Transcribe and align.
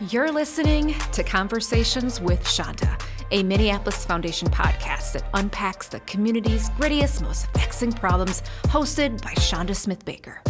You're 0.00 0.32
listening 0.32 0.94
to 1.12 1.22
Conversations 1.22 2.20
with 2.20 2.42
Chanda, 2.44 2.96
a 3.30 3.42
Minneapolis 3.42 4.04
Foundation 4.04 4.48
podcast 4.48 5.12
that 5.12 5.24
unpacks 5.34 5.88
the 5.88 6.00
community's 6.00 6.70
grittiest, 6.70 7.22
most 7.22 7.46
vexing 7.52 7.92
problems, 7.92 8.42
hosted 8.64 9.22
by 9.22 9.34
Chanda 9.34 9.74
Smith 9.74 10.04
Baker. 10.04 10.40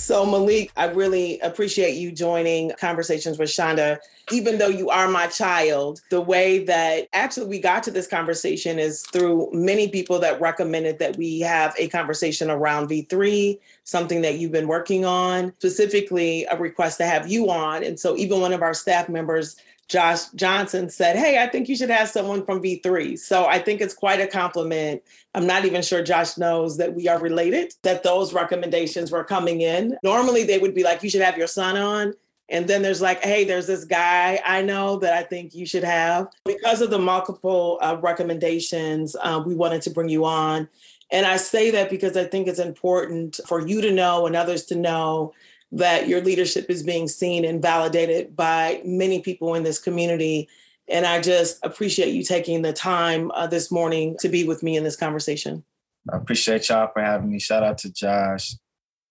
So, 0.00 0.24
Malik, 0.24 0.72
I 0.78 0.86
really 0.86 1.38
appreciate 1.40 1.94
you 1.96 2.10
joining 2.10 2.72
Conversations 2.80 3.38
with 3.38 3.52
Chanda. 3.52 4.00
Even 4.32 4.56
though 4.56 4.68
you 4.68 4.88
are 4.88 5.06
my 5.08 5.26
child, 5.26 6.00
the 6.08 6.22
way 6.22 6.64
that 6.64 7.06
actually 7.12 7.48
we 7.48 7.60
got 7.60 7.82
to 7.82 7.90
this 7.90 8.06
conversation 8.06 8.78
is 8.78 9.02
through 9.02 9.50
many 9.52 9.88
people 9.88 10.18
that 10.20 10.40
recommended 10.40 10.98
that 11.00 11.18
we 11.18 11.40
have 11.40 11.74
a 11.76 11.86
conversation 11.88 12.50
around 12.50 12.88
V3, 12.88 13.58
something 13.84 14.22
that 14.22 14.38
you've 14.38 14.52
been 14.52 14.68
working 14.68 15.04
on, 15.04 15.52
specifically 15.58 16.46
a 16.46 16.56
request 16.56 16.96
to 16.96 17.04
have 17.04 17.30
you 17.30 17.50
on. 17.50 17.84
And 17.84 18.00
so, 18.00 18.16
even 18.16 18.40
one 18.40 18.54
of 18.54 18.62
our 18.62 18.72
staff 18.72 19.10
members 19.10 19.56
Josh 19.90 20.28
Johnson 20.36 20.88
said, 20.88 21.16
Hey, 21.16 21.42
I 21.42 21.48
think 21.48 21.68
you 21.68 21.74
should 21.74 21.90
have 21.90 22.08
someone 22.08 22.44
from 22.44 22.62
V3. 22.62 23.18
So 23.18 23.46
I 23.46 23.58
think 23.58 23.80
it's 23.80 23.92
quite 23.92 24.20
a 24.20 24.26
compliment. 24.28 25.02
I'm 25.34 25.46
not 25.46 25.64
even 25.64 25.82
sure 25.82 26.02
Josh 26.02 26.36
knows 26.36 26.76
that 26.78 26.94
we 26.94 27.08
are 27.08 27.18
related, 27.18 27.74
that 27.82 28.02
those 28.02 28.32
recommendations 28.32 29.10
were 29.10 29.24
coming 29.24 29.60
in. 29.60 29.96
Normally 30.02 30.44
they 30.44 30.58
would 30.58 30.74
be 30.74 30.82
like, 30.82 31.02
You 31.02 31.10
should 31.10 31.22
have 31.22 31.38
your 31.38 31.46
son 31.46 31.76
on. 31.76 32.14
And 32.48 32.66
then 32.66 32.82
there's 32.82 33.00
like, 33.00 33.22
Hey, 33.22 33.44
there's 33.44 33.66
this 33.66 33.84
guy 33.84 34.40
I 34.44 34.62
know 34.62 34.98
that 34.98 35.12
I 35.12 35.22
think 35.22 35.54
you 35.54 35.66
should 35.66 35.84
have. 35.84 36.28
Because 36.44 36.80
of 36.80 36.90
the 36.90 36.98
multiple 36.98 37.78
uh, 37.80 37.96
recommendations, 38.00 39.14
uh, 39.22 39.42
we 39.44 39.54
wanted 39.54 39.82
to 39.82 39.90
bring 39.90 40.08
you 40.08 40.24
on. 40.24 40.68
And 41.12 41.26
I 41.26 41.36
say 41.36 41.70
that 41.72 41.90
because 41.90 42.16
I 42.16 42.24
think 42.24 42.46
it's 42.46 42.58
important 42.58 43.40
for 43.46 43.66
you 43.66 43.80
to 43.80 43.92
know 43.92 44.26
and 44.26 44.36
others 44.36 44.64
to 44.66 44.76
know 44.76 45.32
that 45.72 46.08
your 46.08 46.20
leadership 46.20 46.66
is 46.68 46.82
being 46.82 47.08
seen 47.08 47.44
and 47.44 47.62
validated 47.62 48.34
by 48.34 48.80
many 48.84 49.20
people 49.20 49.54
in 49.54 49.62
this 49.62 49.78
community. 49.78 50.48
And 50.90 51.06
I 51.06 51.20
just 51.20 51.58
appreciate 51.62 52.12
you 52.12 52.24
taking 52.24 52.62
the 52.62 52.72
time 52.72 53.30
uh, 53.32 53.46
this 53.46 53.70
morning 53.70 54.16
to 54.20 54.28
be 54.28 54.44
with 54.44 54.62
me 54.62 54.76
in 54.76 54.82
this 54.82 54.96
conversation. 54.96 55.64
I 56.12 56.16
appreciate 56.16 56.68
y'all 56.68 56.90
for 56.92 57.00
having 57.00 57.30
me. 57.30 57.38
Shout 57.38 57.62
out 57.62 57.78
to 57.78 57.92
Josh. 57.92 58.54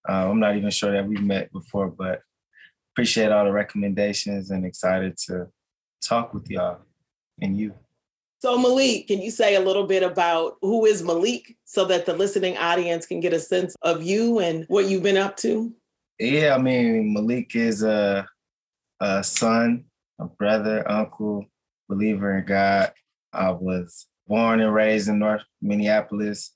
Uh, 0.07 0.30
I'm 0.30 0.39
not 0.39 0.55
even 0.55 0.72
sure 0.72 0.91
that 0.91 1.07
we've 1.07 1.23
met 1.23 1.52
before, 1.53 1.88
but 1.88 2.22
appreciate 2.94 3.31
all 3.31 3.45
the 3.45 3.52
recommendations 3.52 4.52
and 4.52 4.66
excited 4.66 5.17
to 5.27 5.47
talk 6.02 6.33
with 6.33 6.50
y'all 6.50 6.80
and 7.41 7.57
you. 7.57 7.73
So, 8.41 8.57
Malik, 8.57 9.07
can 9.07 9.22
you 9.22 9.31
say 9.31 9.55
a 9.55 9.59
little 9.59 9.85
bit 9.85 10.02
about 10.03 10.57
who 10.61 10.85
is 10.85 11.03
Malik 11.03 11.57
so 11.66 11.85
that 11.85 12.05
the 12.05 12.13
listening 12.13 12.57
audience 12.57 13.05
can 13.05 13.19
get 13.19 13.33
a 13.33 13.39
sense 13.39 13.75
of 13.81 14.02
you 14.02 14.39
and 14.39 14.66
what 14.67 14.88
you've 14.88 15.03
been 15.03 15.17
up 15.17 15.38
to? 15.38 15.73
Yeah, 16.19 16.55
I 16.55 16.57
mean, 16.57 17.13
Malik 17.13 17.55
is 17.55 17.83
a, 17.83 18.27
a 19.00 19.23
son, 19.23 19.85
a 20.19 20.25
brother, 20.25 20.89
uncle, 20.89 21.45
believer 21.90 22.38
in 22.38 22.45
God. 22.45 22.94
I 23.34 23.52
was 23.52 24.08
born 24.28 24.62
and 24.62 24.73
raised 24.73 25.09
in 25.09 25.20
North 25.20 25.44
Minneapolis. 25.62 26.54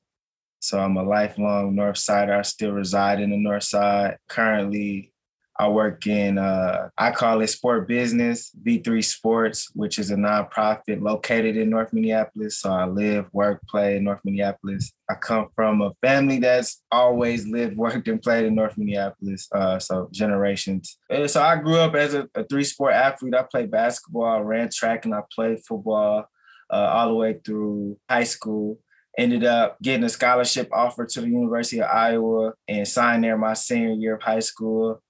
So 0.59 0.79
I'm 0.79 0.95
a 0.95 1.03
lifelong 1.03 1.75
North 1.75 1.97
Sider. 1.97 2.33
I 2.33 2.43
still 2.43 2.71
reside 2.71 3.19
in 3.19 3.31
the 3.31 3.37
North 3.37 3.63
Side. 3.63 4.17
Currently 4.29 5.12
I 5.59 5.67
work 5.67 6.07
in, 6.07 6.39
uh, 6.39 6.89
I 6.97 7.11
call 7.11 7.41
it 7.41 7.47
sport 7.47 7.87
business, 7.87 8.51
V3 8.65 9.03
Sports, 9.03 9.69
which 9.75 9.99
is 9.99 10.09
a 10.09 10.15
nonprofit 10.15 11.01
located 11.01 11.57
in 11.57 11.69
North 11.69 11.93
Minneapolis. 11.93 12.57
So 12.57 12.71
I 12.71 12.85
live, 12.85 13.27
work, 13.33 13.61
play 13.67 13.97
in 13.97 14.03
North 14.03 14.21
Minneapolis. 14.25 14.91
I 15.09 15.13
come 15.13 15.49
from 15.55 15.81
a 15.81 15.93
family 16.01 16.39
that's 16.39 16.81
always 16.91 17.47
lived, 17.47 17.77
worked, 17.77 18.07
and 18.07 18.21
played 18.21 18.45
in 18.45 18.55
North 18.55 18.77
Minneapolis. 18.77 19.47
Uh, 19.51 19.77
so 19.77 20.09
generations. 20.11 20.97
And 21.09 21.29
so 21.29 21.41
I 21.43 21.57
grew 21.57 21.77
up 21.77 21.93
as 21.93 22.15
a, 22.15 22.27
a 22.33 22.43
three 22.43 22.63
sport 22.63 22.93
athlete. 22.93 23.35
I 23.35 23.43
played 23.43 23.69
basketball, 23.69 24.25
I 24.25 24.39
ran 24.39 24.69
track, 24.69 25.05
and 25.05 25.13
I 25.13 25.21
played 25.33 25.59
football 25.67 26.25
uh, 26.71 26.75
all 26.75 27.09
the 27.09 27.15
way 27.15 27.39
through 27.45 27.97
high 28.09 28.23
school 28.23 28.79
ended 29.17 29.43
up 29.43 29.79
getting 29.81 30.03
a 30.03 30.09
scholarship 30.09 30.69
offer 30.73 31.05
to 31.05 31.21
the 31.21 31.27
University 31.27 31.79
of 31.79 31.89
Iowa 31.89 32.53
and 32.67 32.87
signed 32.87 33.23
there 33.23 33.37
my 33.37 33.53
senior 33.53 33.91
year 33.91 34.15
of 34.15 34.23
high 34.23 34.39
school. 34.39 35.01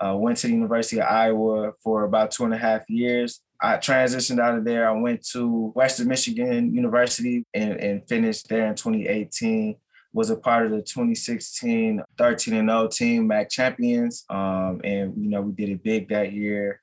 Uh, 0.00 0.16
went 0.16 0.38
to 0.38 0.46
the 0.46 0.52
University 0.52 1.00
of 1.00 1.06
Iowa 1.06 1.72
for 1.82 2.04
about 2.04 2.30
two 2.30 2.44
and 2.44 2.54
a 2.54 2.58
half 2.58 2.88
years. 2.88 3.40
I 3.60 3.76
transitioned 3.76 4.40
out 4.40 4.58
of 4.58 4.64
there. 4.64 4.88
I 4.88 4.92
went 4.92 5.24
to 5.28 5.72
Western 5.74 6.08
Michigan 6.08 6.74
University 6.74 7.46
and, 7.54 7.78
and 7.78 8.08
finished 8.08 8.48
there 8.48 8.66
in 8.66 8.74
2018 8.74 9.76
was 10.12 10.30
a 10.30 10.36
part 10.36 10.66
of 10.66 10.72
the 10.72 10.82
2016 10.82 12.02
13 12.18 12.54
and 12.54 12.68
0 12.68 12.88
team 12.88 13.26
MAC 13.26 13.48
champions. 13.48 14.24
Um, 14.28 14.80
and 14.84 15.14
you 15.16 15.30
know, 15.30 15.40
we 15.40 15.52
did 15.52 15.70
it 15.70 15.82
big 15.82 16.08
that 16.10 16.32
year. 16.32 16.80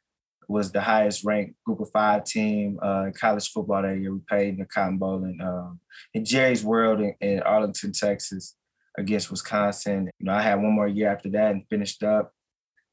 Was 0.48 0.72
the 0.72 0.82
highest 0.82 1.24
ranked 1.24 1.54
group 1.64 1.80
of 1.80 1.92
five 1.92 2.24
team 2.24 2.80
uh, 2.82 3.04
in 3.06 3.14
college 3.14 3.52
football 3.52 3.84
that 3.84 4.00
year. 4.00 4.12
We 4.12 4.20
played 4.28 4.50
in 4.50 4.58
the 4.58 4.66
Cotton 4.66 4.98
Bowl 4.98 5.24
in, 5.24 5.40
um, 5.42 5.80
in 6.16 6.26
Jerry's 6.26 6.64
World 6.64 7.02
in, 7.02 7.14
in 7.22 7.40
Arlington, 7.42 7.92
Texas 7.92 8.56
against 8.98 9.30
Wisconsin. 9.30 10.10
You 10.18 10.26
know, 10.26 10.34
I 10.34 10.42
had 10.42 10.56
one 10.56 10.74
more 10.74 10.88
year 10.88 11.12
after 11.12 11.30
that 11.30 11.52
and 11.52 11.68
finished 11.70 12.02
up 12.02 12.34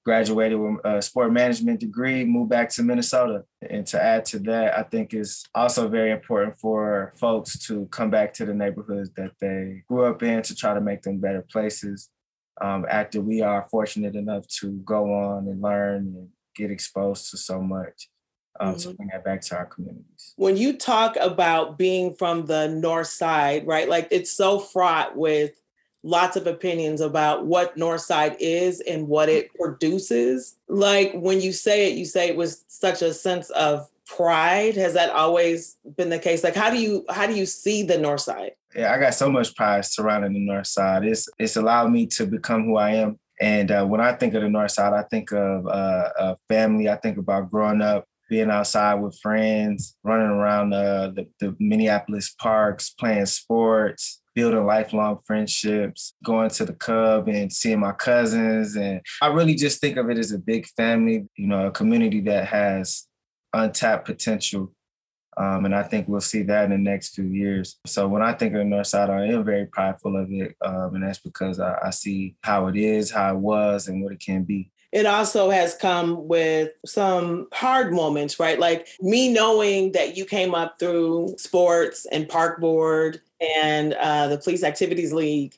graduated 0.07 0.57
with 0.57 0.79
a 0.85 1.03
sport 1.03 1.33
management 1.33 1.81
degree, 1.81 2.25
moved 2.25 2.49
back 2.49 2.71
to 2.71 2.85
Minnesota. 2.85 3.43
And 3.69 3.85
to 3.89 4.01
add 4.01 4.25
to 4.27 4.39
that, 4.39 4.79
I 4.79 4.85
think 4.85 5.13
is 5.13 5.45
also 5.53 5.89
very 5.89 6.13
important 6.13 6.57
for 6.61 7.13
folks 7.17 7.59
to 7.67 7.87
come 7.87 8.09
back 8.09 8.33
to 8.35 8.47
the 8.47 8.55
neighborhoods 8.55 9.11
that 9.17 9.33
they 9.41 9.83
grew 9.89 10.05
up 10.05 10.23
in 10.23 10.43
to 10.43 10.55
try 10.55 10.75
to 10.75 10.81
make 10.81 11.03
them 11.03 11.19
better 11.19 11.43
places. 11.43 12.09
Um, 12.61 12.87
after 12.89 13.21
we 13.21 13.43
are 13.43 13.67
fortunate 13.69 14.15
enough 14.15 14.47
to 14.61 14.71
go 14.85 15.13
on 15.13 15.49
and 15.49 15.61
learn 15.61 15.97
and 15.97 16.29
get 16.55 16.71
exposed 16.71 17.33
to 17.33 17.37
so 17.37 17.61
much. 17.61 18.09
Um, 18.59 18.71
mm-hmm. 18.71 18.89
to 18.89 18.97
bring 18.97 19.09
that 19.13 19.23
back 19.23 19.43
to 19.43 19.57
our 19.57 19.67
communities. 19.67 20.33
When 20.37 20.57
you 20.57 20.79
talk 20.79 21.17
about 21.21 21.77
being 21.77 22.15
from 22.15 22.47
the 22.47 22.69
north 22.69 23.09
side, 23.09 23.67
right? 23.67 23.87
Like 23.87 24.09
it's 24.11 24.33
so 24.33 24.61
fraught 24.61 25.15
with 25.15 25.51
lots 26.07 26.37
of 26.37 26.47
opinions 26.47 27.01
about 27.01 27.47
what 27.47 27.77
Northside 27.77 28.37
is 28.39 28.81
and 28.81 29.09
what 29.09 29.29
it 29.29 29.53
produces. 29.55 30.57
Like 30.69 31.13
when 31.15 31.41
you 31.41 31.53
say 31.53 31.91
it, 31.91 31.99
you 31.99 32.05
say 32.05 32.29
it 32.29 32.37
with 32.37 32.63
such 32.69 33.03
a 33.03 33.13
sense 33.13 33.51
of 33.51 33.91
pride. 34.07 34.77
Has 34.77 34.95
that 34.95 35.11
always 35.11 35.77
been 35.97 36.09
the 36.09 36.19
case? 36.19 36.45
Like 36.45 36.55
how 36.55 36.71
do 36.71 36.79
you 36.79 37.05
how 37.11 37.27
do 37.27 37.35
you 37.35 37.45
see 37.45 37.83
the 37.83 37.97
Northside? 37.97 38.53
Yeah, 38.75 38.95
I 38.95 38.99
got 38.99 39.15
so 39.15 39.31
much 39.31 39.55
pride 39.57 39.85
surrounding 39.85 40.33
the 40.33 40.41
North 40.41 40.69
Side. 40.69 41.05
It's 41.05 41.29
it's 41.39 41.57
allowed 41.57 41.91
me 41.91 42.07
to 42.09 42.27
become 42.27 42.65
who 42.65 42.77
I 42.77 42.91
am. 42.93 43.19
And 43.41 43.71
uh, 43.71 43.85
when 43.85 44.01
I 44.01 44.13
think 44.13 44.35
of 44.35 44.43
the 44.43 44.49
North 44.49 44.71
Side, 44.71 44.93
I 44.93 45.03
think 45.03 45.33
of 45.33 45.67
uh, 45.67 46.11
a 46.19 46.37
family. 46.49 46.89
I 46.89 46.97
think 46.97 47.19
about 47.19 47.51
growing 47.51 47.83
up 47.83 48.07
being 48.29 48.51
outside 48.51 48.95
with 48.95 49.19
friends, 49.21 49.97
running 50.03 50.27
around 50.27 50.73
uh, 50.73 51.09
the, 51.09 51.29
the 51.39 51.57
Minneapolis 51.59 52.31
parks, 52.31 52.91
playing 52.91 53.27
sports, 53.27 54.21
building 54.37 54.67
lifelong 54.67 55.19
friendships, 55.27 56.15
going 56.23 56.51
to 56.51 56.67
the 56.67 56.75
Cub 56.75 57.27
and 57.27 57.51
seeing 57.51 57.81
my 57.81 57.93
cousins. 57.93 58.77
And 58.77 59.01
I 59.23 59.29
really 59.29 59.55
just 59.55 59.81
think 59.81 59.97
of 59.97 60.11
it 60.11 60.19
as 60.19 60.31
a 60.31 60.39
big 60.39 60.67
family, 60.77 61.27
you 61.37 61.47
know, 61.47 61.67
a 61.67 61.71
community 61.71 62.21
that 62.21 62.47
has 62.49 63.09
untapped 63.55 64.05
potential. 64.05 64.75
Um, 65.39 65.65
and 65.65 65.75
I 65.75 65.83
think 65.83 66.07
we'll 66.07 66.21
see 66.21 66.43
that 66.45 66.65
in 66.65 66.71
the 66.71 66.79
next 66.79 67.15
few 67.15 67.25
years. 67.25 67.79
So 67.87 68.07
when 68.09 68.23
I 68.23 68.35
think 68.35 68.53
of 68.53 68.59
the 68.59 68.65
North 68.65 68.87
Side, 68.87 69.09
I 69.09 69.25
am 69.25 69.45
very 69.45 69.67
prideful 69.67 70.17
of 70.17 70.31
it. 70.31 70.55
Um, 70.63 70.95
and 70.95 71.05
that's 71.05 71.19
because 71.19 71.59
I, 71.59 71.79
I 71.83 71.91
see 71.91 72.37
how 72.43 72.69
it 72.69 72.77
is, 72.77 73.11
how 73.11 73.35
it 73.35 73.39
was, 73.39 73.89
and 73.89 74.03
what 74.03 74.13
it 74.13 74.21
can 74.21 74.45
be 74.45 74.71
it 74.93 75.07
also 75.07 75.51
has 75.51 75.75
come 75.75 76.27
with 76.29 76.73
some 76.85 77.49
hard 77.53 77.93
moments, 77.93 78.39
right? 78.39 78.59
Like 78.59 78.89
me 79.01 79.33
knowing 79.33 79.93
that 79.93 80.17
you 80.17 80.25
came 80.25 80.55
up 80.55 80.79
through 80.79 81.35
sports 81.39 82.07
and 82.11 82.29
park 82.29 82.61
board 82.61 83.21
and 83.41 83.93
uh, 83.95 84.29
the 84.29 84.39
Police 84.39 84.63
Activities 84.63 85.13
League, 85.13 85.57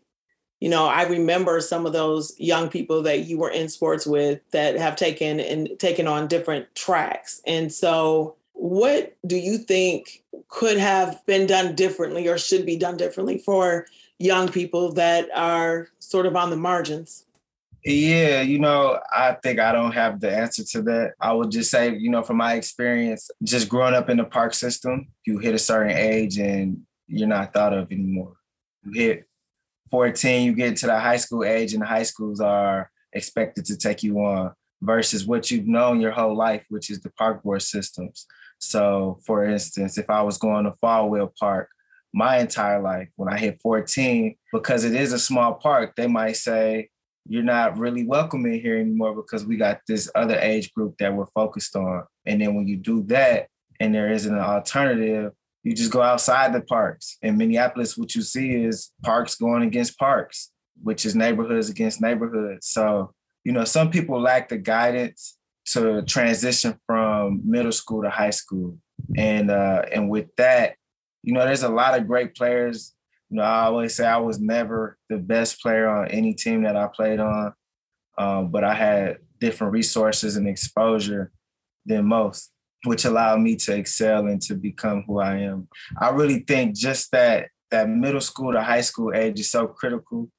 you 0.61 0.69
know, 0.69 0.87
I 0.87 1.05
remember 1.05 1.61
some 1.61 1.87
of 1.87 1.93
those 1.93 2.35
young 2.39 2.69
people 2.69 3.03
that 3.03 3.27
you 3.27 3.39
were 3.39 3.51
in 3.51 3.69
sports 3.69 4.07
with 4.07 4.41
that 4.51 4.77
have 4.77 4.97
taken 4.97 5.39
and 5.39 5.71
taken 5.79 6.09
on 6.09 6.27
different 6.27 6.75
tracks. 6.75 7.41
And 7.47 7.73
so, 7.73 8.35
what 8.55 9.17
do 9.25 9.37
you 9.37 9.59
think 9.59 10.25
could 10.49 10.79
have 10.79 11.25
been 11.27 11.47
done 11.47 11.77
differently 11.77 12.27
or 12.27 12.39
should 12.39 12.67
be 12.67 12.77
done 12.77 12.97
differently 12.97 13.39
for 13.39 13.87
young 14.19 14.49
people 14.49 14.93
that 14.95 15.29
are 15.33 15.91
sort 16.01 16.27
of 16.27 16.35
on 16.35 16.51
the 16.51 16.57
margins? 16.57 17.25
Yeah, 17.91 18.43
you 18.43 18.59
know, 18.59 19.01
I 19.11 19.33
think 19.43 19.59
I 19.59 19.73
don't 19.73 19.93
have 19.93 20.21
the 20.21 20.31
answer 20.31 20.63
to 20.73 20.83
that. 20.83 21.15
I 21.19 21.33
would 21.33 21.51
just 21.51 21.71
say, 21.71 21.97
you 21.97 22.11
know, 22.11 22.23
from 22.23 22.37
my 22.37 22.53
experience, 22.53 23.31
just 23.43 23.71
growing 23.71 23.95
up 23.95 24.11
in 24.11 24.19
the 24.19 24.25
park 24.25 24.53
system, 24.53 25.09
you 25.25 25.39
hit 25.39 25.55
a 25.55 25.59
certain 25.59 25.97
age 25.97 26.37
and 26.37 26.83
you're 27.07 27.27
not 27.27 27.55
thought 27.55 27.73
of 27.73 27.91
anymore. 27.91 28.35
You 28.85 28.93
hit 28.93 29.25
14, 29.91 30.45
you 30.45 30.53
get 30.53 30.77
to 30.77 30.87
the 30.87 31.01
high 31.01 31.17
school 31.17 31.45
age, 31.45 31.73
and 31.73 31.81
the 31.81 31.87
high 31.87 32.03
schools 32.03 32.41
are 32.41 32.91
expected 33.15 33.65
to 33.65 33.77
take 33.79 34.03
you 34.03 34.19
on 34.19 34.53
versus 34.83 35.25
what 35.25 35.51
you've 35.51 35.67
known 35.67 35.99
your 35.99 36.13
whole 36.13 36.37
life, 36.37 36.67
which 36.69 36.91
is 36.91 37.01
the 37.01 37.11
park 37.13 37.43
board 37.43 37.63
systems. 37.63 38.27
So, 38.59 39.19
for 39.25 39.47
instance, 39.47 39.97
if 39.97 40.11
I 40.11 40.21
was 40.21 40.37
going 40.37 40.67
to 40.67 40.75
Folwell 40.83 41.35
Park 41.41 41.71
my 42.13 42.37
entire 42.37 42.83
life, 42.83 43.09
when 43.17 43.33
I 43.33 43.39
hit 43.39 43.63
14, 43.63 44.37
because 44.53 44.85
it 44.85 44.95
is 44.95 45.15
a 45.15 45.19
small 45.19 45.55
park, 45.55 45.95
they 45.97 46.07
might 46.07 46.37
say, 46.37 46.91
you're 47.29 47.43
not 47.43 47.77
really 47.77 48.07
welcome 48.07 48.47
in 48.47 48.59
here 48.59 48.79
anymore 48.79 49.15
because 49.15 49.45
we 49.45 49.57
got 49.57 49.81
this 49.87 50.11
other 50.15 50.39
age 50.39 50.73
group 50.73 50.97
that 50.99 51.15
we're 51.15 51.27
focused 51.27 51.77
on. 51.77 52.05
And 52.25 52.41
then 52.41 52.55
when 52.55 52.67
you 52.67 52.77
do 52.77 53.03
that 53.05 53.49
and 53.79 53.95
there 53.95 54.11
isn't 54.11 54.35
an 54.35 54.41
alternative, 54.41 55.33
you 55.63 55.75
just 55.75 55.93
go 55.93 56.01
outside 56.01 56.55
the 56.55 56.63
parks. 56.63 57.19
In 57.21 57.37
Minneapolis, 57.37 57.99
what 57.99 58.15
you 58.15 58.23
see 58.23 58.55
is 58.55 58.91
parks 59.05 59.35
going 59.35 59.63
against 59.63 59.99
parks, 59.99 60.51
which 60.83 61.05
is 61.05 61.15
neighborhoods 61.15 61.69
against 61.69 62.01
neighborhoods. 62.01 62.67
So, 62.67 63.13
you 63.45 63.53
know, 63.53 63.65
some 63.65 63.91
people 63.91 64.21
lack 64.21 64.49
the 64.49 64.57
guidance 64.57 65.37
to 65.73 66.03
transition 66.03 66.79
from 66.87 67.43
middle 67.45 67.73
school 67.73 68.03
to 68.03 68.11
high 68.11 68.31
school. 68.31 68.79
And 69.17 69.51
uh, 69.51 69.83
and 69.93 70.09
with 70.09 70.35
that, 70.37 70.77
you 71.23 71.35
know, 71.35 71.45
there's 71.45 71.63
a 71.63 71.69
lot 71.69 71.99
of 71.99 72.07
great 72.07 72.35
players 72.35 72.95
you 73.31 73.37
know, 73.37 73.43
I 73.43 73.65
always 73.65 73.95
say 73.95 74.07
I 74.07 74.17
was 74.19 74.41
never 74.41 74.97
the 75.09 75.19
best 75.19 75.61
player 75.61 75.89
on 75.89 76.09
any 76.09 76.35
team 76.35 76.63
that 76.63 76.77
I 76.77 76.89
played 76.89 77.21
on, 77.21 77.53
um, 78.17 78.51
but 78.51 78.65
I 78.65 78.75
had 78.75 79.19
different 79.39 79.73
resources 79.73 80.37
and 80.37 80.49
exposure 80.49 81.31
than 81.85 82.07
most, 82.07 82.51
which 82.85 83.05
allowed 83.05 83.41
me 83.41 83.57
to 83.57 83.77
excel 83.77 84.27
and 84.27 84.41
to 84.43 84.55
become 84.55 85.05
who 85.07 85.19
I 85.19 85.39
am. 85.39 85.69
I 86.01 86.11
really 86.11 86.41
think 86.41 86.75
just 86.75 87.11
that 87.13 87.49
that 87.71 87.89
middle 87.89 88.21
school 88.21 88.53
to 88.53 88.63
high 88.63 88.81
school 88.81 89.13
age 89.15 89.41
is 89.41 89.51
so 89.51 89.67
critical, 89.67 90.31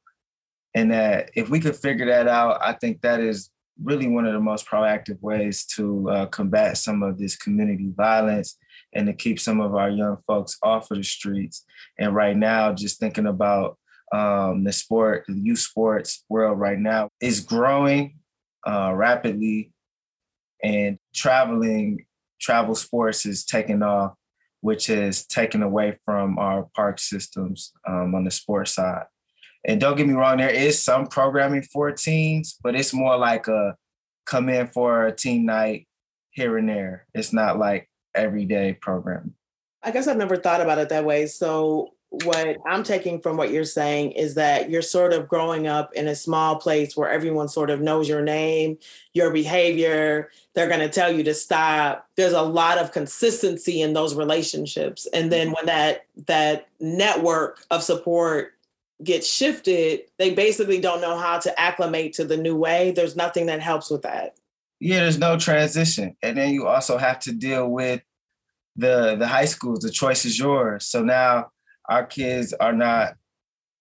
and 0.73 0.91
that 0.91 1.29
if 1.35 1.49
we 1.49 1.59
could 1.59 1.75
figure 1.75 2.07
that 2.07 2.27
out, 2.27 2.59
I 2.61 2.73
think 2.73 3.01
that 3.01 3.19
is 3.19 3.51
really 3.81 4.07
one 4.07 4.25
of 4.25 4.33
the 4.33 4.39
most 4.39 4.67
proactive 4.67 5.21
ways 5.21 5.63
to 5.63 6.09
uh, 6.09 6.25
combat 6.25 6.77
some 6.77 7.03
of 7.03 7.17
this 7.17 7.37
community 7.37 7.91
violence 7.95 8.57
and 8.93 9.07
to 9.07 9.13
keep 9.13 9.39
some 9.39 9.61
of 9.61 9.75
our 9.75 9.89
young 9.89 10.17
folks 10.25 10.57
off 10.63 10.91
of 10.91 10.97
the 10.97 11.03
streets. 11.03 11.65
And 11.97 12.15
right 12.15 12.35
now, 12.35 12.73
just 12.73 12.99
thinking 12.99 13.27
about 13.27 13.77
um, 14.11 14.63
the 14.63 14.71
sport, 14.71 15.25
the 15.27 15.39
youth 15.39 15.59
sports 15.59 16.23
world 16.29 16.59
right 16.59 16.79
now 16.79 17.09
is 17.21 17.41
growing 17.41 18.19
uh, 18.67 18.93
rapidly, 18.93 19.71
and 20.63 20.97
traveling, 21.13 22.05
travel 22.39 22.75
sports 22.75 23.25
is 23.25 23.45
taking 23.45 23.81
off, 23.81 24.13
which 24.61 24.89
is 24.89 25.25
taken 25.25 25.63
away 25.63 25.97
from 26.05 26.37
our 26.37 26.67
park 26.75 26.99
systems 26.99 27.71
um, 27.87 28.13
on 28.15 28.25
the 28.25 28.31
sports 28.31 28.73
side. 28.73 29.05
And 29.65 29.79
don't 29.79 29.97
get 29.97 30.07
me 30.07 30.13
wrong, 30.13 30.37
there 30.37 30.49
is 30.49 30.81
some 30.83 31.07
programming 31.07 31.63
for 31.63 31.91
teens, 31.91 32.57
but 32.61 32.75
it's 32.75 32.93
more 32.93 33.17
like 33.17 33.47
a 33.47 33.75
come 34.25 34.49
in 34.49 34.67
for 34.67 35.05
a 35.05 35.15
team 35.15 35.45
night 35.45 35.87
here 36.31 36.57
and 36.57 36.69
there. 36.69 37.07
It's 37.13 37.33
not 37.33 37.57
like 37.57 37.89
everyday 38.15 38.73
program. 38.73 39.35
I 39.81 39.91
guess 39.91 40.07
I've 40.07 40.17
never 40.17 40.37
thought 40.37 40.61
about 40.61 40.77
it 40.77 40.89
that 40.89 41.05
way. 41.05 41.25
So 41.25 41.93
what 42.09 42.57
I'm 42.65 42.83
taking 42.83 43.21
from 43.21 43.37
what 43.37 43.51
you're 43.51 43.63
saying 43.63 44.13
is 44.13 44.33
that 44.33 44.69
you're 44.69 44.81
sort 44.81 45.13
of 45.13 45.27
growing 45.27 45.67
up 45.67 45.93
in 45.93 46.07
a 46.07 46.15
small 46.15 46.55
place 46.55 46.97
where 46.97 47.09
everyone 47.09 47.47
sort 47.47 47.69
of 47.69 47.81
knows 47.81 48.09
your 48.09 48.23
name, 48.23 48.79
your 49.13 49.29
behavior. 49.31 50.31
They're 50.55 50.67
going 50.67 50.79
to 50.79 50.89
tell 50.89 51.11
you 51.11 51.23
to 51.23 51.35
stop. 51.35 52.07
There's 52.15 52.33
a 52.33 52.41
lot 52.41 52.79
of 52.79 52.91
consistency 52.91 53.81
in 53.81 53.93
those 53.93 54.15
relationships. 54.15 55.07
And 55.13 55.31
then 55.31 55.51
when 55.51 55.67
that 55.67 56.05
that 56.25 56.67
network 56.79 57.63
of 57.69 57.83
support 57.83 58.53
gets 59.03 59.31
shifted, 59.31 60.01
they 60.17 60.33
basically 60.33 60.81
don't 60.81 61.01
know 61.01 61.15
how 61.15 61.37
to 61.39 61.59
acclimate 61.59 62.13
to 62.13 62.25
the 62.25 62.37
new 62.37 62.55
way. 62.55 62.91
There's 62.91 63.15
nothing 63.15 63.45
that 63.45 63.61
helps 63.61 63.91
with 63.91 64.01
that. 64.01 64.35
Yeah, 64.79 65.01
there's 65.01 65.19
no 65.19 65.37
transition. 65.37 66.15
And 66.21 66.37
then 66.37 66.53
you 66.53 66.67
also 66.67 66.97
have 66.97 67.19
to 67.19 67.33
deal 67.33 67.69
with 67.69 68.01
the 68.75 69.15
the 69.17 69.27
high 69.27 69.45
schools. 69.45 69.79
The 69.79 69.91
choice 69.91 70.25
is 70.25 70.39
yours. 70.39 70.85
So 70.87 71.03
now 71.03 71.49
our 71.89 72.05
kids 72.05 72.53
are 72.53 72.73
not 72.73 73.15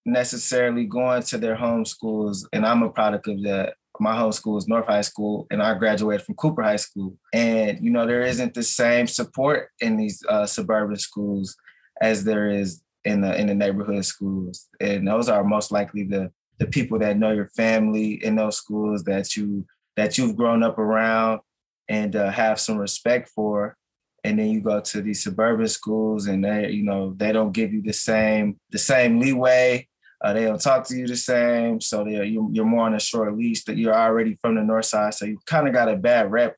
necessarily 0.04 0.86
going 0.86 1.22
to 1.22 1.38
their 1.38 1.54
home 1.54 1.84
schools. 1.84 2.48
And 2.52 2.66
I'm 2.66 2.82
a 2.82 2.90
product 2.90 3.28
of 3.28 3.42
that. 3.42 3.74
My 4.00 4.16
home 4.16 4.32
school 4.32 4.56
is 4.56 4.68
North 4.68 4.86
High 4.86 5.00
School, 5.00 5.48
and 5.50 5.60
I 5.60 5.74
graduated 5.74 6.24
from 6.24 6.36
Cooper 6.36 6.62
High 6.62 6.76
School. 6.76 7.16
And 7.32 7.78
you 7.82 7.90
know, 7.90 8.06
there 8.06 8.22
isn't 8.22 8.54
the 8.54 8.62
same 8.62 9.08
support 9.08 9.70
in 9.80 9.96
these 9.96 10.22
uh, 10.28 10.46
suburban 10.46 10.96
schools 10.96 11.56
as 12.00 12.22
there 12.22 12.48
is 12.48 12.80
in 13.04 13.20
the 13.22 13.36
in 13.36 13.48
the 13.48 13.54
neighborhood 13.54 14.04
schools. 14.04 14.68
And 14.80 15.06
those 15.06 15.28
are 15.28 15.42
most 15.42 15.72
likely 15.72 16.04
the 16.04 16.30
the 16.58 16.66
people 16.66 16.98
that 17.00 17.18
know 17.18 17.32
your 17.32 17.50
family 17.56 18.24
in 18.24 18.36
those 18.36 18.56
schools 18.56 19.04
that 19.04 19.36
you 19.36 19.66
that 19.98 20.16
you've 20.16 20.36
grown 20.36 20.62
up 20.62 20.78
around 20.78 21.40
and 21.88 22.14
uh, 22.14 22.30
have 22.30 22.60
some 22.60 22.78
respect 22.78 23.28
for. 23.30 23.76
And 24.22 24.38
then 24.38 24.46
you 24.46 24.60
go 24.60 24.80
to 24.80 25.02
these 25.02 25.24
suburban 25.24 25.66
schools 25.66 26.28
and 26.28 26.44
they 26.44 26.70
you 26.70 26.84
know 26.84 27.14
they 27.16 27.32
don't 27.32 27.50
give 27.50 27.72
you 27.72 27.82
the 27.82 27.92
same 27.92 28.60
the 28.70 28.78
same 28.78 29.18
leeway. 29.18 29.88
Uh, 30.20 30.32
they 30.32 30.44
don't 30.44 30.60
talk 30.60 30.86
to 30.86 30.96
you 30.96 31.08
the 31.08 31.16
same. 31.16 31.80
So 31.80 32.04
they 32.04 32.24
you, 32.26 32.48
you're 32.52 32.64
more 32.64 32.86
on 32.86 32.94
a 32.94 33.00
short 33.00 33.36
leash 33.36 33.64
that 33.64 33.76
you're 33.76 33.94
already 33.94 34.38
from 34.40 34.54
the 34.54 34.62
north 34.62 34.84
side. 34.84 35.14
So 35.14 35.24
you 35.24 35.40
kind 35.46 35.66
of 35.66 35.74
got 35.74 35.88
a 35.88 35.96
bad 35.96 36.30
rep 36.30 36.54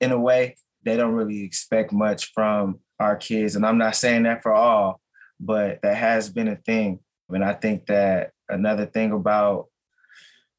in 0.00 0.12
a 0.12 0.18
way. 0.18 0.56
They 0.84 0.96
don't 0.96 1.14
really 1.14 1.42
expect 1.42 1.92
much 1.92 2.32
from 2.32 2.78
our 3.00 3.16
kids. 3.16 3.56
And 3.56 3.66
i'm 3.66 3.78
not 3.78 3.96
saying 3.96 4.22
that 4.22 4.42
for 4.42 4.52
all 4.52 5.00
but 5.40 5.82
that 5.82 5.96
has 5.96 6.30
been 6.30 6.46
a 6.46 6.56
thing. 6.56 7.00
And 7.28 7.44
i 7.44 7.54
think 7.54 7.86
that 7.86 8.30
another 8.48 8.86
thing 8.86 9.10
about 9.10 9.66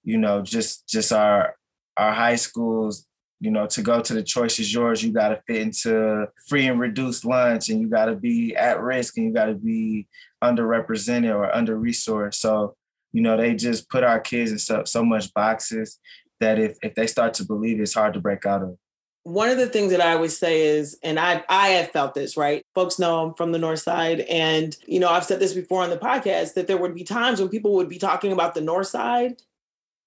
you 0.04 0.18
know 0.18 0.42
just 0.42 0.88
just 0.88 1.14
our 1.14 1.56
our 1.98 2.14
high 2.14 2.36
schools, 2.36 3.06
you 3.40 3.52
know, 3.52 3.68
to 3.68 3.82
go 3.82 4.02
to 4.02 4.14
the 4.14 4.24
choice 4.24 4.60
is 4.60 4.74
yours, 4.74 5.04
you 5.04 5.12
got 5.12 5.30
to 5.30 5.42
fit 5.48 5.62
into 5.62 6.28
free 6.48 6.68
and 6.68 6.80
reduced 6.80 7.26
lunch 7.26 7.70
and 7.70 7.82
you 7.82 7.88
got 7.88 8.06
to 8.06 8.16
be 8.16 8.56
at 8.56 8.82
risk 8.82 9.18
and 9.18 9.28
you 9.28 9.34
got 9.34 9.46
to 9.46 9.54
be 9.54 10.08
underrepresented 10.44 11.34
or 11.34 11.54
under 11.54 11.78
resourced. 11.78 12.36
So, 12.36 12.76
you 13.12 13.22
know, 13.22 13.38
they 13.38 13.54
just 13.54 13.90
put 13.90 14.04
our 14.04 14.20
kids 14.20 14.52
in 14.52 14.60
so, 14.60 14.84
so 14.86 15.04
much 15.04 15.34
boxes 15.34 16.00
that 16.40 16.60
if, 16.60 16.78
if 16.82 16.96
they 16.96 17.08
start 17.08 17.34
to 17.36 17.46
believe, 17.46 17.80
it's 17.80 17.94
hard 17.94 18.14
to 18.14 18.20
break 18.20 18.46
out 18.46 18.62
of. 18.62 18.78
One 19.24 19.50
of 19.50 19.58
the 19.58 19.68
things 19.68 19.92
that 19.92 20.02
I 20.02 20.14
always 20.14 20.38
say 20.38 20.68
is, 20.68 21.00
and 21.02 21.20
I 21.20 21.44
I 21.50 21.70
have 21.70 21.90
felt 21.90 22.14
this, 22.14 22.38
right? 22.38 22.64
Folks 22.76 23.00
know 23.00 23.26
I'm 23.26 23.34
from 23.34 23.52
the 23.52 23.58
north 23.58 23.80
side. 23.80 24.20
And, 24.22 24.76
you 24.86 25.00
know, 25.00 25.10
I've 25.10 25.26
said 25.26 25.40
this 25.40 25.54
before 25.54 25.82
on 25.82 25.90
the 25.90 25.98
podcast 25.98 26.54
that 26.54 26.68
there 26.68 26.78
would 26.78 26.94
be 26.94 27.04
times 27.04 27.40
when 27.40 27.50
people 27.50 27.74
would 27.74 27.90
be 27.90 27.98
talking 27.98 28.32
about 28.32 28.54
the 28.54 28.62
north 28.62 28.88
side. 28.88 29.42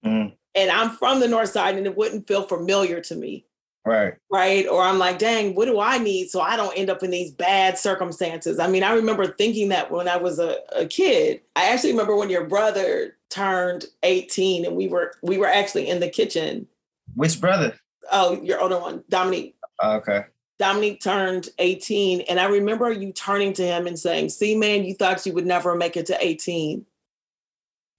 Mm 0.05 0.38
and 0.55 0.71
I'm 0.71 0.91
from 0.91 1.19
the 1.19 1.27
north 1.27 1.49
side 1.49 1.77
and 1.77 1.85
it 1.85 1.97
wouldn't 1.97 2.27
feel 2.27 2.43
familiar 2.43 3.01
to 3.01 3.15
me. 3.15 3.45
Right. 3.85 4.13
Right. 4.31 4.67
Or 4.67 4.83
I'm 4.83 4.99
like, 4.99 5.19
dang, 5.19 5.55
what 5.55 5.65
do 5.65 5.79
I 5.79 5.97
need 5.97 6.29
so 6.29 6.41
I 6.41 6.57
don't 6.57 6.77
end 6.77 6.89
up 6.89 7.01
in 7.01 7.11
these 7.11 7.31
bad 7.31 7.77
circumstances? 7.77 8.59
I 8.59 8.67
mean, 8.67 8.83
I 8.83 8.93
remember 8.93 9.25
thinking 9.25 9.69
that 9.69 9.89
when 9.89 10.07
I 10.07 10.17
was 10.17 10.37
a, 10.37 10.57
a 10.75 10.85
kid. 10.85 11.41
I 11.55 11.69
actually 11.69 11.91
remember 11.91 12.15
when 12.15 12.29
your 12.29 12.45
brother 12.45 13.17
turned 13.29 13.85
18 14.03 14.65
and 14.65 14.75
we 14.75 14.87
were 14.87 15.13
we 15.23 15.37
were 15.37 15.47
actually 15.47 15.87
in 15.87 15.99
the 16.01 16.09
kitchen. 16.09 16.67
Which 17.15 17.39
brother? 17.39 17.79
Oh, 18.11 18.41
your 18.41 18.61
older 18.61 18.79
one, 18.79 19.03
Dominique. 19.09 19.55
Oh, 19.81 19.97
okay. 19.97 20.25
Dominique 20.59 21.01
turned 21.01 21.49
18. 21.57 22.21
And 22.21 22.39
I 22.39 22.45
remember 22.45 22.91
you 22.91 23.13
turning 23.13 23.53
to 23.53 23.65
him 23.65 23.87
and 23.87 23.97
saying, 23.97 24.29
See, 24.29 24.55
man, 24.55 24.83
you 24.83 24.93
thought 24.93 25.25
you 25.25 25.33
would 25.33 25.45
never 25.45 25.73
make 25.73 25.95
it 25.95 26.05
to 26.07 26.17
18. 26.19 26.85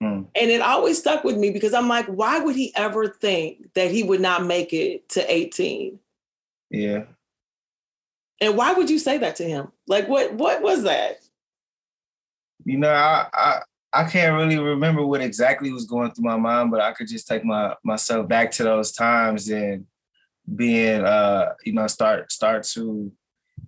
Mm. 0.02 0.26
And 0.34 0.50
it 0.50 0.62
always 0.62 0.98
stuck 0.98 1.24
with 1.24 1.36
me 1.36 1.50
because 1.50 1.74
I'm 1.74 1.88
like, 1.88 2.06
why 2.06 2.38
would 2.38 2.56
he 2.56 2.74
ever 2.74 3.08
think 3.08 3.72
that 3.74 3.90
he 3.90 4.02
would 4.02 4.20
not 4.20 4.46
make 4.46 4.72
it 4.72 5.08
to 5.10 5.32
18? 5.32 5.98
Yeah. 6.70 7.04
And 8.40 8.56
why 8.56 8.72
would 8.72 8.88
you 8.88 8.98
say 8.98 9.18
that 9.18 9.36
to 9.36 9.44
him? 9.44 9.68
Like 9.86 10.08
what 10.08 10.32
what 10.34 10.62
was 10.62 10.84
that? 10.84 11.18
You 12.64 12.78
know, 12.78 12.90
I 12.90 13.26
I, 13.34 13.60
I 13.92 14.04
can't 14.04 14.36
really 14.36 14.58
remember 14.58 15.04
what 15.04 15.20
exactly 15.20 15.72
was 15.72 15.84
going 15.84 16.12
through 16.12 16.24
my 16.24 16.36
mind, 16.36 16.70
but 16.70 16.80
I 16.80 16.92
could 16.92 17.08
just 17.08 17.28
take 17.28 17.44
my 17.44 17.74
myself 17.84 18.26
back 18.26 18.50
to 18.52 18.62
those 18.64 18.92
times 18.92 19.50
and 19.50 19.84
being 20.54 21.04
uh, 21.04 21.52
you 21.64 21.74
know, 21.74 21.86
start 21.86 22.32
start 22.32 22.62
to 22.64 23.12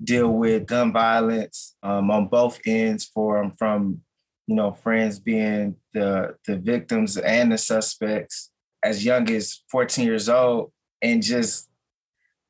deal 0.02 0.32
with 0.32 0.66
gun 0.66 0.92
violence 0.92 1.76
um, 1.82 2.10
on 2.10 2.28
both 2.28 2.58
ends 2.64 3.04
for 3.04 3.52
from 3.58 4.00
you 4.46 4.54
know, 4.54 4.72
friends 4.72 5.18
being 5.18 5.76
the 5.92 6.36
the 6.46 6.56
victims 6.56 7.16
and 7.16 7.52
the 7.52 7.58
suspects 7.58 8.50
as 8.84 9.04
young 9.04 9.30
as 9.30 9.62
14 9.70 10.04
years 10.04 10.28
old 10.28 10.72
and 11.00 11.22
just 11.22 11.68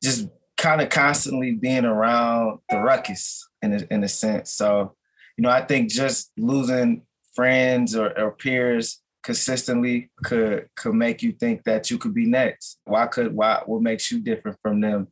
just 0.03 0.29
kind 0.57 0.81
of 0.81 0.89
constantly 0.89 1.53
being 1.53 1.85
around 1.85 2.59
the 2.69 2.79
ruckus 2.79 3.49
in 3.63 3.73
a, 3.75 3.95
in 3.95 4.05
a 4.05 4.09
sense. 4.09 4.53
So, 4.53 4.95
you 5.37 5.43
know, 5.43 5.51
I 5.51 5.61
think 5.61 5.91
just 5.91 6.31
losing 6.37 7.03
friends 7.35 7.97
or, 7.97 8.19
or 8.19 8.33
peers 8.33 9.01
consistently 9.23 10.11
could 10.25 10.69
could 10.77 10.95
make 10.95 11.23
you 11.23 11.33
think 11.33 11.63
that 11.65 11.91
you 11.91 11.99
could 11.99 12.15
be 12.15 12.27
next. 12.27 12.79
Why 12.85 13.07
could 13.07 13.35
why 13.35 13.63
what 13.67 13.83
makes 13.83 14.11
you 14.11 14.21
different 14.21 14.59
from 14.63 14.81
them? 14.81 15.09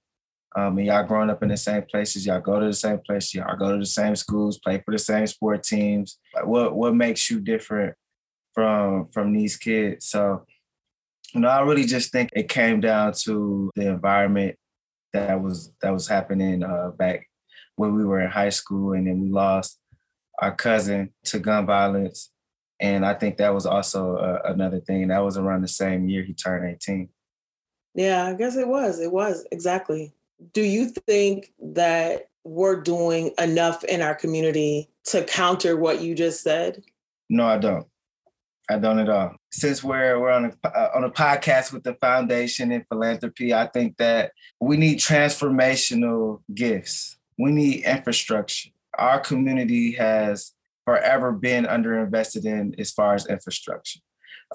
Um, 0.57 0.78
and 0.78 0.87
y'all 0.87 1.04
growing 1.04 1.30
up 1.30 1.42
in 1.42 1.49
the 1.49 1.57
same 1.57 1.83
places, 1.83 2.26
y'all 2.26 2.40
go 2.40 2.59
to 2.59 2.66
the 2.66 2.73
same 2.73 2.99
places, 2.99 3.35
y'all 3.35 3.57
go 3.57 3.73
to 3.73 3.78
the 3.78 3.87
same 3.87 4.16
schools, 4.16 4.59
play 4.59 4.83
for 4.85 4.90
the 4.90 4.99
same 4.99 5.26
sport 5.26 5.62
teams. 5.62 6.19
Like 6.35 6.47
what 6.47 6.75
what 6.75 6.95
makes 6.95 7.30
you 7.30 7.40
different 7.40 7.95
from 8.52 9.07
from 9.07 9.33
these 9.33 9.57
kids? 9.57 10.07
So, 10.07 10.45
you 11.33 11.40
know, 11.40 11.49
I 11.49 11.61
really 11.61 11.85
just 11.85 12.11
think 12.11 12.30
it 12.33 12.49
came 12.49 12.80
down 12.80 13.12
to 13.25 13.71
the 13.76 13.88
environment 13.88 14.57
that 15.12 15.40
was 15.40 15.73
that 15.83 15.92
was 15.92 16.09
happening 16.09 16.64
uh, 16.64 16.90
back 16.90 17.28
when 17.76 17.95
we 17.95 18.04
were 18.04 18.21
in 18.21 18.30
high 18.30 18.50
school, 18.50 18.92
and 18.92 19.07
then 19.07 19.21
we 19.21 19.30
lost 19.30 19.78
our 20.40 20.54
cousin 20.54 21.12
to 21.25 21.38
gun 21.38 21.66
violence, 21.66 22.30
And 22.80 23.04
I 23.04 23.14
think 23.14 23.37
that 23.37 23.54
was 23.54 23.66
also 23.66 24.16
uh, 24.16 24.40
another 24.45 24.80
thing. 24.80 25.09
That 25.09 25.23
was 25.23 25.37
around 25.37 25.62
the 25.62 25.69
same 25.69 26.09
year 26.09 26.23
he 26.23 26.33
turned 26.33 26.66
18. 26.66 27.09
Yeah, 27.95 28.26
I 28.26 28.35
guess 28.35 28.57
it 28.57 28.66
was. 28.66 29.00
It 29.00 29.12
was 29.12 29.47
exactly. 29.52 30.14
Do 30.52 30.62
you 30.62 30.87
think 31.06 31.52
that 31.61 32.28
we're 32.44 32.80
doing 32.80 33.32
enough 33.38 33.85
in 33.85 34.00
our 34.00 34.14
community 34.14 34.88
to 35.04 35.25
counter 35.25 35.76
what 35.76 36.00
you 36.00 36.14
just 36.14 36.42
said? 36.42 36.82
No, 37.28 37.47
I 37.47 37.59
don't. 37.59 37.87
I 38.70 38.78
don't 38.78 39.00
at 39.00 39.09
all. 39.09 39.35
Since 39.50 39.82
we're 39.82 40.20
we're 40.20 40.30
on 40.30 40.44
a 40.44 40.68
uh, 40.68 40.90
on 40.94 41.02
a 41.02 41.11
podcast 41.11 41.73
with 41.73 41.82
the 41.82 41.94
foundation 41.94 42.70
and 42.70 42.87
philanthropy, 42.87 43.52
I 43.52 43.66
think 43.66 43.97
that 43.97 44.32
we 44.61 44.76
need 44.76 44.99
transformational 44.99 46.40
gifts. 46.54 47.18
We 47.37 47.50
need 47.50 47.85
infrastructure. 47.85 48.70
Our 48.97 49.18
community 49.18 49.92
has 49.92 50.52
forever 50.85 51.32
been 51.32 51.64
underinvested 51.64 52.44
in 52.44 52.75
as 52.78 52.92
far 52.92 53.14
as 53.14 53.26
infrastructure. 53.26 54.00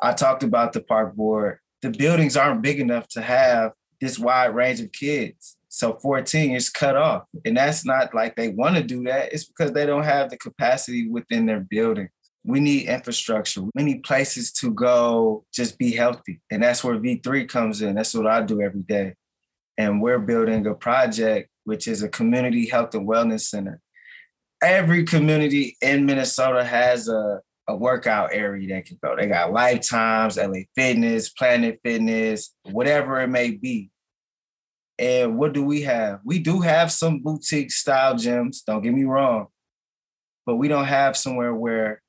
I 0.02 0.14
talked 0.14 0.44
about 0.44 0.74
the 0.74 0.82
park 0.82 1.16
board. 1.16 1.60
The 1.82 1.90
buildings 1.90 2.38
aren't 2.38 2.62
big 2.62 2.80
enough 2.80 3.08
to 3.10 3.22
have 3.22 3.74
this 4.00 4.18
wide 4.18 4.56
range 4.56 4.80
of 4.80 4.92
kids. 4.92 5.58
So 5.76 5.94
14 6.02 6.56
is 6.56 6.70
cut 6.70 6.96
off. 6.96 7.24
And 7.44 7.58
that's 7.58 7.86
not 7.86 8.14
like 8.14 8.36
they 8.36 8.50
want 8.50 8.76
to 8.78 8.84
do 8.84 9.04
that. 9.04 9.34
It's 9.34 9.46
because 9.46 9.74
they 9.74 9.86
don't 9.86 10.04
have 10.04 10.30
the 10.30 10.38
capacity 10.38 11.10
within 11.10 11.46
their 11.46 11.60
building 11.60 12.10
we 12.46 12.60
need 12.60 12.88
infrastructure. 12.88 13.62
We 13.74 13.84
need 13.84 14.04
places 14.04 14.52
to 14.54 14.72
go 14.72 15.46
just 15.52 15.80
be 15.80 15.92
healthy. 15.92 16.42
And 16.52 16.62
that's 16.62 16.84
where 16.84 16.98
V3 16.98 17.50
comes 17.50 17.82
in. 17.82 17.96
That's 17.96 18.14
what 18.14 18.28
I 18.28 18.42
do 18.42 18.62
every 18.62 18.84
day. 18.84 19.16
And 19.78 20.02
we're 20.02 20.20
building 20.20 20.66
a 20.68 20.76
project, 20.76 21.50
which 21.64 21.88
is 21.88 22.04
a 22.04 22.10
community 22.10 22.68
health 22.68 22.94
and 22.94 23.08
wellness 23.08 23.42
center. 23.42 23.82
Every 24.62 25.04
community 25.06 25.76
in 25.82 26.06
Minnesota 26.06 26.64
has 26.64 27.08
a, 27.08 27.42
a 27.68 27.76
workout 27.76 28.30
area 28.32 28.68
they 28.68 28.82
can 28.84 29.00
go. 29.04 29.16
They 29.16 29.28
got 29.28 29.52
Lifetimes, 29.52 30.38
LA 30.38 30.62
Fitness, 30.76 31.30
Planet 31.30 31.80
Fitness, 31.84 32.54
whatever 32.72 33.22
it 33.22 33.28
may 33.28 33.52
be. 33.52 33.90
And 34.98 35.38
what 35.38 35.54
do 35.54 35.64
we 35.64 35.82
have? 35.82 36.22
We 36.24 36.40
do 36.40 36.62
have 36.62 36.92
some 36.92 37.20
boutique 37.20 37.72
style 37.72 38.16
gyms, 38.16 38.64
don't 38.66 38.82
get 38.82 38.94
me 38.94 39.04
wrong, 39.04 39.48
but 40.46 40.56
we 40.56 40.68
don't 40.68 40.86
have 40.86 41.18
somewhere 41.18 41.54
where 41.54 42.02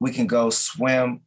we 0.00 0.10
can 0.10 0.26
go 0.26 0.50
swim. 0.50 1.20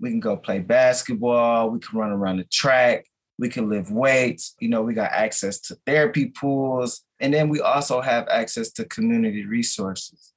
We 0.00 0.10
can 0.10 0.20
go 0.20 0.36
play 0.36 0.58
basketball. 0.58 1.70
We 1.70 1.78
can 1.78 1.98
run 1.98 2.10
around 2.10 2.38
the 2.38 2.44
track. 2.44 3.04
We 3.38 3.48
can 3.48 3.68
lift 3.68 3.90
weights. 3.90 4.54
You 4.60 4.68
know, 4.68 4.82
we 4.82 4.94
got 4.94 5.12
access 5.12 5.60
to 5.62 5.76
therapy 5.86 6.26
pools. 6.26 7.02
And 7.20 7.34
then 7.34 7.48
we 7.48 7.60
also 7.60 8.00
have 8.00 8.26
access 8.28 8.70
to 8.72 8.84
community 8.86 9.44
resources. 9.44 10.32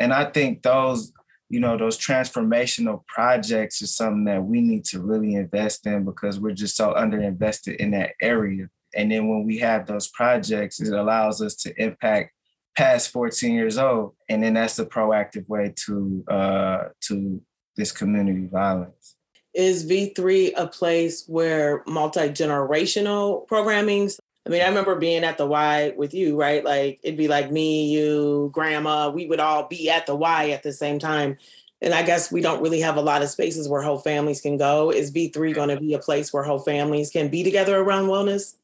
And 0.00 0.12
I 0.12 0.24
think 0.24 0.62
those, 0.62 1.12
you 1.48 1.60
know, 1.60 1.76
those 1.76 1.98
transformational 1.98 3.06
projects 3.06 3.82
is 3.82 3.94
something 3.94 4.24
that 4.24 4.44
we 4.44 4.60
need 4.60 4.84
to 4.86 5.00
really 5.00 5.34
invest 5.34 5.86
in 5.86 6.04
because 6.04 6.40
we're 6.40 6.54
just 6.54 6.76
so 6.76 6.94
underinvested 6.94 7.76
in 7.76 7.92
that 7.92 8.12
area. 8.20 8.68
And 8.94 9.10
then 9.10 9.28
when 9.28 9.44
we 9.44 9.58
have 9.58 9.86
those 9.86 10.08
projects, 10.08 10.80
it 10.80 10.92
allows 10.92 11.40
us 11.40 11.54
to 11.56 11.82
impact 11.82 12.32
past 12.76 13.10
14 13.10 13.54
years 13.54 13.78
old. 13.78 14.14
And 14.28 14.42
then 14.42 14.54
that's 14.54 14.76
the 14.76 14.86
proactive 14.86 15.48
way 15.48 15.74
to 15.86 16.24
uh, 16.28 16.84
to 17.02 17.40
this 17.76 17.92
community 17.92 18.46
violence. 18.46 19.16
Is 19.52 19.88
V3 19.88 20.52
a 20.56 20.66
place 20.66 21.24
where 21.26 21.82
multi-generational 21.86 23.46
programming? 23.48 24.10
I 24.46 24.50
mean, 24.50 24.62
I 24.62 24.68
remember 24.68 24.96
being 24.96 25.24
at 25.24 25.38
the 25.38 25.46
Y 25.46 25.92
with 25.96 26.14
you, 26.14 26.36
right? 26.36 26.64
Like 26.64 27.00
it'd 27.02 27.18
be 27.18 27.28
like 27.28 27.50
me, 27.50 27.90
you, 27.90 28.50
grandma, 28.52 29.10
we 29.10 29.26
would 29.26 29.40
all 29.40 29.66
be 29.66 29.90
at 29.90 30.06
the 30.06 30.14
Y 30.14 30.50
at 30.50 30.62
the 30.62 30.72
same 30.72 30.98
time. 30.98 31.36
And 31.82 31.94
I 31.94 32.02
guess 32.02 32.30
we 32.30 32.40
don't 32.42 32.62
really 32.62 32.80
have 32.80 32.96
a 32.96 33.02
lot 33.02 33.22
of 33.22 33.30
spaces 33.30 33.68
where 33.68 33.82
whole 33.82 33.98
families 33.98 34.40
can 34.40 34.56
go. 34.56 34.90
Is 34.90 35.12
V3 35.12 35.54
going 35.54 35.70
to 35.70 35.80
be 35.80 35.94
a 35.94 35.98
place 35.98 36.32
where 36.32 36.42
whole 36.42 36.58
families 36.58 37.10
can 37.10 37.28
be 37.28 37.42
together 37.42 37.78
around 37.78 38.06
wellness? 38.06 38.54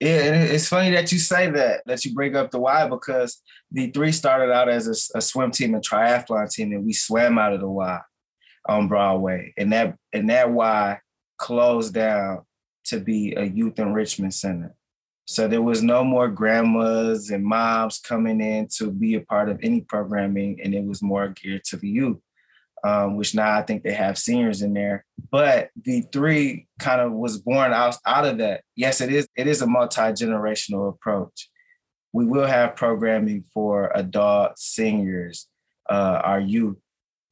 Yeah, 0.00 0.22
and 0.22 0.50
it's 0.50 0.66
funny 0.66 0.90
that 0.92 1.12
you 1.12 1.18
say 1.18 1.50
that, 1.50 1.82
that 1.84 2.04
you 2.06 2.14
bring 2.14 2.34
up 2.34 2.50
the 2.50 2.58
Y 2.58 2.88
because 2.88 3.42
the 3.70 3.90
three 3.90 4.12
started 4.12 4.50
out 4.50 4.70
as 4.70 4.88
a, 4.88 5.18
a, 5.18 5.20
swim 5.20 5.50
team 5.50 5.74
and 5.74 5.84
triathlon 5.84 6.50
team, 6.50 6.72
and 6.72 6.86
we 6.86 6.94
swam 6.94 7.38
out 7.38 7.52
of 7.52 7.60
the 7.60 7.68
Y 7.68 8.00
on 8.66 8.88
Broadway. 8.88 9.52
And 9.58 9.72
that 9.74 9.96
and 10.14 10.30
that 10.30 10.50
Y 10.50 10.98
closed 11.36 11.92
down 11.92 12.46
to 12.86 12.98
be 12.98 13.34
a 13.34 13.44
youth 13.44 13.78
enrichment 13.78 14.32
center. 14.32 14.74
So 15.26 15.46
there 15.46 15.62
was 15.62 15.82
no 15.82 16.02
more 16.02 16.28
grandmas 16.28 17.30
and 17.30 17.44
moms 17.44 17.98
coming 17.98 18.40
in 18.40 18.68
to 18.78 18.90
be 18.90 19.14
a 19.16 19.20
part 19.20 19.50
of 19.50 19.60
any 19.62 19.82
programming, 19.82 20.60
and 20.62 20.74
it 20.74 20.84
was 20.84 21.02
more 21.02 21.28
geared 21.28 21.64
to 21.64 21.76
the 21.76 21.88
youth 21.88 22.18
um, 22.84 23.16
which 23.16 23.34
now 23.34 23.56
I 23.56 23.62
think 23.62 23.82
they 23.82 23.92
have 23.92 24.18
seniors 24.18 24.62
in 24.62 24.72
there. 24.74 25.04
But 25.30 25.70
V3 25.86 26.66
kind 26.78 27.00
of 27.00 27.12
was 27.12 27.38
born 27.38 27.72
out, 27.72 27.96
out 28.06 28.26
of 28.26 28.38
that. 28.38 28.62
Yes, 28.76 29.00
it 29.00 29.12
is. 29.12 29.28
It 29.36 29.46
is 29.46 29.62
a 29.62 29.66
multi-generational 29.66 30.88
approach. 30.88 31.48
We 32.12 32.24
will 32.24 32.46
have 32.46 32.76
programming 32.76 33.44
for 33.54 33.92
adults, 33.94 34.64
seniors, 34.64 35.46
uh, 35.88 36.20
our 36.24 36.40
youth, 36.40 36.76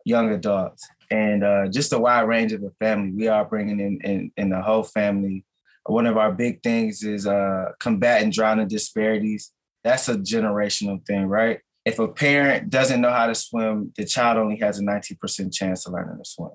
young 0.05 0.31
adults, 0.31 0.87
and 1.11 1.43
uh, 1.43 1.69
just 1.69 1.93
a 1.93 1.99
wide 1.99 2.28
range 2.28 2.52
of 2.52 2.61
the 2.61 2.73
family. 2.78 3.11
We 3.11 3.28
are 3.28 3.45
bringing 3.45 3.81
in, 3.81 4.00
in, 4.02 4.33
in 4.37 4.50
the 4.50 4.62
whole 4.62 4.85
family. 4.85 5.45
One 5.87 6.07
of 6.07 6.17
our 6.17 6.33
big 6.33 6.62
things 6.62 7.02
is 7.02 7.26
uh, 7.26 7.73
combating 7.81 8.31
drowning 8.31 8.69
disparities. 8.69 9.52
That's 9.83 10.09
a 10.09 10.17
generational 10.17 11.05
thing, 11.07 11.26
right? 11.26 11.61
If 11.88 11.99
a 11.99 12.07
parent 12.07 12.68
doesn't 12.68 13.00
know 13.00 13.11
how 13.11 13.26
to 13.26 13.35
swim, 13.35 13.92
the 13.97 14.04
child 14.04 14.37
only 14.37 14.57
has 14.57 14.78
a 14.78 14.83
90% 14.83 15.52
chance 15.54 15.87
of 15.87 15.95
learning 15.95 16.18
to 16.23 16.28
swim. 16.28 16.50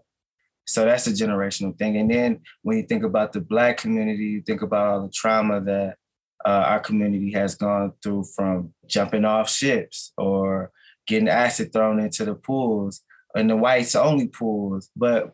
So 0.65 0.85
that's 0.85 1.07
a 1.07 1.11
generational 1.11 1.75
thing. 1.77 1.97
And 1.97 2.09
then 2.09 2.41
when 2.61 2.77
you 2.77 2.83
think 2.83 3.03
about 3.03 3.33
the 3.33 3.41
Black 3.41 3.77
community, 3.77 4.25
you 4.25 4.41
think 4.41 4.61
about 4.61 4.87
all 4.87 5.01
the 5.01 5.09
trauma 5.09 5.59
that 5.61 5.97
uh, 6.45 6.63
our 6.67 6.79
community 6.79 7.31
has 7.31 7.55
gone 7.55 7.93
through 8.03 8.25
from 8.35 8.73
jumping 8.85 9.25
off 9.25 9.49
ships 9.49 10.13
or 10.17 10.71
getting 11.07 11.27
acid 11.27 11.73
thrown 11.73 11.99
into 11.99 12.25
the 12.25 12.35
pools 12.35 13.01
and 13.35 13.49
the 13.49 13.55
whites 13.55 13.95
only 13.95 14.27
pools. 14.27 14.91
But 14.95 15.33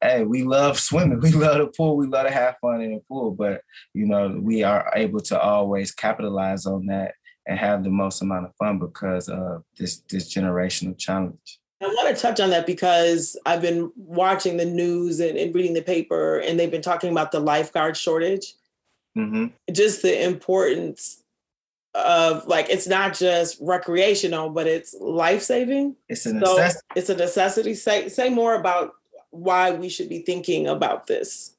hey, 0.00 0.22
we 0.22 0.44
love 0.44 0.78
swimming. 0.78 1.20
We 1.20 1.32
love 1.32 1.58
the 1.58 1.66
pool. 1.66 1.96
We 1.96 2.06
love 2.06 2.26
to 2.26 2.32
have 2.32 2.56
fun 2.60 2.80
in 2.80 2.94
the 2.94 3.00
pool. 3.08 3.32
But 3.32 3.62
you 3.92 4.06
know, 4.06 4.38
we 4.40 4.62
are 4.62 4.92
able 4.94 5.20
to 5.22 5.40
always 5.40 5.90
capitalize 5.90 6.64
on 6.64 6.86
that 6.86 7.14
and 7.46 7.58
have 7.58 7.84
the 7.84 7.90
most 7.90 8.22
amount 8.22 8.46
of 8.46 8.54
fun 8.56 8.78
because 8.78 9.28
of 9.28 9.64
this 9.76 10.02
this 10.08 10.32
generational 10.32 10.96
challenge. 10.96 11.58
I 11.82 11.86
want 11.86 12.14
to 12.14 12.20
touch 12.20 12.38
on 12.38 12.50
that 12.50 12.66
because 12.66 13.36
I've 13.44 13.60
been 13.60 13.90
watching 13.96 14.56
the 14.56 14.64
news 14.64 15.18
and, 15.18 15.36
and 15.36 15.52
reading 15.54 15.74
the 15.74 15.82
paper, 15.82 16.38
and 16.38 16.58
they've 16.58 16.70
been 16.70 16.82
talking 16.82 17.10
about 17.10 17.32
the 17.32 17.40
lifeguard 17.40 17.96
shortage. 17.96 18.54
Mm-hmm. 19.18 19.46
Just 19.72 20.02
the 20.02 20.24
importance 20.24 21.22
of 21.94 22.46
like 22.46 22.70
it's 22.70 22.86
not 22.86 23.14
just 23.14 23.58
recreational, 23.60 24.50
but 24.50 24.66
it's 24.66 24.94
life 25.00 25.42
saving. 25.42 25.96
It's 26.08 26.24
a 26.24 26.34
necessity. 26.34 26.78
So 26.78 26.96
it's 26.96 27.10
a 27.10 27.16
necessity. 27.16 27.74
Say 27.74 28.08
say 28.08 28.28
more 28.30 28.54
about 28.54 28.92
why 29.30 29.72
we 29.72 29.88
should 29.88 30.08
be 30.08 30.20
thinking 30.20 30.68
about 30.68 31.08
this. 31.08 31.56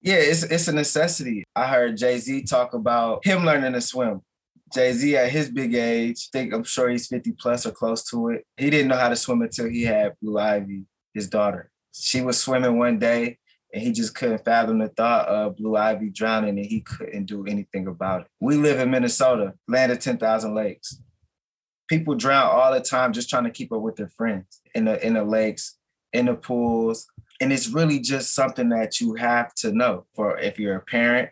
Yeah, 0.00 0.16
it's 0.16 0.42
it's 0.42 0.68
a 0.68 0.72
necessity. 0.72 1.44
I 1.54 1.66
heard 1.66 1.98
Jay 1.98 2.18
Z 2.18 2.44
talk 2.44 2.72
about 2.72 3.24
him 3.24 3.44
learning 3.44 3.74
to 3.74 3.80
swim 3.80 4.22
Jay 4.72 4.92
Z 4.92 5.16
at 5.16 5.30
his 5.30 5.50
big 5.50 5.74
age, 5.74 6.28
I 6.32 6.38
think 6.38 6.52
I'm 6.52 6.64
sure 6.64 6.88
he's 6.88 7.06
50 7.06 7.32
plus 7.32 7.66
or 7.66 7.72
close 7.72 8.04
to 8.10 8.30
it. 8.30 8.46
He 8.56 8.70
didn't 8.70 8.88
know 8.88 8.96
how 8.96 9.08
to 9.08 9.16
swim 9.16 9.42
until 9.42 9.68
he 9.68 9.82
had 9.82 10.14
Blue 10.20 10.38
Ivy, 10.38 10.84
his 11.12 11.28
daughter. 11.28 11.70
She 11.92 12.22
was 12.22 12.40
swimming 12.40 12.78
one 12.78 12.98
day 12.98 13.38
and 13.72 13.82
he 13.82 13.92
just 13.92 14.14
couldn't 14.14 14.44
fathom 14.44 14.78
the 14.78 14.88
thought 14.88 15.28
of 15.28 15.56
Blue 15.56 15.76
Ivy 15.76 16.10
drowning 16.10 16.58
and 16.58 16.66
he 16.66 16.80
couldn't 16.80 17.26
do 17.26 17.44
anything 17.46 17.86
about 17.86 18.22
it. 18.22 18.26
We 18.40 18.56
live 18.56 18.80
in 18.80 18.90
Minnesota, 18.90 19.54
land 19.68 19.92
of 19.92 19.98
10,000 19.98 20.54
lakes. 20.54 21.00
People 21.88 22.14
drown 22.14 22.46
all 22.46 22.72
the 22.72 22.80
time 22.80 23.12
just 23.12 23.28
trying 23.28 23.44
to 23.44 23.50
keep 23.50 23.72
up 23.72 23.82
with 23.82 23.96
their 23.96 24.08
friends 24.08 24.60
in 24.74 24.86
the 24.86 25.04
in 25.06 25.14
the 25.14 25.24
lakes, 25.24 25.76
in 26.12 26.26
the 26.26 26.34
pools. 26.34 27.06
And 27.40 27.52
it's 27.52 27.68
really 27.68 27.98
just 27.98 28.34
something 28.34 28.70
that 28.70 29.00
you 29.00 29.14
have 29.14 29.54
to 29.56 29.72
know 29.72 30.06
for 30.14 30.38
if 30.38 30.58
you're 30.58 30.76
a 30.76 30.80
parent, 30.80 31.30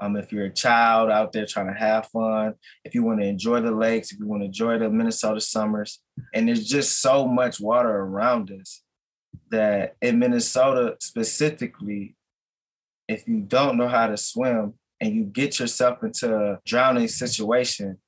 um, 0.00 0.16
if 0.16 0.32
you're 0.32 0.46
a 0.46 0.52
child 0.52 1.10
out 1.10 1.32
there 1.32 1.46
trying 1.46 1.72
to 1.72 1.78
have 1.78 2.08
fun, 2.08 2.54
if 2.84 2.94
you 2.94 3.02
want 3.02 3.20
to 3.20 3.26
enjoy 3.26 3.60
the 3.60 3.70
lakes, 3.70 4.12
if 4.12 4.18
you 4.18 4.26
want 4.26 4.42
to 4.42 4.46
enjoy 4.46 4.78
the 4.78 4.90
Minnesota 4.90 5.40
summers, 5.40 6.00
and 6.32 6.48
there's 6.48 6.66
just 6.66 7.00
so 7.00 7.26
much 7.26 7.60
water 7.60 7.90
around 7.90 8.50
us 8.50 8.82
that 9.50 9.96
in 10.02 10.18
Minnesota 10.18 10.96
specifically, 11.00 12.16
if 13.08 13.28
you 13.28 13.40
don't 13.40 13.76
know 13.76 13.88
how 13.88 14.06
to 14.06 14.16
swim 14.16 14.74
and 15.00 15.14
you 15.14 15.24
get 15.24 15.58
yourself 15.58 16.02
into 16.02 16.34
a 16.34 16.58
drowning 16.64 17.08
situation, 17.08 17.98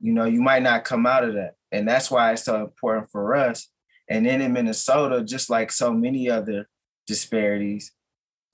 you 0.00 0.12
know, 0.12 0.24
you 0.24 0.40
might 0.40 0.62
not 0.62 0.84
come 0.84 1.06
out 1.06 1.24
of 1.24 1.34
that. 1.34 1.54
And 1.70 1.86
that's 1.86 2.10
why 2.10 2.32
it's 2.32 2.44
so 2.44 2.60
important 2.62 3.10
for 3.10 3.34
us. 3.34 3.68
And 4.08 4.26
then 4.26 4.40
in 4.40 4.52
Minnesota, 4.52 5.22
just 5.24 5.48
like 5.50 5.70
so 5.70 5.92
many 5.92 6.28
other 6.28 6.68
disparities, 7.06 7.92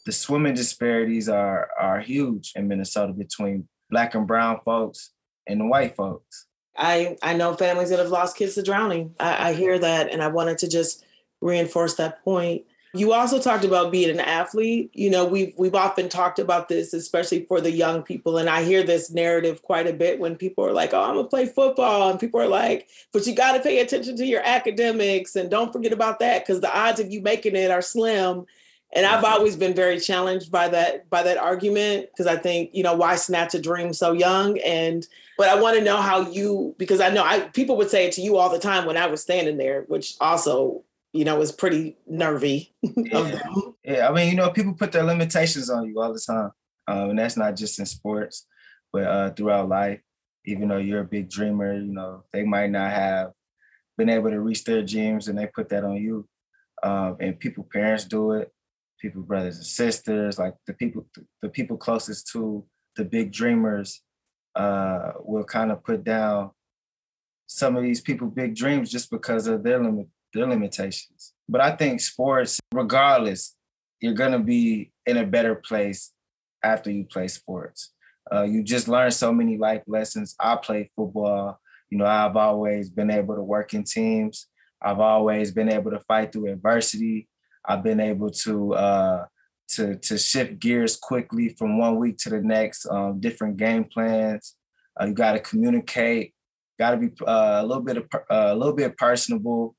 the 0.07 0.13
swimming 0.13 0.55
disparities 0.55 1.29
are 1.29 1.71
are 1.79 2.01
huge 2.01 2.53
in 2.57 2.69
Minnesota 2.69 3.13
between 3.13 3.69
black 3.91 4.15
and 4.15 4.27
brown 4.27 4.61
folks 4.65 5.11
and 5.47 5.61
the 5.61 5.67
white 5.67 5.97
folks. 5.97 6.47
I 6.77 7.17
I 7.23 7.35
know 7.35 7.55
families 7.55 7.91
that 7.91 7.99
have 7.99 8.11
lost 8.11 8.37
kids 8.37 8.55
to 8.55 8.63
drowning. 8.63 9.15
I, 9.21 9.51
I 9.51 9.53
hear 9.53 9.79
that, 9.79 10.11
and 10.11 10.23
I 10.23 10.29
wanted 10.29 10.59
to 10.59 10.69
just 10.69 11.05
reinforce 11.41 11.95
that 11.95 12.25
point. 12.25 12.65
You 12.93 13.13
also 13.13 13.41
talked 13.41 13.65
about 13.65 13.93
being 13.93 14.11
an 14.11 14.19
athlete. 14.19 14.91
You 14.95 15.11
know, 15.11 15.25
we've 15.25 15.55
we've 15.57 15.75
often 15.75 16.09
talked 16.09 16.39
about 16.39 16.69
this, 16.69 16.93
especially 16.93 17.45
for 17.45 17.61
the 17.61 17.71
young 17.71 18.03
people. 18.03 18.39
And 18.39 18.49
I 18.49 18.65
hear 18.65 18.83
this 18.83 19.11
narrative 19.11 19.63
quite 19.63 19.87
a 19.87 19.93
bit 19.93 20.19
when 20.19 20.35
people 20.35 20.65
are 20.65 20.73
like, 20.73 20.93
"Oh, 20.93 21.03
I'm 21.03 21.15
gonna 21.17 21.29
play 21.29 21.47
football," 21.47 22.11
and 22.11 22.19
people 22.19 22.41
are 22.41 22.49
like, 22.49 22.89
"But 23.13 23.27
you 23.27 23.35
got 23.35 23.53
to 23.53 23.61
pay 23.61 23.79
attention 23.79 24.17
to 24.17 24.27
your 24.27 24.43
academics 24.45 25.37
and 25.37 25.51
don't 25.51 25.73
forget 25.73 25.93
about 25.93 26.19
that 26.21 26.45
because 26.45 26.61
the 26.61 26.77
odds 26.77 26.99
of 26.99 27.13
you 27.13 27.21
making 27.21 27.55
it 27.55 27.71
are 27.71 27.83
slim." 27.83 28.47
And 28.93 29.07
I've 29.07 29.23
always 29.23 29.55
been 29.55 29.75
very 29.75 30.01
challenged 30.01 30.51
by 30.51 30.69
that 30.69 31.09
by 31.11 31.23
that 31.23 31.39
argument 31.39 32.09
because 32.11 32.27
I 32.27 32.37
think 32.37 32.71
you 32.73 32.83
know 32.83 32.95
why 32.95 33.17
snatch 33.17 33.55
a 33.55 33.61
dream 33.61 33.93
so 33.93 34.13
young 34.13 34.59
and 34.61 35.07
but 35.39 35.49
I 35.49 35.61
want 35.61 35.79
to 35.79 35.85
know 35.85 35.99
how 35.99 36.29
you 36.29 36.75
because 36.77 37.01
I 37.01 37.09
know 37.11 37.23
I 37.23 37.41
people 37.41 37.77
would 37.77 37.89
say 37.89 38.07
it 38.07 38.13
to 38.15 38.21
you 38.21 38.37
all 38.37 38.51
the 38.51 38.59
time 38.59 38.87
when 38.87 38.97
I 38.97 39.07
was 39.07 39.23
standing 39.23 39.59
there, 39.59 39.85
which 39.89 40.17
also 40.21 40.85
you 41.13 41.25
know, 41.25 41.39
was 41.39 41.53
pretty 41.53 41.97
nervy. 42.07 42.73
yeah. 42.83 43.41
yeah, 43.85 44.09
I 44.09 44.13
mean, 44.13 44.31
you 44.31 44.37
know, 44.37 44.51
people 44.51 44.75
put 44.75 44.93
their 44.93 45.03
limitations 45.03 45.69
on 45.71 45.87
you 45.87 46.01
all 46.01 46.13
the 46.13 46.21
time. 46.21 46.51
Um, 46.87 47.11
and 47.11 47.19
that's 47.19 47.37
not 47.37 47.57
just 47.57 47.79
in 47.79 47.87
sports, 47.87 48.47
but 48.93 49.05
uh, 49.05 49.31
throughout 49.31 49.69
life. 49.69 50.01
Even 50.47 50.69
though 50.69 50.79
you're 50.79 51.01
a 51.01 51.05
big 51.05 51.29
dreamer, 51.29 51.75
you 51.75 51.93
know, 51.93 52.25
they 52.33 52.45
might 52.45 52.71
not 52.71 52.91
have 52.91 53.33
been 53.99 54.09
able 54.09 54.31
to 54.31 54.41
reach 54.41 54.65
their 54.65 54.83
dreams 54.83 55.29
and 55.29 55.39
they 55.39 55.47
put 55.47 55.69
that 55.69 55.85
on 55.85 55.97
you. 55.97 56.27
Um, 56.83 57.17
and 57.21 57.39
people, 57.39 57.69
parents 57.71 58.05
do 58.05 58.33
it, 58.33 58.51
people, 59.01 59.23
brothers 59.23 59.57
and 59.57 59.67
sisters, 59.67 60.39
like 60.39 60.55
the 60.67 60.75
people, 60.75 61.07
the 61.43 61.49
people 61.49 61.77
closest 61.77 62.29
to 62.29 62.65
the 62.97 63.05
big 63.05 63.33
dreamers 63.33 64.03
uh, 64.55 65.13
will 65.21 65.45
kind 65.45 65.73
of 65.73 65.83
put 65.85 66.05
down 66.05 66.51
some 67.47 67.77
of 67.77 67.83
these 67.83 68.01
people 68.01 68.29
big 68.29 68.55
dreams 68.55 68.91
just 68.91 69.11
because 69.11 69.47
of 69.47 69.63
their 69.63 69.83
limit 69.83 70.07
their 70.33 70.47
limitations. 70.47 71.33
But 71.49 71.61
I 71.61 71.73
think 71.75 72.01
sports, 72.01 72.61
regardless, 72.73 73.57
you're 74.01 74.15
gonna 74.15 74.39
be 74.39 74.93
in 75.07 75.17
a 75.17 75.27
better 75.27 75.57
place 75.57 76.13
after 76.63 76.91
you 76.91 77.05
play 77.05 77.27
sports. 77.29 77.93
Uh, 78.33 78.43
you 78.43 78.63
just 78.63 78.87
learn 78.87 79.11
so 79.11 79.33
many 79.33 79.57
life 79.57 79.83
lessons. 79.89 80.37
I 80.39 80.57
played 80.57 80.91
football. 80.95 81.59
You 81.91 81.99
know, 81.99 82.07
I've 82.07 82.37
always 82.37 82.89
been 82.91 83.11
able 83.11 83.35
to 83.35 83.43
work 83.43 83.75
in 83.75 83.83
teams. 83.83 84.47
I've 84.81 85.01
always 85.01 85.51
been 85.51 85.69
able 85.69 85.91
to 85.91 86.01
fight 86.01 86.33
through 86.33 86.53
adversity. 86.53 87.29
I've 87.71 87.85
been 87.85 88.01
able 88.01 88.31
to 88.31 88.75
uh, 88.75 89.25
to 89.75 89.97
to 89.97 90.19
shift 90.19 90.59
gears 90.59 90.97
quickly 90.97 91.51
from 91.51 91.79
one 91.79 91.97
week 91.97 92.19
to 92.19 92.31
the 92.31 92.41
next. 92.41 92.87
Um, 92.87 93.21
different 93.21 93.59
game 93.59 93.85
plans. 93.85 94.57
Uh, 95.01 95.07
you 95.07 95.15
got 95.15 95.33
to 95.33 95.41
communicate. 95.41 96.35
Got 96.81 96.93
to 96.93 96.97
be 96.97 97.11
uh, 97.25 97.61
a 97.63 97.67
little 97.67 97.83
bit 97.83 97.99
of, 97.99 98.09
uh, 98.15 98.53
a 98.53 98.57
little 98.57 98.75
bit 98.75 98.97
personable. 98.97 99.77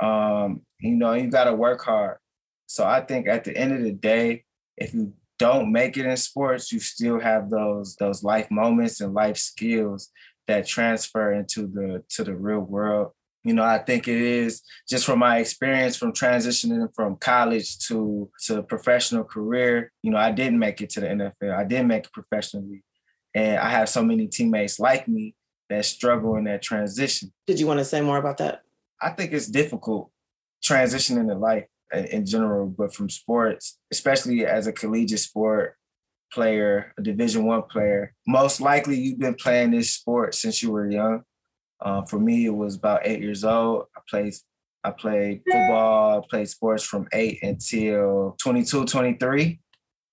Um, 0.00 0.62
you 0.80 0.94
know, 0.94 1.14
you 1.14 1.28
got 1.30 1.44
to 1.44 1.54
work 1.54 1.82
hard. 1.82 2.18
So 2.66 2.86
I 2.86 3.00
think 3.00 3.26
at 3.26 3.42
the 3.42 3.56
end 3.56 3.72
of 3.72 3.82
the 3.82 3.92
day, 3.92 4.44
if 4.76 4.94
you 4.94 5.12
don't 5.38 5.72
make 5.72 5.96
it 5.96 6.06
in 6.06 6.16
sports, 6.16 6.70
you 6.70 6.78
still 6.78 7.18
have 7.18 7.50
those 7.50 7.96
those 7.96 8.22
life 8.22 8.50
moments 8.52 9.00
and 9.00 9.12
life 9.14 9.36
skills 9.36 10.10
that 10.46 10.66
transfer 10.66 11.32
into 11.32 11.66
the 11.66 12.04
to 12.10 12.22
the 12.22 12.36
real 12.36 12.60
world. 12.60 13.10
You 13.44 13.54
know, 13.54 13.64
I 13.64 13.78
think 13.78 14.06
it 14.06 14.20
is 14.20 14.62
just 14.88 15.04
from 15.04 15.18
my 15.18 15.38
experience 15.38 15.96
from 15.96 16.12
transitioning 16.12 16.88
from 16.94 17.16
college 17.16 17.78
to 17.86 18.30
to 18.46 18.62
professional 18.62 19.24
career. 19.24 19.92
You 20.02 20.12
know, 20.12 20.18
I 20.18 20.30
didn't 20.30 20.58
make 20.58 20.80
it 20.80 20.90
to 20.90 21.00
the 21.00 21.08
NFL. 21.08 21.56
I 21.56 21.64
didn't 21.64 21.88
make 21.88 22.04
it 22.04 22.12
professionally, 22.12 22.84
and 23.34 23.58
I 23.58 23.70
have 23.70 23.88
so 23.88 24.04
many 24.04 24.28
teammates 24.28 24.78
like 24.78 25.08
me 25.08 25.34
that 25.68 25.84
struggle 25.84 26.36
in 26.36 26.44
that 26.44 26.62
transition. 26.62 27.32
Did 27.46 27.58
you 27.58 27.66
want 27.66 27.78
to 27.80 27.84
say 27.84 28.00
more 28.00 28.18
about 28.18 28.38
that? 28.38 28.62
I 29.00 29.10
think 29.10 29.32
it's 29.32 29.48
difficult 29.48 30.10
transitioning 30.62 31.28
to 31.28 31.34
life 31.34 31.66
in 31.92 32.24
general, 32.24 32.66
but 32.66 32.94
from 32.94 33.10
sports, 33.10 33.78
especially 33.90 34.46
as 34.46 34.66
a 34.66 34.72
collegiate 34.72 35.20
sport 35.20 35.76
player, 36.32 36.92
a 36.98 37.02
Division 37.02 37.44
One 37.44 37.62
player, 37.62 38.14
most 38.26 38.60
likely 38.60 38.98
you've 38.98 39.18
been 39.18 39.34
playing 39.34 39.72
this 39.72 39.92
sport 39.92 40.34
since 40.34 40.62
you 40.62 40.70
were 40.70 40.90
young. 40.90 41.22
Uh, 41.82 42.02
for 42.02 42.18
me, 42.18 42.46
it 42.46 42.54
was 42.54 42.76
about 42.76 43.00
eight 43.04 43.20
years 43.20 43.44
old. 43.44 43.86
I 43.96 44.00
played 44.08 44.34
I 44.84 44.90
played 44.90 45.42
football, 45.48 46.22
played 46.22 46.48
sports 46.48 46.82
from 46.82 47.06
eight 47.12 47.38
until 47.42 48.36
22, 48.40 48.84
23. 48.84 49.60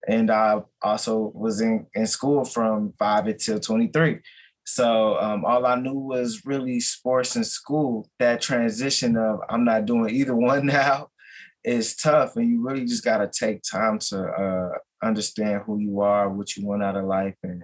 And 0.08 0.29
I 0.29 0.62
also 0.82 1.32
was 1.34 1.60
in, 1.60 1.88
in 1.95 2.05
school 2.05 2.45
from 2.45 2.93
five 2.99 3.25
until 3.25 3.60
23. 3.60 4.19
So 4.65 5.19
um, 5.19 5.43
all 5.45 5.65
I 5.65 5.75
knew 5.75 5.97
was 5.97 6.45
really 6.45 6.79
sports 6.79 7.36
and 7.36 7.45
school. 7.45 8.08
That 8.19 8.41
transition 8.41 9.17
of 9.17 9.39
I'm 9.49 9.65
not 9.65 9.86
doing 9.86 10.13
either 10.13 10.36
one 10.36 10.65
now 10.67 11.08
is 11.63 11.95
tough, 11.95 12.36
and 12.36 12.47
you 12.47 12.65
really 12.65 12.86
just 12.86 13.03
got 13.03 13.17
to 13.17 13.27
take 13.27 13.63
time 13.63 13.97
to 14.10 14.23
uh, 14.23 14.69
understand 15.03 15.63
who 15.65 15.79
you 15.79 15.99
are, 16.01 16.29
what 16.29 16.55
you 16.55 16.65
want 16.65 16.84
out 16.84 16.95
of 16.95 17.05
life, 17.05 17.36
and 17.43 17.63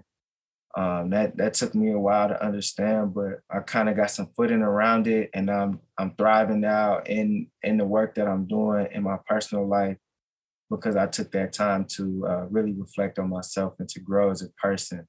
um, 0.76 1.10
that 1.12 1.38
that 1.38 1.54
took 1.54 1.74
me 1.74 1.92
a 1.92 2.00
while 2.00 2.28
to 2.28 2.46
understand. 2.46 3.14
But 3.14 3.42
I 3.50 3.60
kind 3.60 3.90
of 3.90 3.96
got 3.96 4.12
some 4.12 4.30
footing 4.36 4.62
around 4.62 5.08
it, 5.08 5.30
and 5.34 5.50
I'm 5.50 5.80
I'm 5.98 6.16
thriving 6.16 6.62
now 6.62 7.00
in 7.06 7.48
in 7.64 7.78
the 7.78 7.86
work 7.86 8.16
that 8.16 8.28
I'm 8.28 8.46
doing 8.48 8.88
in 8.92 9.04
my 9.04 9.18
personal 9.28 9.68
life 9.68 9.98
because 10.70 10.96
I 10.96 11.08
took 11.08 11.32
that 11.32 11.54
time 11.54 11.86
to 11.96 12.26
uh, 12.28 12.46
really 12.50 12.74
reflect 12.74 13.20
on 13.20 13.30
myself 13.30 13.76
and 13.80 13.88
to 13.90 14.00
grow 14.00 14.32
as 14.32 14.42
a 14.42 14.50
person 14.62 15.08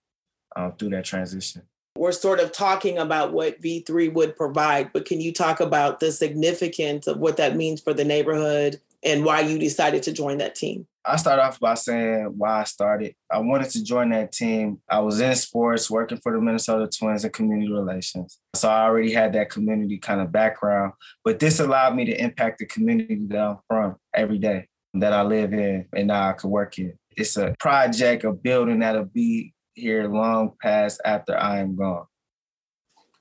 uh, 0.54 0.70
through 0.70 0.90
that 0.90 1.04
transition 1.04 1.62
we're 1.96 2.12
sort 2.12 2.40
of 2.40 2.52
talking 2.52 2.98
about 2.98 3.32
what 3.32 3.60
V3 3.60 4.12
would 4.12 4.36
provide, 4.36 4.92
but 4.92 5.06
can 5.06 5.20
you 5.20 5.32
talk 5.32 5.60
about 5.60 6.00
the 6.00 6.12
significance 6.12 7.06
of 7.06 7.18
what 7.18 7.36
that 7.38 7.56
means 7.56 7.80
for 7.80 7.94
the 7.94 8.04
neighborhood 8.04 8.80
and 9.02 9.24
why 9.24 9.40
you 9.40 9.58
decided 9.58 10.02
to 10.04 10.12
join 10.12 10.38
that 10.38 10.54
team? 10.54 10.86
I 11.08 11.16
start 11.16 11.38
off 11.38 11.60
by 11.60 11.74
saying 11.74 12.34
why 12.36 12.62
I 12.62 12.64
started. 12.64 13.14
I 13.30 13.38
wanted 13.38 13.70
to 13.70 13.84
join 13.84 14.10
that 14.10 14.32
team. 14.32 14.80
I 14.88 14.98
was 14.98 15.20
in 15.20 15.36
sports, 15.36 15.88
working 15.88 16.18
for 16.20 16.32
the 16.32 16.40
Minnesota 16.40 16.88
Twins 16.88 17.24
in 17.24 17.30
community 17.30 17.70
relations. 17.70 18.40
So 18.56 18.68
I 18.68 18.82
already 18.82 19.12
had 19.12 19.32
that 19.34 19.48
community 19.48 19.98
kind 19.98 20.20
of 20.20 20.32
background, 20.32 20.94
but 21.24 21.38
this 21.38 21.60
allowed 21.60 21.94
me 21.94 22.06
to 22.06 22.20
impact 22.20 22.58
the 22.58 22.66
community 22.66 23.18
that 23.28 23.38
I'm 23.38 23.58
from 23.68 23.96
every 24.12 24.38
day, 24.38 24.66
that 24.94 25.12
I 25.12 25.22
live 25.22 25.52
in, 25.52 25.86
and 25.94 26.08
now 26.08 26.30
I 26.30 26.32
can 26.32 26.50
work 26.50 26.78
in. 26.78 26.98
It's 27.16 27.36
a 27.36 27.54
project, 27.60 28.24
a 28.24 28.32
building 28.32 28.80
that'll 28.80 29.04
be 29.04 29.54
here 29.74 30.08
long 30.08 30.54
past 30.60 31.00
after 31.04 31.36
I 31.36 31.60
am 31.60 31.76
gone. 31.76 32.06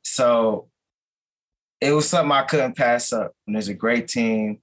So 0.03 0.69
it 1.79 1.91
was 1.91 2.09
something 2.09 2.31
I 2.31 2.43
couldn't 2.43 2.75
pass 2.75 3.13
up. 3.13 3.33
And 3.45 3.55
there's 3.55 3.67
a 3.67 3.73
great 3.73 4.07
team 4.07 4.59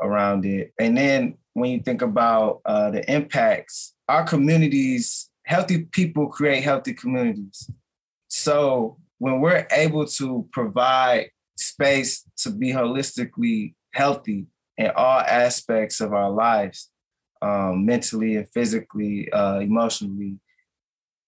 around 0.00 0.44
it. 0.44 0.72
And 0.78 0.96
then 0.96 1.38
when 1.54 1.70
you 1.70 1.80
think 1.80 2.02
about 2.02 2.60
uh, 2.66 2.90
the 2.90 3.10
impacts, 3.10 3.94
our 4.08 4.24
communities, 4.24 5.30
healthy 5.46 5.84
people 5.84 6.26
create 6.28 6.62
healthy 6.62 6.92
communities. 6.92 7.70
So 8.28 8.98
when 9.18 9.40
we're 9.40 9.66
able 9.70 10.06
to 10.06 10.48
provide 10.52 11.30
space 11.56 12.24
to 12.38 12.50
be 12.50 12.72
holistically 12.72 13.74
healthy 13.92 14.46
in 14.76 14.90
all 14.96 15.20
aspects 15.20 16.00
of 16.00 16.12
our 16.12 16.30
lives, 16.30 16.90
um, 17.40 17.86
mentally 17.86 18.36
and 18.36 18.48
physically, 18.48 19.30
uh, 19.32 19.60
emotionally, 19.60 20.38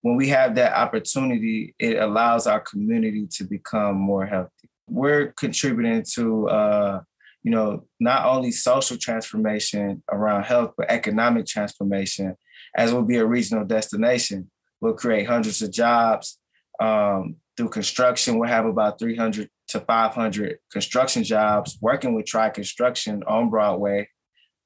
when 0.03 0.17
we 0.17 0.29
have 0.29 0.55
that 0.57 0.73
opportunity, 0.73 1.75
it 1.79 1.99
allows 1.99 2.47
our 2.47 2.61
community 2.61 3.29
to 3.33 3.45
become 3.45 3.97
more 3.97 4.27
healthy. 4.27 4.69
We're 4.89 5.33
contributing 5.33 6.05
to, 6.15 6.49
uh, 6.49 7.01
you 7.47 7.53
know, 7.53 7.85
not 8.01 8.27
only 8.27 8.51
social 8.51 8.97
transformation 8.97 10.03
around 10.11 10.43
health, 10.43 10.73
but 10.77 10.91
economic 10.91 11.47
transformation, 11.47 12.35
as 12.77 12.93
we'll 12.93 13.05
be 13.05 13.19
a 13.19 13.25
regional 13.25 13.65
destination. 13.65 14.51
We'll 14.81 14.95
create 14.95 15.29
hundreds 15.29 15.63
of 15.63 15.71
jobs 15.71 16.41
um, 16.81 17.37
through 17.57 17.69
construction. 17.69 18.41
We'll 18.41 18.49
have 18.49 18.67
about 18.67 18.99
300 18.99 19.49
to 19.69 19.79
500 19.79 20.59
construction 20.73 21.23
jobs 21.23 21.79
working 21.81 22.17
with 22.17 22.27
Tri 22.27 22.51
Construction 22.51 23.23
on 23.29 23.49
Broadway. 23.49 24.09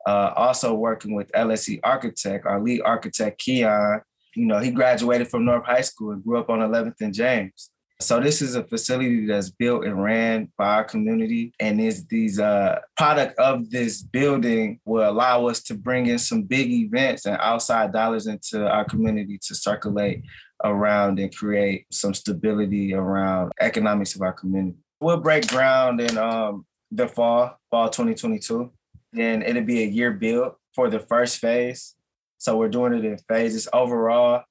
Uh, 0.06 0.32
also 0.34 0.72
working 0.72 1.14
with 1.14 1.30
LSE 1.32 1.80
Architect, 1.84 2.46
our 2.46 2.62
lead 2.62 2.80
architect, 2.80 3.38
Keon, 3.40 4.00
you 4.34 4.46
know, 4.46 4.58
he 4.58 4.70
graduated 4.70 5.28
from 5.28 5.44
North 5.44 5.66
High 5.66 5.82
School 5.82 6.12
and 6.12 6.24
grew 6.24 6.38
up 6.38 6.48
on 6.48 6.60
11th 6.60 6.94
and 7.02 7.12
James. 7.12 7.68
So 8.00 8.18
this 8.18 8.40
is 8.40 8.54
a 8.54 8.64
facility 8.64 9.26
that's 9.26 9.50
built 9.50 9.84
and 9.84 10.02
ran 10.02 10.50
by 10.56 10.76
our 10.76 10.84
community, 10.84 11.52
and 11.60 11.78
is 11.78 12.06
these 12.06 12.40
uh, 12.40 12.80
product 12.96 13.38
of 13.38 13.70
this 13.70 14.02
building 14.02 14.80
will 14.86 15.08
allow 15.08 15.46
us 15.48 15.62
to 15.64 15.74
bring 15.74 16.06
in 16.06 16.18
some 16.18 16.42
big 16.42 16.70
events 16.70 17.26
and 17.26 17.36
outside 17.40 17.92
dollars 17.92 18.26
into 18.26 18.66
our 18.66 18.86
community 18.86 19.38
to 19.42 19.54
circulate 19.54 20.24
around 20.64 21.18
and 21.18 21.36
create 21.36 21.86
some 21.92 22.14
stability 22.14 22.94
around 22.94 23.52
economics 23.60 24.14
of 24.14 24.22
our 24.22 24.32
community. 24.32 24.78
We'll 25.02 25.20
break 25.20 25.48
ground 25.48 26.00
in 26.00 26.16
um, 26.16 26.64
the 26.90 27.06
fall, 27.06 27.58
fall 27.70 27.90
2022, 27.90 28.72
and 29.18 29.42
it'll 29.42 29.62
be 29.62 29.82
a 29.82 29.86
year 29.86 30.12
build 30.12 30.54
for 30.74 30.88
the 30.88 31.00
first 31.00 31.38
phase. 31.38 31.94
So 32.38 32.56
we're 32.56 32.70
doing 32.70 32.94
it 32.94 33.04
in 33.04 33.18
phases. 33.28 33.68
Overall, 33.74 34.44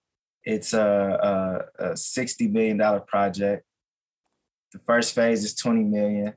it's 0.43 0.73
a, 0.73 1.65
a, 1.79 1.85
a 1.85 1.93
$60 1.93 2.51
million 2.51 3.01
project. 3.07 3.63
The 4.73 4.79
first 4.85 5.15
phase 5.15 5.43
is 5.43 5.55
20 5.55 5.83
million. 5.83 6.33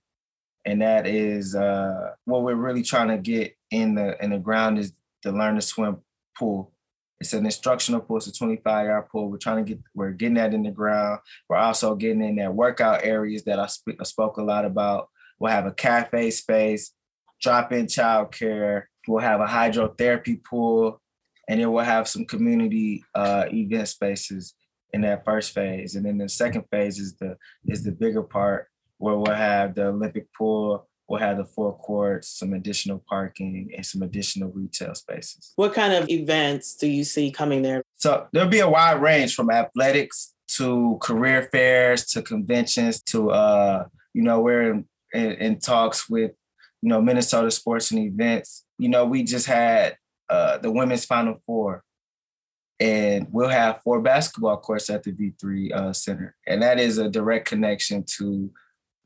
and 0.65 0.81
that 0.83 1.07
is 1.07 1.55
uh, 1.55 2.13
what 2.25 2.43
we're 2.43 2.55
really 2.55 2.83
trying 2.83 3.09
to 3.09 3.19
get 3.19 3.57
in 3.71 3.95
the 3.95 4.23
in 4.23 4.31
the 4.31 4.39
ground 4.39 4.79
is 4.79 4.93
the 5.23 5.33
learn 5.33 5.57
to 5.57 5.61
swim 5.63 5.99
pool. 6.39 6.73
It's 7.21 7.33
an 7.33 7.45
instructional 7.45 8.01
pool. 8.01 8.17
It's 8.19 8.27
a 8.27 8.33
25 8.33 8.87
yard 8.87 9.09
pool. 9.09 9.31
We're 9.31 9.39
trying 9.39 9.65
to 9.65 9.75
get 9.75 9.83
we're 9.95 10.13
getting 10.13 10.35
that 10.35 10.55
in 10.55 10.63
the 10.63 10.71
ground. 10.71 11.21
We're 11.49 11.57
also 11.57 11.95
getting 11.95 12.23
in 12.23 12.37
that 12.37 12.55
workout 12.55 13.05
areas 13.05 13.45
that 13.45 13.59
I, 13.61 13.67
sp- 13.69 14.01
I 14.01 14.05
spoke 14.05 14.39
a 14.39 14.43
lot 14.43 14.65
about. 14.65 15.09
We'll 15.39 15.53
have 15.53 15.67
a 15.67 15.73
cafe 15.73 16.31
space, 16.31 16.93
drop 17.41 17.73
in 17.73 17.87
childcare. 17.87 18.85
We'll 19.09 19.21
have 19.21 19.41
a 19.41 19.47
hydrotherapy 19.47 20.45
pool, 20.45 21.02
and 21.49 21.61
then 21.61 21.73
we'll 21.73 21.85
have 21.85 22.09
some 22.09 22.25
community 22.25 23.05
uh, 23.15 23.45
event 23.53 23.89
spaces 23.89 24.55
in 24.93 25.01
that 25.03 25.25
first 25.25 25.53
phase. 25.53 25.97
And 25.97 26.05
then 26.05 26.19
the 26.19 26.29
second 26.29 26.65
phase 26.71 26.99
is 26.99 27.15
the 27.17 27.37
is 27.67 27.83
the 27.83 27.93
bigger 27.93 28.23
part 28.23 28.69
where 28.99 29.17
we'll 29.17 29.35
have 29.35 29.75
the 29.75 29.87
Olympic 29.87 30.33
pool, 30.33 30.87
we'll 31.09 31.21
have 31.21 31.39
the 31.39 31.45
four 31.45 31.77
courts, 31.77 32.29
some 32.29 32.53
additional 32.53 33.03
parking, 33.09 33.71
and 33.77 33.85
some 33.85 34.03
additional 34.03 34.51
retail 34.51 34.95
spaces. 34.95 35.53
What 35.57 35.75
kind 35.75 35.93
of 35.93 36.09
events 36.09 36.77
do 36.77 36.87
you 36.87 37.05
see 37.05 37.31
coming 37.31 37.63
there? 37.63 37.83
So 37.97 38.29
there'll 38.33 38.49
be 38.49 38.61
a 38.61 38.69
wide 38.69 39.03
range 39.03 39.35
from 39.35 39.51
athletics 39.51 40.35
to 40.57 40.99
career 41.01 41.49
fairs 41.51 42.05
to 42.07 42.23
conventions 42.23 43.03
to 43.05 43.31
uh, 43.31 43.87
you 44.13 44.23
know, 44.23 44.41
we're 44.41 44.71
in, 44.71 44.85
in, 45.13 45.33
in 45.33 45.59
talks 45.59 46.09
with 46.09 46.33
you 46.81 46.89
know 46.89 47.01
Minnesota 47.01 47.51
sports 47.51 47.91
and 47.91 48.01
events. 48.01 48.65
You 48.79 48.89
know, 48.89 49.05
we 49.05 49.23
just 49.23 49.47
had 49.47 49.97
uh, 50.33 50.59
the 50.59 50.71
women's 50.71 51.05
final 51.05 51.41
four 51.47 51.85
and 52.81 53.29
we'll 53.31 53.49
have 53.49 53.81
four 53.83 54.01
basketball 54.01 54.57
courts 54.57 54.91
at 54.91 55.05
the 55.05 55.13
V3 55.13 55.73
uh, 55.73 55.93
Center. 55.93 56.35
And 56.49 56.63
that 56.63 56.81
is 56.81 56.99
a 56.99 57.09
direct 57.09 57.47
connection 57.47 58.05
to 58.17 58.51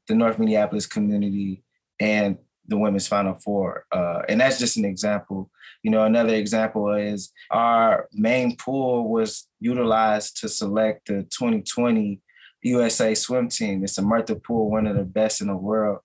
the 0.09 0.15
North 0.15 0.39
Minneapolis 0.39 0.87
community 0.87 1.63
and 2.01 2.39
the 2.67 2.79
women's 2.79 3.07
Final 3.07 3.35
Four. 3.35 3.85
Uh, 3.93 4.23
and 4.29 4.41
that's 4.41 4.59
just 4.59 4.79
an 4.79 4.87
example. 4.87 5.51
You 5.83 5.91
know, 5.91 6.05
another 6.05 6.35
example 6.35 6.91
is 6.95 7.33
our 7.51 8.09
main 8.13 8.57
pool 8.57 9.11
was 9.11 9.47
utilized 9.61 10.41
to 10.41 10.49
select 10.49 11.09
the 11.09 11.25
2020 11.25 12.21
USA 12.63 13.15
swim 13.15 13.49
team. 13.49 13.85
It's 13.85 13.99
a 13.99 14.03
Myrtha 14.03 14.37
pool, 14.37 14.71
one 14.71 14.87
of 14.87 14.97
the 14.97 15.05
best 15.05 15.43
in 15.43 15.49
the 15.49 15.57
world. 15.57 15.99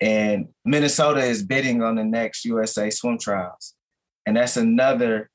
And 0.00 0.48
Minnesota 0.64 1.20
is 1.20 1.44
bidding 1.44 1.82
on 1.82 1.94
the 1.94 2.04
next 2.04 2.44
USA 2.44 2.90
swim 2.90 3.18
trials. 3.18 3.74
And 4.26 4.36
that's 4.36 4.56
another 4.56 5.30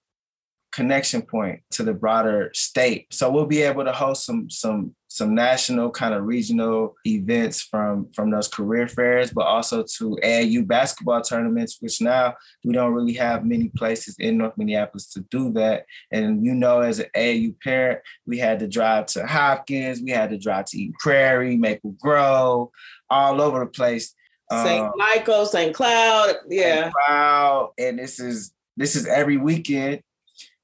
connection 0.78 1.24
point 1.24 1.60
to 1.72 1.84
the 1.84 1.94
broader 1.94 2.52
state. 2.54 3.08
So 3.12 3.32
we'll 3.32 3.48
be 3.48 3.64
able 3.64 3.84
to 3.84 3.92
host 3.92 4.26
some 4.26 4.48
some 4.50 4.96
some 5.08 5.34
national 5.34 5.90
kind 5.90 6.14
of 6.14 6.26
regional 6.26 6.96
events 7.06 7.64
from 7.64 8.12
from 8.14 8.30
those 8.30 8.48
career 8.48 8.88
fairs, 8.88 9.32
but 9.32 9.48
also 9.48 9.84
to 9.98 10.18
AAU 10.24 10.68
basketball 10.68 11.22
tournaments, 11.22 11.78
which 11.80 12.00
now 12.00 12.36
we 12.64 12.74
don't 12.74 12.94
really 12.94 13.14
have 13.14 13.44
many 13.44 13.70
places 13.70 14.16
in 14.20 14.38
North 14.38 14.56
Minneapolis 14.56 15.10
to 15.14 15.22
do 15.32 15.52
that. 15.54 15.86
And 16.12 16.46
you 16.46 16.54
know, 16.54 16.82
as 16.82 17.00
an 17.00 17.08
AAU 17.16 17.56
parent, 17.62 18.02
we 18.28 18.38
had 18.38 18.60
to 18.60 18.68
drive 18.68 19.08
to 19.08 19.26
Hopkins, 19.26 20.02
we 20.04 20.12
had 20.12 20.30
to 20.30 20.38
drive 20.38 20.66
to 20.66 20.78
Eden 20.78 20.94
Prairie, 21.00 21.58
Maple 21.58 21.96
Grove, 22.00 22.70
all 23.10 23.42
over 23.42 23.62
the 23.62 23.66
place. 23.66 24.14
St. 24.50 24.82
Um, 24.82 24.92
Michael, 24.96 25.46
St. 25.46 25.74
Cloud, 25.76 26.36
yeah. 26.48 26.84
St. 26.84 26.94
Cloud, 26.94 27.72
and 27.78 28.00
this 28.00 28.20
is 28.20 28.54
this 28.78 28.96
is 28.96 29.06
every 29.08 29.38
weekend 29.38 30.02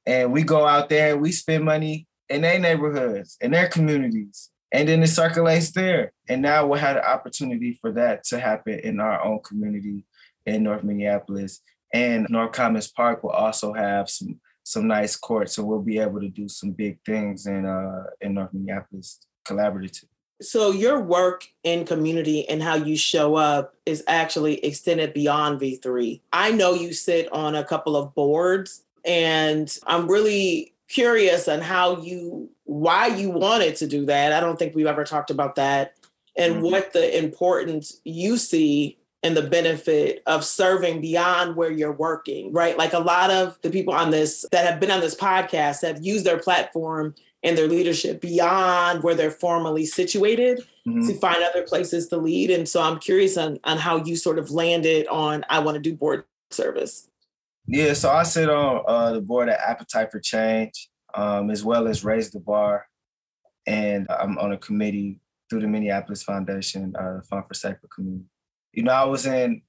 and 0.05 0.31
we 0.31 0.43
go 0.43 0.65
out 0.65 0.89
there 0.89 1.13
and 1.13 1.21
we 1.21 1.31
spend 1.31 1.63
money 1.63 2.07
in 2.29 2.41
their 2.41 2.59
neighborhoods, 2.59 3.37
in 3.41 3.51
their 3.51 3.67
communities, 3.67 4.49
and 4.71 4.87
then 4.87 5.03
it 5.03 5.07
circulates 5.07 5.71
there. 5.71 6.11
And 6.27 6.41
now 6.41 6.65
we'll 6.65 6.79
have 6.79 6.97
opportunity 6.97 7.77
for 7.79 7.91
that 7.93 8.23
to 8.25 8.39
happen 8.39 8.79
in 8.79 8.99
our 8.99 9.23
own 9.23 9.39
community 9.43 10.05
in 10.45 10.63
North 10.63 10.83
Minneapolis. 10.83 11.61
And 11.93 12.27
North 12.29 12.53
Commons 12.53 12.91
Park 12.91 13.23
will 13.23 13.31
also 13.31 13.73
have 13.73 14.09
some 14.09 14.39
some 14.65 14.87
nice 14.87 15.17
courts, 15.17 15.55
so 15.55 15.63
we'll 15.63 15.81
be 15.81 15.99
able 15.99 16.21
to 16.21 16.29
do 16.29 16.47
some 16.47 16.71
big 16.71 16.97
things 17.05 17.47
in 17.47 17.65
uh, 17.65 18.05
in 18.21 18.33
North 18.33 18.53
Minneapolis 18.53 19.19
collaborative. 19.45 20.05
So 20.43 20.71
your 20.71 20.99
work 20.99 21.47
in 21.63 21.85
community 21.85 22.47
and 22.47 22.61
how 22.61 22.75
you 22.75 22.97
show 22.97 23.35
up 23.35 23.75
is 23.85 24.03
actually 24.07 24.63
extended 24.63 25.13
beyond 25.13 25.59
V3. 25.59 26.21
I 26.31 26.51
know 26.51 26.73
you 26.73 26.93
sit 26.93 27.31
on 27.31 27.55
a 27.55 27.63
couple 27.63 27.95
of 27.95 28.13
boards 28.13 28.83
and 29.05 29.75
I'm 29.87 30.07
really 30.07 30.73
curious 30.89 31.47
on 31.47 31.61
how 31.61 32.01
you, 32.01 32.49
why 32.65 33.07
you 33.07 33.29
wanted 33.29 33.75
to 33.77 33.87
do 33.87 34.05
that. 34.05 34.33
I 34.33 34.39
don't 34.39 34.59
think 34.59 34.75
we've 34.75 34.85
ever 34.85 35.03
talked 35.03 35.31
about 35.31 35.55
that 35.55 35.95
and 36.37 36.55
mm-hmm. 36.55 36.63
what 36.63 36.93
the 36.93 37.17
importance 37.17 37.99
you 38.03 38.37
see 38.37 38.97
and 39.23 39.37
the 39.37 39.41
benefit 39.41 40.21
of 40.25 40.43
serving 40.43 40.99
beyond 40.99 41.55
where 41.55 41.71
you're 41.71 41.93
working, 41.93 42.51
right? 42.51 42.77
Like 42.77 42.93
a 42.93 42.99
lot 42.99 43.31
of 43.31 43.57
the 43.61 43.69
people 43.69 43.93
on 43.93 44.11
this 44.11 44.45
that 44.51 44.69
have 44.69 44.81
been 44.81 44.91
on 44.91 44.99
this 44.99 45.15
podcast 45.15 45.81
have 45.87 46.05
used 46.05 46.25
their 46.25 46.37
platform 46.37 47.15
and 47.43 47.57
their 47.57 47.67
leadership 47.67 48.21
beyond 48.21 49.03
where 49.03 49.15
they're 49.15 49.31
formally 49.31 49.85
situated 49.85 50.59
mm-hmm. 50.87 51.07
to 51.07 51.13
find 51.15 51.43
other 51.43 51.63
places 51.63 52.07
to 52.07 52.17
lead. 52.17 52.49
And 52.49 52.67
so 52.67 52.81
I'm 52.81 52.99
curious 52.99 53.37
on, 53.37 53.59
on 53.63 53.77
how 53.77 53.97
you 53.97 54.15
sort 54.15 54.39
of 54.39 54.51
landed 54.51 55.07
on 55.07 55.45
I 55.49 55.59
want 55.59 55.75
to 55.75 55.81
do 55.81 55.95
board 55.95 56.23
service. 56.51 57.09
Yeah, 57.65 57.93
so 57.93 58.11
I 58.11 58.23
sit 58.23 58.49
on 58.49 58.83
uh, 58.87 59.13
the 59.13 59.21
board 59.21 59.49
at 59.49 59.59
Appetite 59.59 60.11
for 60.11 60.19
Change, 60.19 60.89
um, 61.13 61.49
as 61.49 61.63
well 61.63 61.87
as 61.87 62.03
Raise 62.03 62.29
the 62.29 62.41
Bar, 62.41 62.85
and 63.65 64.05
I'm 64.09 64.37
on 64.37 64.51
a 64.51 64.57
committee 64.57 65.21
through 65.49 65.61
the 65.61 65.67
Minneapolis 65.67 66.23
Foundation, 66.23 66.93
uh, 66.99 67.21
Fund 67.29 67.45
for 67.47 67.53
Sacred 67.53 67.89
Community. 67.89 68.25
You 68.73 68.83
know, 68.83 68.91
I 68.91 69.05
was 69.05 69.25
in 69.25 69.61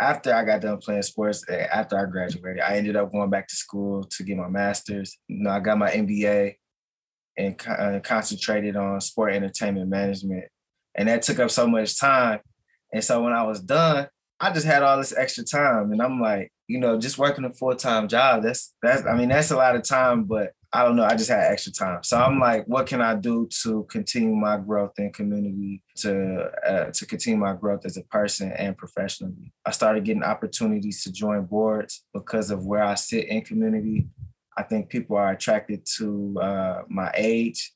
after 0.00 0.32
I 0.32 0.44
got 0.44 0.62
done 0.62 0.78
playing 0.78 1.02
sports. 1.02 1.44
Eh, 1.48 1.66
after 1.70 1.98
I 1.98 2.10
graduated, 2.10 2.62
I 2.62 2.76
ended 2.76 2.96
up 2.96 3.12
going 3.12 3.28
back 3.28 3.48
to 3.48 3.56
school 3.56 4.04
to 4.04 4.22
get 4.22 4.36
my 4.38 4.48
master's. 4.48 5.18
You 5.28 5.42
know, 5.42 5.50
I 5.50 5.60
got 5.60 5.78
my 5.78 5.90
MBA 5.90 6.54
and 7.36 7.60
uh, 7.66 8.00
concentrated 8.00 8.76
on 8.76 9.00
sport 9.00 9.34
entertainment 9.34 9.88
management, 9.88 10.44
and 10.94 11.08
that 11.08 11.22
took 11.22 11.38
up 11.38 11.50
so 11.50 11.66
much 11.66 11.98
time. 11.98 12.40
And 12.92 13.02
so 13.04 13.22
when 13.22 13.32
I 13.32 13.42
was 13.42 13.60
done, 13.60 14.08
I 14.40 14.52
just 14.52 14.66
had 14.66 14.82
all 14.82 14.98
this 14.98 15.16
extra 15.16 15.44
time, 15.44 15.92
and 15.92 16.02
I'm 16.02 16.20
like, 16.20 16.52
you 16.68 16.78
know, 16.78 16.98
just 16.98 17.18
working 17.18 17.44
a 17.44 17.52
full 17.52 17.74
time 17.74 18.08
job. 18.08 18.42
That's 18.42 18.74
that's. 18.82 19.06
I 19.06 19.16
mean, 19.16 19.28
that's 19.28 19.50
a 19.50 19.56
lot 19.56 19.76
of 19.76 19.82
time, 19.82 20.24
but 20.24 20.52
I 20.72 20.84
don't 20.84 20.96
know. 20.96 21.04
I 21.04 21.16
just 21.16 21.30
had 21.30 21.50
extra 21.50 21.72
time, 21.72 22.02
so 22.02 22.18
I'm 22.18 22.38
like, 22.38 22.66
what 22.66 22.86
can 22.86 23.00
I 23.00 23.14
do 23.14 23.48
to 23.62 23.86
continue 23.88 24.34
my 24.34 24.58
growth 24.58 24.92
in 24.98 25.12
community, 25.12 25.82
to 25.98 26.50
uh, 26.66 26.90
to 26.90 27.06
continue 27.06 27.38
my 27.38 27.54
growth 27.54 27.86
as 27.86 27.96
a 27.96 28.02
person 28.02 28.52
and 28.52 28.76
professionally? 28.76 29.52
I 29.64 29.70
started 29.70 30.04
getting 30.04 30.22
opportunities 30.22 31.02
to 31.04 31.12
join 31.12 31.46
boards 31.46 32.04
because 32.12 32.50
of 32.50 32.66
where 32.66 32.82
I 32.82 32.94
sit 32.94 33.28
in 33.28 33.42
community. 33.42 34.06
I 34.56 34.62
think 34.62 34.88
people 34.88 35.16
are 35.16 35.30
attracted 35.30 35.86
to 35.98 36.38
uh, 36.40 36.82
my 36.88 37.12
age 37.14 37.72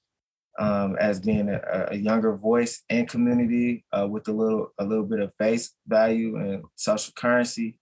um, 0.58 0.96
as 0.98 1.20
being 1.20 1.48
a, 1.48 1.88
a, 1.90 1.96
younger 1.96 2.34
voice 2.34 2.82
in 2.88 3.06
community 3.06 3.84
uh, 3.92 4.06
with 4.06 4.28
a 4.28 4.32
little 4.32 4.72
a 4.78 4.84
little 4.84 5.04
bit 5.04 5.20
of 5.20 5.32
face 5.38 5.72
value 5.86 6.36
and 6.36 6.64
social 6.74 7.12
currency. 7.16 7.78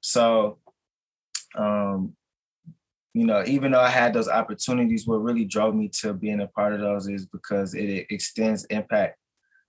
So, 0.00 0.58
um, 1.56 2.14
you 3.14 3.26
know, 3.26 3.44
even 3.46 3.72
though 3.72 3.80
I 3.80 3.90
had 3.90 4.14
those 4.14 4.28
opportunities, 4.28 5.06
what 5.06 5.22
really 5.22 5.44
drove 5.44 5.74
me 5.74 5.88
to 6.00 6.14
being 6.14 6.40
a 6.40 6.46
part 6.46 6.72
of 6.72 6.80
those 6.80 7.08
is 7.08 7.26
because 7.26 7.74
it, 7.74 8.06
extends 8.10 8.64
impact 8.66 9.18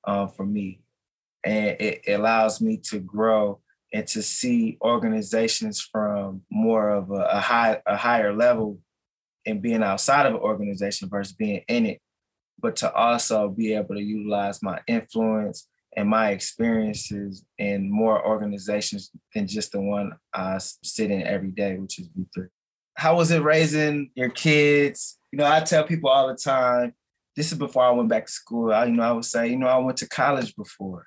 uh, 0.06 0.28
for 0.28 0.46
me, 0.46 0.82
and 1.44 1.78
it 1.80 2.02
allows 2.08 2.62
me 2.62 2.78
to 2.90 3.00
grow 3.00 3.60
and 3.96 4.06
to 4.08 4.22
see 4.22 4.78
organizations 4.82 5.80
from 5.80 6.42
more 6.52 6.90
of 6.90 7.12
a, 7.12 7.28
a 7.32 7.40
high 7.40 7.82
a 7.86 7.96
higher 7.96 8.34
level 8.34 8.80
and 9.46 9.62
being 9.62 9.84
outside 9.84 10.26
of 10.26 10.34
an 10.34 10.42
organization 10.42 11.08
versus 11.10 11.34
being 11.34 11.64
in 11.68 11.86
it 11.86 12.02
but 12.60 12.76
to 12.78 12.94
also 12.94 13.50
be 13.50 13.74
able 13.74 13.96
to 13.96 14.02
utilize 14.02 14.62
my 14.62 14.80
influence 14.88 15.68
and 15.96 16.10
my 16.10 16.32
experiences 16.32 17.46
in 17.58 17.90
more 17.90 18.26
organizations 18.26 19.12
than 19.34 19.48
just 19.48 19.72
the 19.72 19.80
one 19.80 20.12
I 20.34 20.58
sit 20.58 21.12
in 21.12 21.24
every 21.24 21.52
day, 21.52 21.78
which 21.78 22.00
is 22.00 22.10
V3. 22.10 22.48
How 22.96 23.16
was 23.16 23.32
it 23.32 23.44
raising 23.44 24.12
your 24.16 24.30
kids? 24.30 25.18
You 25.32 25.38
know, 25.38 25.46
I 25.46 25.62
tell 25.62 25.84
people 25.84 26.10
all 26.10 26.28
the 26.28 26.36
time, 26.36 26.94
this 27.36 27.52
is 27.52 27.58
before 27.58 27.84
I 27.84 27.92
went 27.92 28.10
back 28.10 28.26
to 28.26 28.32
school. 28.32 28.74
I, 28.74 28.86
you 28.86 28.94
know, 28.94 29.04
I 29.04 29.12
would 29.12 29.26
say, 29.26 29.50
you 29.50 29.58
know, 29.58 29.68
I 29.68 29.78
went 29.78 29.98
to 29.98 30.10
college 30.10 30.56
before 30.56 31.06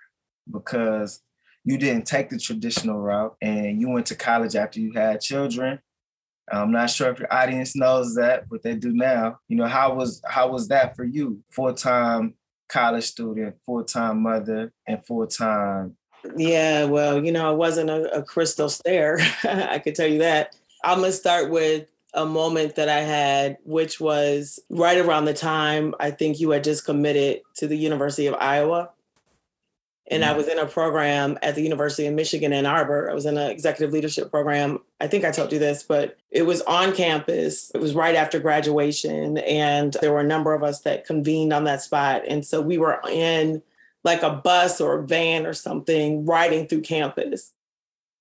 because 0.51 1.21
you 1.69 1.77
didn't 1.79 2.07
take 2.07 2.31
the 2.31 2.39
traditional 2.39 2.99
route 2.99 3.37
and 3.43 3.81
you 3.81 3.89
went 3.89 4.07
to 4.07 4.15
college 4.15 4.57
after 4.57 4.81
you 4.81 4.93
had 4.93 5.21
children 5.21 5.79
I'm 6.51 6.73
not 6.73 6.91
sure 6.91 7.11
if 7.11 7.19
your 7.19 7.33
audience 7.33 7.77
knows 7.77 8.15
that, 8.15 8.49
but 8.49 8.63
they 8.63 8.75
do 8.75 8.93
now. 8.93 9.39
You 9.49 9.57
know, 9.57 9.67
how 9.67 9.95
was 9.95 10.23
how 10.27 10.51
was 10.51 10.69
that 10.69 10.97
for 10.97 11.05
you? 11.05 11.43
Full 11.51 11.75
time 11.75 12.35
college 12.69 13.05
student, 13.05 13.57
full 13.65 13.85
time 13.85 14.23
mother, 14.23 14.73
and 14.87 15.05
full 15.05 15.27
time. 15.27 15.97
Yeah, 16.37 16.85
well, 16.85 17.25
you 17.25 17.33
know, 17.33 17.53
it 17.53 17.57
wasn't 17.57 17.91
a, 17.91 18.19
a 18.19 18.23
crystal 18.23 18.69
stair. 18.69 19.19
I 19.45 19.79
could 19.79 19.95
tell 19.95 20.07
you 20.07 20.19
that. 20.19 20.57
I'm 20.85 21.01
gonna 21.01 21.13
start 21.13 21.51
with 21.51 21.89
a 22.15 22.25
moment 22.25 22.77
that 22.77 22.89
I 22.89 23.01
had, 23.01 23.59
which 23.65 24.01
was 24.01 24.59
right 24.71 24.99
around 24.99 25.27
the 25.27 25.35
time 25.35 25.95
I 26.01 26.11
think 26.11 26.41
you 26.41 26.51
had 26.51 26.65
just 26.65 26.85
committed 26.85 27.43
to 27.57 27.67
the 27.67 27.77
University 27.77 28.27
of 28.27 28.35
Iowa. 28.35 28.91
And 30.11 30.25
I 30.25 30.29
mm-hmm. 30.29 30.37
was 30.39 30.49
in 30.49 30.59
a 30.59 30.67
program 30.67 31.39
at 31.43 31.55
the 31.55 31.63
University 31.63 32.07
of 32.07 32.15
Michigan 32.15 32.53
Ann 32.53 32.67
Arbor. 32.67 33.11
I 33.11 33.15
was 33.15 33.27
in 33.27 33.37
an 33.37 33.51
executive 33.51 33.93
leadership 33.93 34.31
program. 34.31 34.81
I 35.01 35.07
think 35.07 35.25
I 35.25 35.31
told 35.31 35.53
you 35.53 35.59
this, 35.59 35.83
but 35.83 36.17
it 36.31 36.43
was 36.43 36.63
on 36.63 36.95
campus. 36.95 37.71
It 37.75 37.81
was 37.81 37.95
right 37.95 38.15
after 38.15 38.39
graduation, 38.39 39.39
and 39.39 39.97
there 40.01 40.13
were 40.13 40.21
a 40.21 40.25
number 40.25 40.55
of 40.55 40.63
us 40.63 40.81
that 40.81 41.07
convened 41.07 41.53
on 41.53 41.65
that 41.65 41.83
spot. 41.83 42.23
And 42.27 42.45
so 42.45 42.61
we 42.61 42.79
were 42.79 43.01
in 43.11 43.63
like 44.05 44.23
a 44.23 44.31
bus 44.31 44.81
or 44.81 45.01
a 45.01 45.07
van 45.07 45.45
or 45.45 45.53
something 45.53 46.25
riding 46.25 46.67
through 46.67 46.83
campus. 46.83 47.53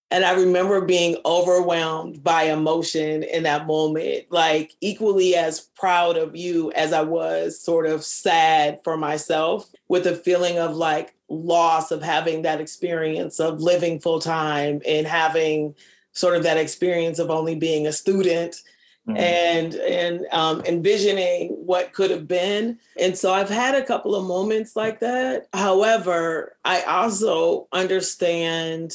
And 0.10 0.24
I 0.24 0.34
remember 0.34 0.80
being 0.82 1.18
overwhelmed 1.26 2.24
by 2.24 2.44
emotion 2.44 3.24
in 3.24 3.44
that 3.44 3.68
moment, 3.68 4.26
like 4.30 4.74
equally 4.80 5.36
as 5.36 5.60
proud 5.60 6.16
of 6.16 6.36
you 6.36 6.72
as 6.72 6.94
I 6.94 7.02
was 7.02 7.60
sort 7.60 7.86
of 7.86 8.06
sad 8.06 8.80
for 8.86 8.96
myself 8.96 9.70
with 9.90 10.08
a 10.08 10.16
feeling 10.16 10.60
of 10.60 10.78
like 10.78 11.14
loss 11.30 11.92
of 11.92 12.02
having 12.02 12.44
that 12.44 12.62
experience 12.62 13.40
of 13.40 13.62
living 13.62 14.00
full 14.00 14.20
time 14.20 14.82
and 14.88 15.06
having 15.06 15.76
sort 16.14 16.36
of 16.36 16.44
that 16.44 16.58
experience 16.58 17.20
of 17.20 17.30
only 17.30 17.56
being 17.56 17.86
a 17.86 17.92
student 17.92 18.62
mm-hmm. 19.08 19.18
and 19.18 19.76
and 19.76 20.26
um, 20.32 20.62
envisioning 20.66 21.50
what 21.50 21.94
could 21.94 22.12
have 22.12 22.28
been. 22.28 22.80
And 23.00 23.18
so 23.18 23.34
I've 23.34 23.50
had 23.50 23.76
a 23.76 23.86
couple 23.86 24.16
of 24.16 24.26
moments 24.26 24.76
like 24.76 25.00
that. 25.02 25.48
However, 25.54 26.56
I 26.66 26.82
also 26.82 27.68
understand 27.72 28.94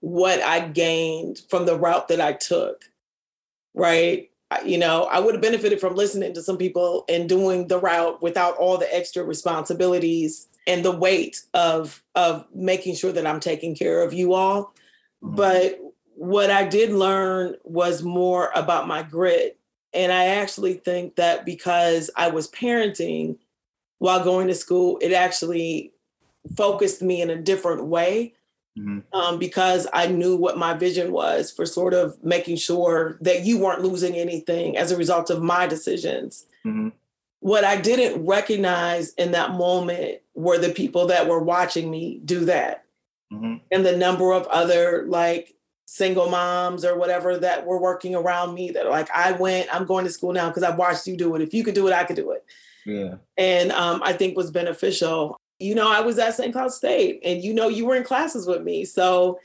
what 0.00 0.40
I 0.40 0.60
gained 0.68 1.40
from 1.48 1.66
the 1.66 1.78
route 1.78 2.08
that 2.08 2.20
I 2.20 2.32
took, 2.32 2.84
right? 3.74 4.30
You 4.64 4.76
know, 4.76 5.04
I 5.04 5.18
would 5.18 5.34
have 5.34 5.42
benefited 5.42 5.80
from 5.80 5.94
listening 5.94 6.34
to 6.34 6.42
some 6.42 6.58
people 6.58 7.04
and 7.08 7.28
doing 7.28 7.68
the 7.68 7.78
route 7.78 8.20
without 8.20 8.56
all 8.56 8.76
the 8.76 8.94
extra 8.94 9.24
responsibilities 9.24 10.48
and 10.66 10.84
the 10.84 10.96
weight 10.96 11.42
of 11.54 12.02
of 12.14 12.46
making 12.54 12.94
sure 12.94 13.12
that 13.12 13.26
I'm 13.26 13.40
taking 13.40 13.74
care 13.74 14.02
of 14.02 14.12
you 14.12 14.34
all. 14.34 14.74
Mm-hmm. 15.22 15.36
But 15.36 15.80
what 16.14 16.50
I 16.50 16.64
did 16.64 16.92
learn 16.92 17.56
was 17.64 18.02
more 18.02 18.50
about 18.54 18.86
my 18.86 19.02
grit. 19.02 19.58
And 19.94 20.12
I 20.12 20.26
actually 20.26 20.74
think 20.74 21.16
that 21.16 21.44
because 21.44 22.10
I 22.16 22.28
was 22.28 22.50
parenting 22.50 23.38
while 23.98 24.24
going 24.24 24.48
to 24.48 24.54
school, 24.54 24.98
it 25.02 25.12
actually 25.12 25.92
focused 26.56 27.02
me 27.02 27.20
in 27.20 27.30
a 27.30 27.36
different 27.36 27.84
way 27.84 28.34
Mm-hmm. 28.78 29.00
Um, 29.14 29.38
because 29.38 29.86
I 29.92 30.06
knew 30.06 30.34
what 30.34 30.56
my 30.56 30.72
vision 30.72 31.12
was 31.12 31.50
for 31.50 31.66
sort 31.66 31.92
of 31.92 32.16
making 32.24 32.56
sure 32.56 33.18
that 33.20 33.44
you 33.44 33.58
weren't 33.58 33.82
losing 33.82 34.14
anything 34.14 34.78
as 34.78 34.90
a 34.90 34.96
result 34.96 35.28
of 35.28 35.42
my 35.42 35.66
decisions. 35.66 36.46
Mm-hmm. 36.64 36.88
What 37.40 37.64
I 37.64 37.78
didn't 37.78 38.24
recognize 38.24 39.12
in 39.14 39.32
that 39.32 39.52
moment 39.52 40.21
were 40.34 40.58
the 40.58 40.70
people 40.70 41.06
that 41.06 41.28
were 41.28 41.40
watching 41.40 41.90
me 41.90 42.20
do 42.24 42.44
that. 42.46 42.84
Mm-hmm. 43.32 43.56
And 43.70 43.86
the 43.86 43.96
number 43.96 44.32
of 44.32 44.46
other 44.48 45.04
like 45.06 45.54
single 45.86 46.30
moms 46.30 46.84
or 46.84 46.96
whatever 46.96 47.38
that 47.38 47.66
were 47.66 47.80
working 47.80 48.14
around 48.14 48.54
me 48.54 48.70
that 48.70 48.88
like, 48.88 49.10
I 49.10 49.32
went, 49.32 49.74
I'm 49.74 49.86
going 49.86 50.04
to 50.04 50.10
school 50.10 50.32
now 50.32 50.48
because 50.48 50.62
I've 50.62 50.78
watched 50.78 51.06
you 51.06 51.16
do 51.16 51.34
it. 51.34 51.42
If 51.42 51.52
you 51.52 51.64
could 51.64 51.74
do 51.74 51.86
it, 51.88 51.92
I 51.92 52.04
could 52.04 52.16
do 52.16 52.30
it. 52.32 52.44
Yeah. 52.84 53.16
And 53.36 53.72
um, 53.72 54.02
I 54.04 54.12
think 54.12 54.36
was 54.36 54.50
beneficial 54.50 55.38
you 55.62 55.76
know, 55.76 55.90
I 55.90 56.00
was 56.00 56.18
at 56.18 56.34
St. 56.34 56.52
Cloud 56.52 56.72
State 56.72 57.20
and 57.24 57.42
you 57.42 57.54
know 57.54 57.68
you 57.68 57.86
were 57.86 57.94
in 57.94 58.02
classes 58.02 58.46
with 58.46 58.62
me. 58.62 58.84
So 58.84 59.38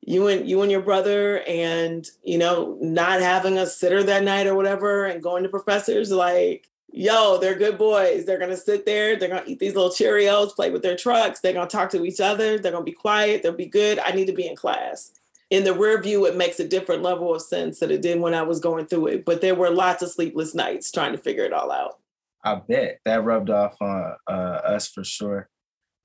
you 0.00 0.28
and 0.28 0.48
you 0.48 0.62
and 0.62 0.70
your 0.70 0.80
brother 0.82 1.42
and 1.42 2.08
you 2.22 2.38
know, 2.38 2.78
not 2.80 3.20
having 3.20 3.58
a 3.58 3.66
sitter 3.66 4.02
that 4.04 4.22
night 4.22 4.46
or 4.46 4.54
whatever 4.54 5.06
and 5.06 5.22
going 5.22 5.42
to 5.42 5.48
professors 5.48 6.12
like, 6.12 6.68
yo, 6.96 7.38
they're 7.38 7.54
good 7.54 7.76
boys. 7.76 8.24
They're 8.24 8.38
gonna 8.38 8.56
sit 8.56 8.86
there, 8.86 9.16
they're 9.16 9.28
gonna 9.28 9.44
eat 9.46 9.58
these 9.58 9.74
little 9.74 9.90
Cheerios, 9.90 10.54
play 10.54 10.70
with 10.70 10.82
their 10.82 10.96
trucks, 10.96 11.40
they're 11.40 11.52
gonna 11.52 11.68
talk 11.68 11.90
to 11.90 12.04
each 12.04 12.20
other, 12.20 12.58
they're 12.58 12.72
gonna 12.72 12.84
be 12.84 12.92
quiet, 12.92 13.42
they'll 13.42 13.52
be 13.52 13.66
good. 13.66 13.98
I 13.98 14.12
need 14.12 14.26
to 14.26 14.32
be 14.32 14.48
in 14.48 14.56
class. 14.56 15.12
In 15.50 15.62
the 15.62 15.74
rear 15.74 16.00
view, 16.02 16.26
it 16.26 16.36
makes 16.36 16.58
a 16.58 16.66
different 16.66 17.02
level 17.02 17.32
of 17.34 17.42
sense 17.42 17.78
than 17.78 17.90
it 17.90 18.02
did 18.02 18.18
when 18.18 18.34
I 18.34 18.42
was 18.42 18.58
going 18.58 18.86
through 18.86 19.08
it. 19.08 19.24
But 19.24 19.42
there 19.42 19.54
were 19.54 19.70
lots 19.70 20.02
of 20.02 20.10
sleepless 20.10 20.54
nights 20.54 20.90
trying 20.90 21.12
to 21.12 21.18
figure 21.18 21.44
it 21.44 21.52
all 21.52 21.70
out. 21.70 21.98
I 22.42 22.56
bet 22.56 23.00
that 23.04 23.24
rubbed 23.24 23.50
off 23.50 23.76
on 23.80 24.16
uh, 24.26 24.30
us 24.30 24.88
for 24.88 25.04
sure. 25.04 25.48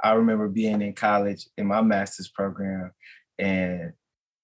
I 0.04 0.14
remember 0.14 0.48
being 0.48 0.82
in 0.82 0.94
college 0.94 1.48
in 1.58 1.68
my 1.68 1.82
master's 1.82 2.28
program 2.28 2.92
and 3.40 3.94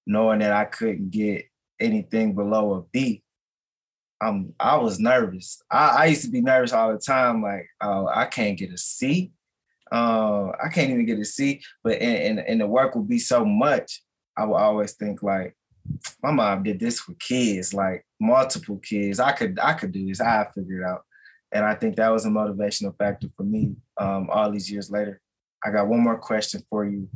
knowing 0.06 0.40
that 0.40 0.54
I 0.54 0.66
couldn't 0.66 1.12
get 1.12 1.46
anything 1.80 2.34
below 2.34 2.74
a 2.74 2.82
B. 2.82 3.24
Um, 4.20 4.54
I 4.60 4.78
was 4.78 5.00
nervous. 5.00 5.62
I, 5.70 5.90
I 5.90 6.06
used 6.06 6.24
to 6.24 6.32
be 6.32 6.42
nervous 6.42 6.74
all 6.74 6.92
the 6.92 7.00
time, 7.00 7.42
like, 7.42 7.68
oh, 7.82 8.08
I 8.08 8.26
can't 8.26 8.58
get 8.58 8.74
a 8.74 8.78
C. 8.78 9.32
Uh, 9.92 10.50
I 10.64 10.70
can't 10.70 10.90
even 10.90 11.06
get 11.06 11.20
a 11.20 11.26
C, 11.26 11.62
but 11.84 12.02
and, 12.02 12.40
and, 12.40 12.48
and 12.48 12.62
the 12.62 12.68
work 12.68 12.96
would 12.96 13.08
be 13.08 13.20
so 13.20 13.46
much. 13.46 14.02
I 14.36 14.46
would 14.46 14.56
always 14.56 14.94
think 14.94 15.24
like, 15.24 15.56
my 16.22 16.32
mom 16.32 16.64
did 16.64 16.80
this 16.80 17.08
with 17.08 17.20
kids, 17.20 17.74
like 17.74 18.06
multiple 18.20 18.78
kids. 18.78 19.20
I 19.20 19.32
could 19.32 19.58
I 19.62 19.74
could 19.74 19.94
do 19.94 20.06
this. 20.06 20.20
I 20.20 20.46
figured 20.54 20.84
out, 20.84 21.04
and 21.52 21.64
I 21.64 21.76
think 21.76 21.96
that 21.96 22.10
was 22.10 22.26
a 22.26 22.30
motivational 22.30 22.98
factor 22.98 23.28
for 23.38 23.44
me 23.44 23.76
um, 23.98 24.30
all 24.30 24.52
these 24.52 24.70
years 24.70 24.92
later. 24.92 25.22
I 25.64 25.72
got 25.72 25.88
one 25.88 26.02
more 26.02 26.18
question 26.18 26.64
for 26.70 26.86
you. 26.86 27.10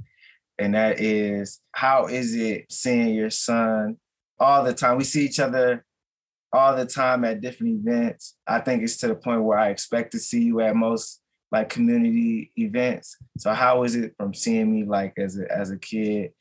And 0.57 0.75
that 0.75 0.99
is 0.99 1.59
how 1.71 2.07
is 2.07 2.35
it 2.35 2.71
seeing 2.71 3.15
your 3.15 3.29
son 3.31 3.97
all 4.39 4.63
the 4.63 4.73
time? 4.73 4.97
We 4.97 5.03
see 5.03 5.25
each 5.25 5.39
other 5.39 5.83
all 6.53 6.75
the 6.75 6.85
time 6.85 7.23
at 7.23 7.41
different 7.41 7.79
events. 7.85 8.35
I 8.47 8.59
think 8.59 8.83
it's 8.83 8.97
to 8.97 9.07
the 9.07 9.15
point 9.15 9.43
where 9.43 9.57
I 9.57 9.69
expect 9.69 10.11
to 10.13 10.19
see 10.19 10.43
you 10.43 10.59
at 10.61 10.75
most 10.75 11.21
like 11.51 11.69
community 11.69 12.51
events. 12.57 13.17
So 13.37 13.53
how 13.53 13.83
is 13.83 13.95
it 13.95 14.13
from 14.17 14.33
seeing 14.33 14.71
me 14.71 14.83
like 14.83 15.13
as 15.17 15.37
a 15.37 15.51
as 15.51 15.71
a 15.71 15.77
kid 15.77 16.31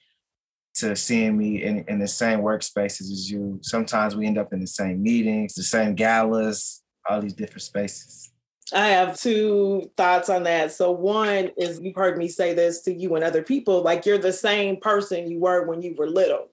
to 0.77 0.95
seeing 0.95 1.37
me 1.37 1.63
in, 1.63 1.85
in 1.89 1.99
the 1.99 2.09
same 2.09 2.41
workspaces 2.41 3.13
as 3.13 3.31
you? 3.31 3.59
Sometimes 3.63 4.17
we 4.17 4.27
end 4.27 4.39
up 4.39 4.53
in 4.53 4.61
the 4.61 4.67
same 4.67 5.03
meetings, 5.03 5.55
the 5.55 5.63
same 5.63 5.95
galas, 5.95 6.83
all 7.09 7.21
these 7.21 7.35
different 7.35 7.63
spaces. 7.63 8.31
I 8.73 8.89
have 8.89 9.19
two 9.19 9.91
thoughts 9.97 10.29
on 10.29 10.45
that. 10.45 10.73
So, 10.73 10.93
one 10.93 11.51
is 11.57 11.81
you've 11.81 11.97
heard 11.97 12.19
me 12.19 12.29
say 12.29 12.55
this 12.55 12.83
to 12.83 12.95
you 12.95 13.15
and 13.17 13.25
other 13.25 13.43
people 13.43 13.83
like, 13.83 14.07
you're 14.07 14.19
the 14.19 14.33
same 14.33 14.77
person 14.77 15.29
you 15.29 15.41
were 15.41 15.67
when 15.67 15.83
you 15.83 15.95
were 15.99 16.09
little, 16.09 16.51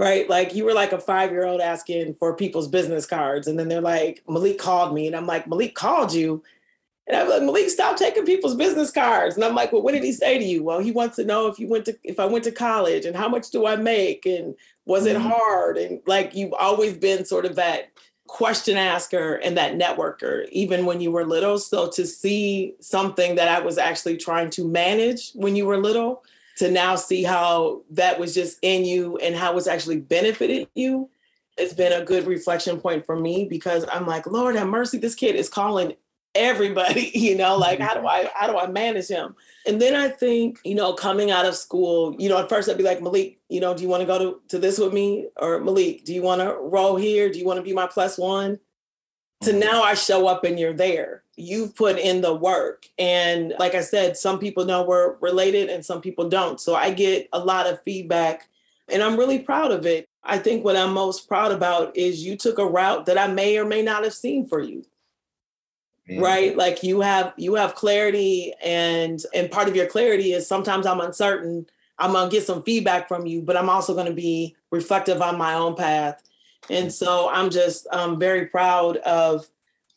right? 0.00 0.30
Like, 0.30 0.54
you 0.54 0.64
were 0.64 0.72
like 0.72 0.92
a 0.92 0.98
five 0.98 1.30
year 1.30 1.44
old 1.44 1.60
asking 1.60 2.14
for 2.14 2.34
people's 2.34 2.68
business 2.68 3.04
cards. 3.04 3.46
And 3.46 3.58
then 3.58 3.68
they're 3.68 3.82
like, 3.82 4.22
Malik 4.26 4.58
called 4.58 4.94
me. 4.94 5.06
And 5.06 5.14
I'm 5.14 5.26
like, 5.26 5.46
Malik 5.46 5.74
called 5.74 6.14
you. 6.14 6.42
And 7.06 7.14
I'm 7.14 7.28
like, 7.28 7.42
Malik, 7.42 7.68
stop 7.68 7.98
taking 7.98 8.24
people's 8.24 8.54
business 8.54 8.90
cards. 8.90 9.34
And 9.34 9.44
I'm 9.44 9.54
like, 9.54 9.72
well, 9.72 9.82
what 9.82 9.92
did 9.92 10.02
he 10.02 10.12
say 10.12 10.38
to 10.38 10.44
you? 10.44 10.64
Well, 10.64 10.78
he 10.78 10.90
wants 10.90 11.16
to 11.16 11.24
know 11.24 11.48
if 11.48 11.58
you 11.58 11.68
went 11.68 11.84
to 11.84 11.98
if 12.02 12.18
I 12.18 12.24
went 12.24 12.44
to 12.44 12.50
college 12.50 13.04
and 13.04 13.14
how 13.14 13.28
much 13.28 13.50
do 13.50 13.66
I 13.66 13.76
make 13.76 14.24
and 14.24 14.54
was 14.86 15.04
it 15.04 15.18
mm-hmm. 15.18 15.28
hard? 15.28 15.76
And 15.76 16.00
like 16.06 16.34
you've 16.34 16.54
always 16.54 16.94
been 16.94 17.26
sort 17.26 17.44
of 17.44 17.56
that 17.56 17.90
question 18.26 18.78
asker 18.78 19.34
and 19.34 19.58
that 19.58 19.74
networker, 19.74 20.48
even 20.50 20.86
when 20.86 21.02
you 21.02 21.10
were 21.10 21.26
little. 21.26 21.58
So 21.58 21.90
to 21.90 22.06
see 22.06 22.74
something 22.80 23.34
that 23.34 23.48
I 23.48 23.60
was 23.60 23.76
actually 23.76 24.16
trying 24.16 24.48
to 24.50 24.66
manage 24.66 25.32
when 25.34 25.56
you 25.56 25.66
were 25.66 25.76
little, 25.76 26.22
to 26.60 26.70
now 26.70 26.94
see 26.94 27.22
how 27.22 27.80
that 27.90 28.20
was 28.20 28.34
just 28.34 28.58
in 28.60 28.84
you 28.84 29.16
and 29.16 29.34
how 29.34 29.56
it's 29.56 29.66
actually 29.66 29.98
benefited 29.98 30.68
you, 30.74 31.08
it's 31.56 31.72
been 31.72 31.92
a 31.92 32.04
good 32.04 32.26
reflection 32.26 32.78
point 32.78 33.06
for 33.06 33.18
me 33.18 33.46
because 33.48 33.86
I'm 33.90 34.06
like, 34.06 34.26
Lord 34.26 34.56
have 34.56 34.68
mercy, 34.68 34.98
this 34.98 35.14
kid 35.14 35.36
is 35.36 35.48
calling 35.48 35.94
everybody 36.36 37.10
you 37.14 37.36
know 37.36 37.56
like 37.56 37.80
mm-hmm. 37.80 37.88
how 37.88 38.00
do 38.00 38.06
i 38.06 38.30
how 38.34 38.46
do 38.46 38.56
i 38.56 38.64
manage 38.68 39.08
him? 39.08 39.34
And 39.66 39.82
then 39.82 39.96
i 39.96 40.06
think 40.06 40.60
you 40.64 40.76
know 40.76 40.92
coming 40.92 41.32
out 41.32 41.44
of 41.44 41.56
school 41.56 42.14
you 42.20 42.28
know 42.28 42.38
at 42.38 42.48
first 42.48 42.68
i'd 42.68 42.78
be 42.78 42.84
like 42.84 43.02
malik 43.02 43.40
you 43.48 43.58
know 43.58 43.74
do 43.74 43.82
you 43.82 43.88
want 43.88 44.02
to 44.02 44.06
go 44.06 44.16
to, 44.18 44.40
to 44.50 44.58
this 44.60 44.78
with 44.78 44.92
me? 44.92 45.26
Or 45.38 45.58
malik 45.58 46.04
do 46.04 46.14
you 46.14 46.22
want 46.22 46.40
to 46.40 46.56
roll 46.60 46.94
here? 46.94 47.32
Do 47.32 47.38
you 47.38 47.46
want 47.46 47.56
to 47.56 47.64
be 47.64 47.72
my 47.72 47.88
plus 47.88 48.16
one 48.16 48.60
to 49.42 49.50
mm-hmm. 49.50 49.60
now 49.60 49.82
i 49.82 49.94
show 49.94 50.26
up 50.26 50.44
and 50.44 50.58
you're 50.58 50.72
there. 50.72 51.22
You've 51.36 51.74
put 51.74 51.98
in 51.98 52.20
the 52.20 52.34
work. 52.34 52.86
And 52.98 53.54
like 53.58 53.74
i 53.74 53.80
said 53.80 54.16
some 54.16 54.38
people 54.38 54.64
know 54.64 54.82
we're 54.82 55.16
related 55.16 55.68
and 55.68 55.84
some 55.84 56.00
people 56.00 56.28
don't. 56.28 56.60
So 56.60 56.74
i 56.74 56.90
get 56.90 57.28
a 57.32 57.38
lot 57.38 57.66
of 57.66 57.82
feedback 57.82 58.48
and 58.88 59.02
i'm 59.02 59.18
really 59.18 59.38
proud 59.38 59.70
of 59.70 59.86
it. 59.86 60.08
I 60.22 60.38
think 60.38 60.64
what 60.64 60.76
i'm 60.76 60.92
most 60.92 61.28
proud 61.28 61.52
about 61.52 61.96
is 61.96 62.24
you 62.24 62.36
took 62.36 62.58
a 62.58 62.66
route 62.66 63.06
that 63.06 63.18
i 63.18 63.26
may 63.26 63.58
or 63.58 63.64
may 63.64 63.82
not 63.82 64.04
have 64.04 64.14
seen 64.14 64.46
for 64.46 64.60
you. 64.60 64.84
Right? 66.18 66.56
Like 66.56 66.82
you 66.82 67.02
have 67.02 67.32
you 67.36 67.54
have 67.54 67.76
clarity 67.76 68.52
and 68.64 69.22
and 69.32 69.50
part 69.50 69.68
of 69.68 69.76
your 69.76 69.86
clarity 69.86 70.32
is 70.32 70.46
sometimes 70.46 70.86
i'm 70.86 71.00
uncertain. 71.00 71.66
I'm 72.00 72.12
going 72.12 72.30
to 72.30 72.34
get 72.34 72.46
some 72.46 72.62
feedback 72.62 73.08
from 73.08 73.26
you 73.26 73.42
but 73.42 73.56
i'm 73.56 73.68
also 73.68 73.94
going 73.94 74.06
to 74.06 74.12
be 74.12 74.56
reflective 74.70 75.20
on 75.20 75.38
my 75.38 75.54
own 75.54 75.76
path 75.76 76.22
and 76.70 76.92
so 76.92 77.28
i'm 77.32 77.50
just 77.50 77.86
um, 77.92 78.18
very 78.18 78.46
proud 78.46 78.96
of 78.98 79.48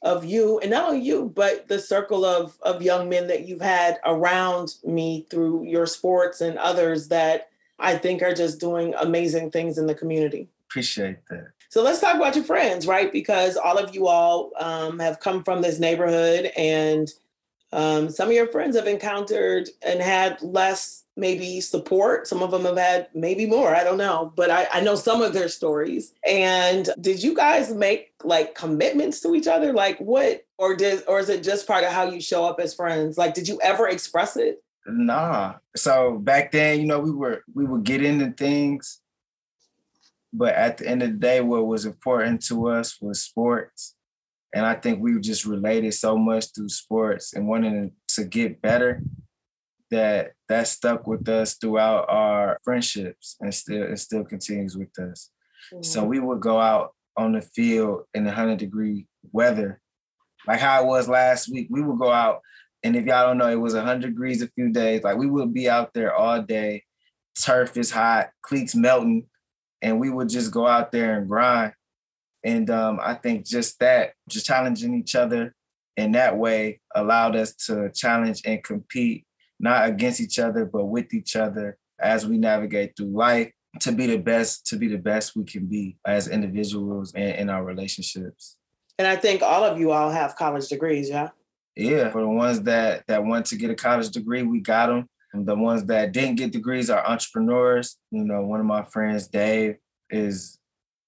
of 0.01 0.25
you 0.25 0.59
and 0.59 0.71
not 0.71 0.89
only 0.89 1.01
you 1.01 1.31
but 1.33 1.67
the 1.67 1.79
circle 1.79 2.25
of 2.25 2.57
of 2.61 2.81
young 2.81 3.07
men 3.07 3.27
that 3.27 3.47
you've 3.47 3.61
had 3.61 3.99
around 4.05 4.75
me 4.83 5.25
through 5.29 5.63
your 5.63 5.85
sports 5.85 6.41
and 6.41 6.57
others 6.57 7.07
that 7.07 7.49
i 7.79 7.95
think 7.95 8.21
are 8.21 8.33
just 8.33 8.59
doing 8.59 8.93
amazing 8.99 9.49
things 9.49 9.77
in 9.77 9.87
the 9.87 9.95
community 9.95 10.49
appreciate 10.67 11.25
that 11.29 11.47
so 11.73 11.81
let's 11.81 11.99
talk 11.99 12.15
about 12.15 12.35
your 12.35 12.45
friends, 12.45 12.85
right? 12.85 13.11
Because 13.11 13.57
all 13.57 13.79
of 13.79 13.95
you 13.95 14.05
all 14.05 14.51
um, 14.59 14.99
have 14.99 15.19
come 15.19 15.43
from 15.43 15.63
this 15.63 15.79
neighborhood 15.79 16.51
and 16.55 17.11
um, 17.71 18.11
some 18.11 18.27
of 18.27 18.35
your 18.35 18.45
friends 18.45 18.75
have 18.75 18.85
encountered 18.85 19.69
and 19.81 19.99
had 19.99 20.39
less 20.43 21.02
maybe 21.15 21.61
support. 21.61 22.27
Some 22.27 22.41
of 22.41 22.51
them 22.51 22.65
have 22.65 22.77
had 22.77 23.07
maybe 23.13 23.45
more. 23.45 23.75
I 23.75 23.83
don't 23.83 23.97
know, 23.97 24.33
but 24.35 24.49
I, 24.49 24.67
I 24.73 24.81
know 24.81 24.95
some 24.95 25.21
of 25.21 25.33
their 25.33 25.47
stories. 25.47 26.13
And 26.27 26.89
did 26.99 27.21
you 27.21 27.35
guys 27.35 27.71
make 27.73 28.13
like 28.23 28.55
commitments 28.55 29.19
to 29.21 29.35
each 29.35 29.47
other? 29.47 29.73
Like 29.73 29.99
what, 29.99 30.45
or 30.57 30.75
did, 30.75 31.03
or 31.07 31.19
is 31.19 31.29
it 31.29 31.43
just 31.43 31.67
part 31.67 31.83
of 31.83 31.91
how 31.91 32.09
you 32.09 32.19
show 32.19 32.45
up 32.45 32.59
as 32.59 32.73
friends? 32.73 33.17
Like, 33.17 33.33
did 33.33 33.47
you 33.47 33.59
ever 33.61 33.87
express 33.87 34.37
it? 34.37 34.63
Nah. 34.85 35.55
So 35.75 36.17
back 36.17 36.51
then, 36.51 36.81
you 36.81 36.87
know, 36.87 36.99
we 36.99 37.11
were 37.11 37.43
we 37.53 37.65
would 37.65 37.83
get 37.83 38.03
into 38.03 38.31
things, 38.31 38.99
but 40.33 40.55
at 40.55 40.77
the 40.77 40.87
end 40.87 41.03
of 41.03 41.11
the 41.11 41.17
day, 41.17 41.41
what 41.41 41.67
was 41.67 41.85
important 41.85 42.45
to 42.47 42.67
us 42.67 42.99
was 42.99 43.21
sports. 43.21 43.95
And 44.53 44.65
I 44.65 44.75
think 44.75 44.99
we 44.99 45.19
just 45.19 45.45
related 45.45 45.93
so 45.93 46.17
much 46.17 46.53
through 46.53 46.69
sports 46.69 47.33
and 47.33 47.47
wanting 47.47 47.91
to 48.09 48.23
get 48.23 48.61
better 48.61 49.01
that 49.89 50.33
that 50.53 50.67
stuck 50.67 51.07
with 51.07 51.27
us 51.27 51.55
throughout 51.55 52.05
our 52.09 52.59
friendships 52.63 53.37
and 53.41 53.53
still 53.53 53.83
it 53.83 53.97
still 53.97 54.23
continues 54.23 54.77
with 54.77 54.97
us. 54.99 55.31
Mm-hmm. 55.73 55.83
So 55.83 56.03
we 56.03 56.19
would 56.19 56.41
go 56.41 56.59
out 56.59 56.93
on 57.17 57.33
the 57.33 57.41
field 57.41 58.03
in 58.13 58.23
the 58.23 58.29
100 58.29 58.57
degree 58.57 59.07
weather, 59.31 59.81
like 60.47 60.59
how 60.59 60.83
it 60.83 60.87
was 60.87 61.09
last 61.09 61.49
week. 61.49 61.67
We 61.69 61.81
would 61.81 61.99
go 61.99 62.11
out, 62.11 62.41
and 62.83 62.95
if 62.95 63.05
y'all 63.05 63.27
don't 63.27 63.37
know, 63.37 63.49
it 63.49 63.59
was 63.59 63.73
100 63.73 64.07
degrees 64.07 64.41
a 64.41 64.49
few 64.49 64.69
days. 64.71 65.03
Like 65.03 65.17
we 65.17 65.27
would 65.27 65.53
be 65.53 65.69
out 65.69 65.93
there 65.93 66.15
all 66.15 66.41
day. 66.41 66.83
Turf 67.41 67.75
is 67.77 67.89
hot, 67.89 68.29
cleats 68.43 68.75
melting, 68.75 69.25
and 69.81 69.99
we 69.99 70.09
would 70.09 70.29
just 70.29 70.51
go 70.51 70.67
out 70.67 70.91
there 70.91 71.17
and 71.17 71.27
grind. 71.27 71.73
And 72.43 72.69
um, 72.69 72.99
I 73.01 73.15
think 73.15 73.45
just 73.45 73.79
that, 73.79 74.13
just 74.29 74.45
challenging 74.45 74.93
each 74.93 75.15
other 75.15 75.55
in 75.95 76.11
that 76.11 76.37
way 76.37 76.81
allowed 76.93 77.35
us 77.35 77.55
to 77.67 77.89
challenge 77.93 78.41
and 78.45 78.63
compete, 78.63 79.25
not 79.63 79.87
against 79.87 80.19
each 80.19 80.39
other, 80.39 80.65
but 80.65 80.85
with 80.85 81.13
each 81.13 81.37
other 81.37 81.77
as 81.97 82.27
we 82.27 82.37
navigate 82.37 82.97
through 82.97 83.07
life 83.07 83.49
to 83.79 83.93
be 83.93 84.05
the 84.05 84.17
best, 84.17 84.67
to 84.67 84.75
be 84.75 84.89
the 84.89 84.97
best 84.97 85.35
we 85.37 85.45
can 85.45 85.65
be 85.65 85.97
as 86.05 86.27
individuals 86.27 87.13
and 87.15 87.35
in 87.35 87.49
our 87.49 87.63
relationships. 87.63 88.57
And 88.99 89.07
I 89.07 89.15
think 89.15 89.41
all 89.41 89.63
of 89.63 89.79
you 89.79 89.91
all 89.91 90.11
have 90.11 90.35
college 90.35 90.67
degrees, 90.67 91.09
yeah? 91.09 91.29
Yeah, 91.75 92.11
for 92.11 92.21
the 92.21 92.27
ones 92.27 92.61
that 92.63 93.03
that 93.07 93.23
want 93.23 93.47
to 93.47 93.55
get 93.55 93.71
a 93.71 93.75
college 93.75 94.09
degree, 94.09 94.43
we 94.43 94.59
got 94.59 94.87
them. 94.87 95.09
And 95.31 95.47
the 95.47 95.55
ones 95.55 95.85
that 95.85 96.11
didn't 96.11 96.35
get 96.35 96.51
degrees 96.51 96.91
are 96.91 97.07
entrepreneurs. 97.07 97.97
You 98.11 98.23
know, 98.25 98.41
one 98.43 98.59
of 98.59 98.67
my 98.67 98.83
friends, 98.83 99.27
Dave, 99.27 99.77
is 100.11 100.59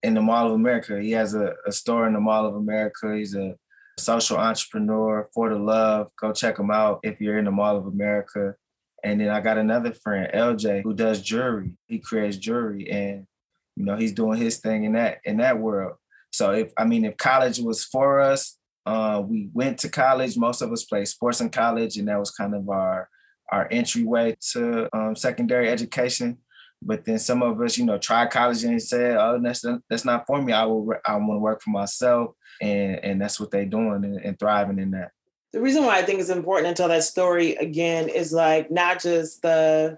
in 0.01 0.15
the 0.15 0.21
Mall 0.21 0.47
of 0.47 0.53
America. 0.53 0.99
He 0.99 1.11
has 1.11 1.35
a, 1.35 1.53
a 1.67 1.71
store 1.71 2.07
in 2.07 2.13
the 2.13 2.19
Mall 2.19 2.47
of 2.47 2.55
America. 2.55 3.15
He's 3.15 3.35
a 3.35 3.55
social 3.97 4.37
entrepreneur 4.37 5.29
for 5.33 5.49
the 5.49 5.57
love. 5.57 6.09
Go 6.19 6.31
check 6.31 6.57
them 6.57 6.71
out 6.71 6.99
if 7.03 7.19
you're 7.21 7.37
in 7.37 7.45
the 7.45 7.51
Mall 7.51 7.77
of 7.77 7.87
America. 7.87 8.55
And 9.03 9.21
then 9.21 9.29
I 9.29 9.39
got 9.39 9.57
another 9.57 9.93
friend, 9.93 10.31
LJ, 10.33 10.83
who 10.83 10.93
does 10.93 11.21
jewelry. 11.21 11.73
He 11.87 11.99
creates 11.99 12.37
jewelry 12.37 12.89
and 12.89 13.27
you 13.75 13.85
know 13.85 13.95
he's 13.95 14.13
doing 14.13 14.39
his 14.39 14.57
thing 14.57 14.85
in 14.85 14.93
that 14.93 15.19
in 15.25 15.37
that 15.37 15.59
world. 15.59 15.95
So 16.31 16.51
if 16.51 16.71
I 16.77 16.85
mean 16.85 17.05
if 17.05 17.17
college 17.17 17.59
was 17.59 17.83
for 17.85 18.19
us, 18.19 18.57
uh, 18.85 19.21
we 19.25 19.49
went 19.53 19.79
to 19.79 19.89
college. 19.89 20.37
Most 20.37 20.61
of 20.61 20.71
us 20.71 20.85
played 20.85 21.07
sports 21.07 21.41
in 21.41 21.49
college, 21.49 21.97
and 21.97 22.07
that 22.07 22.19
was 22.19 22.31
kind 22.31 22.55
of 22.55 22.67
our 22.69 23.09
our 23.51 23.67
entryway 23.71 24.35
to 24.51 24.89
um, 24.95 25.15
secondary 25.15 25.69
education. 25.69 26.39
But 26.85 27.03
then 27.03 27.17
some 27.17 27.41
of 27.41 27.59
us, 27.61 27.77
you 27.77 27.85
know, 27.85 27.97
tried 27.97 28.29
college 28.29 28.63
and 28.63 28.81
said, 28.81 29.17
"Oh, 29.17 29.39
that's 29.41 29.65
that's 29.89 30.05
not 30.05 30.27
for 30.27 30.41
me. 30.41 30.53
I 30.53 30.65
will. 30.65 30.93
I 31.03 31.15
want 31.15 31.31
to 31.31 31.39
work 31.39 31.61
for 31.61 31.71
myself." 31.71 32.35
And 32.61 33.03
and 33.03 33.21
that's 33.21 33.39
what 33.39 33.51
they're 33.51 33.65
doing 33.65 34.05
and, 34.05 34.17
and 34.17 34.39
thriving 34.39 34.79
in 34.79 34.91
that. 34.91 35.11
The 35.51 35.61
reason 35.61 35.85
why 35.85 35.97
I 35.97 36.03
think 36.03 36.19
it's 36.19 36.29
important 36.29 36.75
to 36.75 36.79
tell 36.79 36.89
that 36.89 37.03
story 37.03 37.55
again 37.55 38.07
is 38.07 38.31
like 38.31 38.69
not 38.69 39.01
just 39.01 39.41
the 39.41 39.97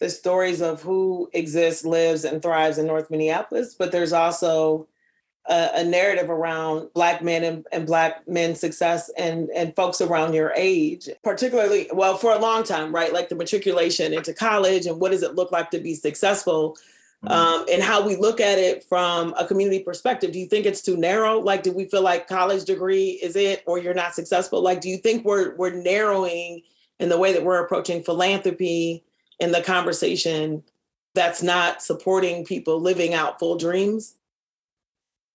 the 0.00 0.08
stories 0.08 0.62
of 0.62 0.80
who 0.80 1.28
exists, 1.32 1.84
lives, 1.84 2.24
and 2.24 2.40
thrives 2.40 2.78
in 2.78 2.86
North 2.86 3.10
Minneapolis, 3.10 3.74
but 3.74 3.92
there's 3.92 4.12
also 4.12 4.88
a, 5.48 5.70
a 5.76 5.84
narrative 5.84 6.30
around 6.30 6.92
Black 6.92 7.22
men 7.22 7.42
and, 7.42 7.66
and, 7.72 7.86
Black 7.86 8.26
men's 8.28 8.60
success 8.60 9.10
and, 9.16 9.48
and 9.50 9.74
folks 9.74 10.00
around 10.00 10.34
your 10.34 10.52
age, 10.54 11.08
particularly, 11.24 11.88
well, 11.92 12.16
for 12.16 12.32
a 12.32 12.38
long 12.38 12.64
time, 12.64 12.94
right? 12.94 13.12
Like 13.12 13.28
the 13.28 13.34
matriculation 13.34 14.12
into 14.12 14.34
college 14.34 14.86
and 14.86 15.00
what 15.00 15.12
does 15.12 15.22
it 15.22 15.34
look 15.34 15.50
like 15.50 15.70
to 15.70 15.78
be 15.80 15.94
successful? 15.94 16.76
Mm-hmm. 17.24 17.32
Um, 17.32 17.66
and 17.72 17.82
how 17.82 18.06
we 18.06 18.14
look 18.14 18.40
at 18.40 18.58
it 18.58 18.84
from 18.84 19.34
a 19.36 19.46
community 19.46 19.80
perspective. 19.80 20.30
Do 20.32 20.38
you 20.38 20.46
think 20.46 20.66
it's 20.66 20.82
too 20.82 20.96
narrow? 20.96 21.40
Like, 21.40 21.64
do 21.64 21.72
we 21.72 21.86
feel 21.86 22.02
like 22.02 22.28
college 22.28 22.64
degree 22.64 23.18
is 23.22 23.34
it, 23.34 23.64
or 23.66 23.78
you're 23.78 23.94
not 23.94 24.14
successful? 24.14 24.62
Like, 24.62 24.80
do 24.80 24.88
you 24.88 24.98
think 24.98 25.24
we're 25.24 25.56
we're 25.56 25.74
narrowing 25.74 26.62
in 27.00 27.08
the 27.08 27.18
way 27.18 27.32
that 27.32 27.42
we're 27.42 27.64
approaching 27.64 28.04
philanthropy 28.04 29.02
in 29.40 29.50
the 29.50 29.62
conversation 29.62 30.62
that's 31.14 31.42
not 31.42 31.82
supporting 31.82 32.44
people 32.44 32.80
living 32.80 33.14
out 33.14 33.40
full 33.40 33.56
dreams? 33.56 34.14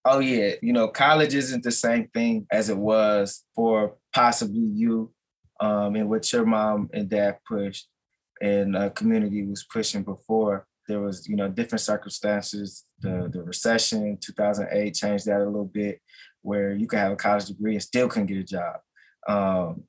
Oh 0.05 0.19
yeah, 0.19 0.53
you 0.61 0.73
know, 0.73 0.87
college 0.87 1.33
isn't 1.33 1.63
the 1.63 1.71
same 1.71 2.07
thing 2.09 2.45
as 2.51 2.69
it 2.69 2.77
was 2.77 3.43
for 3.55 3.95
possibly 4.13 4.59
you 4.59 5.11
um, 5.59 5.95
and 5.95 6.09
what 6.09 6.31
your 6.31 6.45
mom 6.45 6.89
and 6.93 7.09
dad 7.09 7.37
pushed 7.47 7.87
and 8.41 8.75
a 8.75 8.89
community 8.89 9.45
was 9.45 9.65
pushing 9.71 10.03
before. 10.03 10.65
There 10.87 10.99
was, 10.99 11.27
you 11.29 11.37
know, 11.37 11.47
different 11.47 11.81
circumstances. 11.81 12.83
The 12.99 13.29
the 13.31 13.41
recession, 13.41 14.17
2008 14.19 14.93
changed 14.93 15.25
that 15.27 15.39
a 15.39 15.45
little 15.45 15.65
bit, 15.65 16.01
where 16.41 16.73
you 16.73 16.87
could 16.87 16.99
have 16.99 17.13
a 17.13 17.15
college 17.15 17.45
degree 17.45 17.73
and 17.73 17.81
still 17.81 18.09
couldn't 18.09 18.27
get 18.27 18.37
a 18.37 18.43
job. 18.43 18.75
Um, 19.27 19.83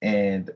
and 0.00 0.50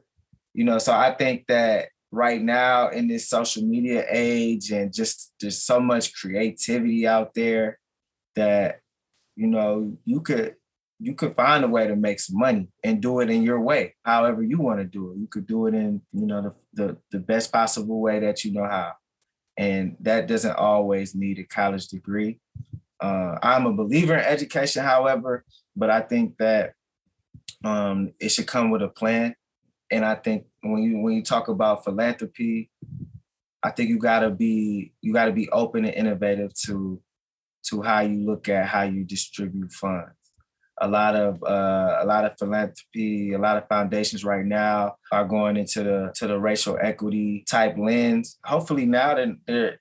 you 0.55 0.65
know, 0.65 0.79
so 0.79 0.93
I 0.93 1.13
think 1.15 1.47
that 1.49 1.89
right 2.13 2.41
now 2.41 2.89
in 2.89 3.09
this 3.09 3.29
social 3.29 3.65
media 3.65 4.05
age 4.09 4.71
and 4.71 4.93
just 4.93 5.33
there's 5.41 5.63
so 5.63 5.81
much 5.81 6.15
creativity 6.15 7.07
out 7.07 7.35
there 7.35 7.79
that 8.37 8.81
you 9.37 9.47
know, 9.47 9.97
you 10.05 10.21
could 10.21 10.57
you 11.01 11.15
could 11.15 11.35
find 11.35 11.65
a 11.65 11.69
way 11.69 11.87
to 11.87 11.97
make 11.97 12.21
some 12.21 12.39
money 12.39 12.69
and 12.85 13.01
do 13.01 13.21
it 13.21 13.31
in 13.31 13.43
your 13.43 13.59
way, 13.61 13.95
however 14.05 14.43
you 14.43 14.59
want 14.59 14.81
to 14.81 14.85
do 14.85 15.13
it. 15.13 15.19
You 15.19 15.27
could 15.27 15.47
do 15.47 15.67
it 15.67 15.75
in, 15.75 16.03
you 16.13 16.27
know, 16.27 16.43
the, 16.43 16.55
the, 16.75 16.97
the 17.11 17.19
best 17.19 17.51
possible 17.51 18.01
way 18.01 18.21
that 18.21 18.45
you 18.45 18.53
know 18.53 18.67
how. 18.67 18.93
And 19.57 19.97
that 20.01 20.27
doesn't 20.27 20.57
always 20.57 21.15
need 21.15 21.39
a 21.39 21.45
college 21.45 21.89
degree. 21.89 22.39
Uh, 23.01 23.39
I'm 23.43 23.65
a 23.65 23.73
believer 23.73 24.15
in 24.15 24.21
education, 24.21 24.85
however, 24.85 25.45
but 25.75 25.89
I 25.89 26.01
think 26.01 26.37
that 26.37 26.75
um, 27.65 28.13
it 28.21 28.29
should 28.29 28.47
come 28.47 28.71
with 28.71 28.83
a 28.83 28.89
plan. 28.89 29.35
And 29.91 30.05
I 30.05 30.17
think 30.17 30.45
when 30.63 30.83
you 30.83 30.99
when 30.99 31.15
you 31.15 31.23
talk 31.23 31.49
about 31.49 31.83
philanthropy, 31.83 32.71
I 33.63 33.71
think 33.71 33.89
you 33.89 33.99
gotta 33.99 34.31
be 34.31 34.93
you 35.01 35.13
gotta 35.13 35.33
be 35.33 35.49
open 35.51 35.85
and 35.85 35.95
innovative 35.95 36.53
to 36.67 37.01
to 37.71 37.83
how 37.83 38.01
you 38.01 38.27
look 38.27 38.49
at 38.49 38.67
how 38.67 38.83
you 38.83 39.05
distribute 39.05 39.73
funds. 39.73 40.13
A 40.83 40.89
lot 40.89 41.15
of 41.15 41.43
uh, 41.43 41.99
a 42.01 42.07
lot 42.07 42.25
of 42.25 42.35
philanthropy, 42.39 43.33
a 43.33 43.39
lot 43.39 43.59
of 43.59 43.69
foundations 43.69 44.25
right 44.25 44.45
now 44.45 44.97
are 45.13 45.27
going 45.27 45.57
into 45.57 45.83
the 45.83 46.13
to 46.17 46.27
the 46.27 46.39
racial 46.39 46.79
equity 46.81 47.45
type 47.49 47.77
lens. 47.77 48.39
Hopefully 48.45 48.87
now 48.87 49.15
that 49.15 49.79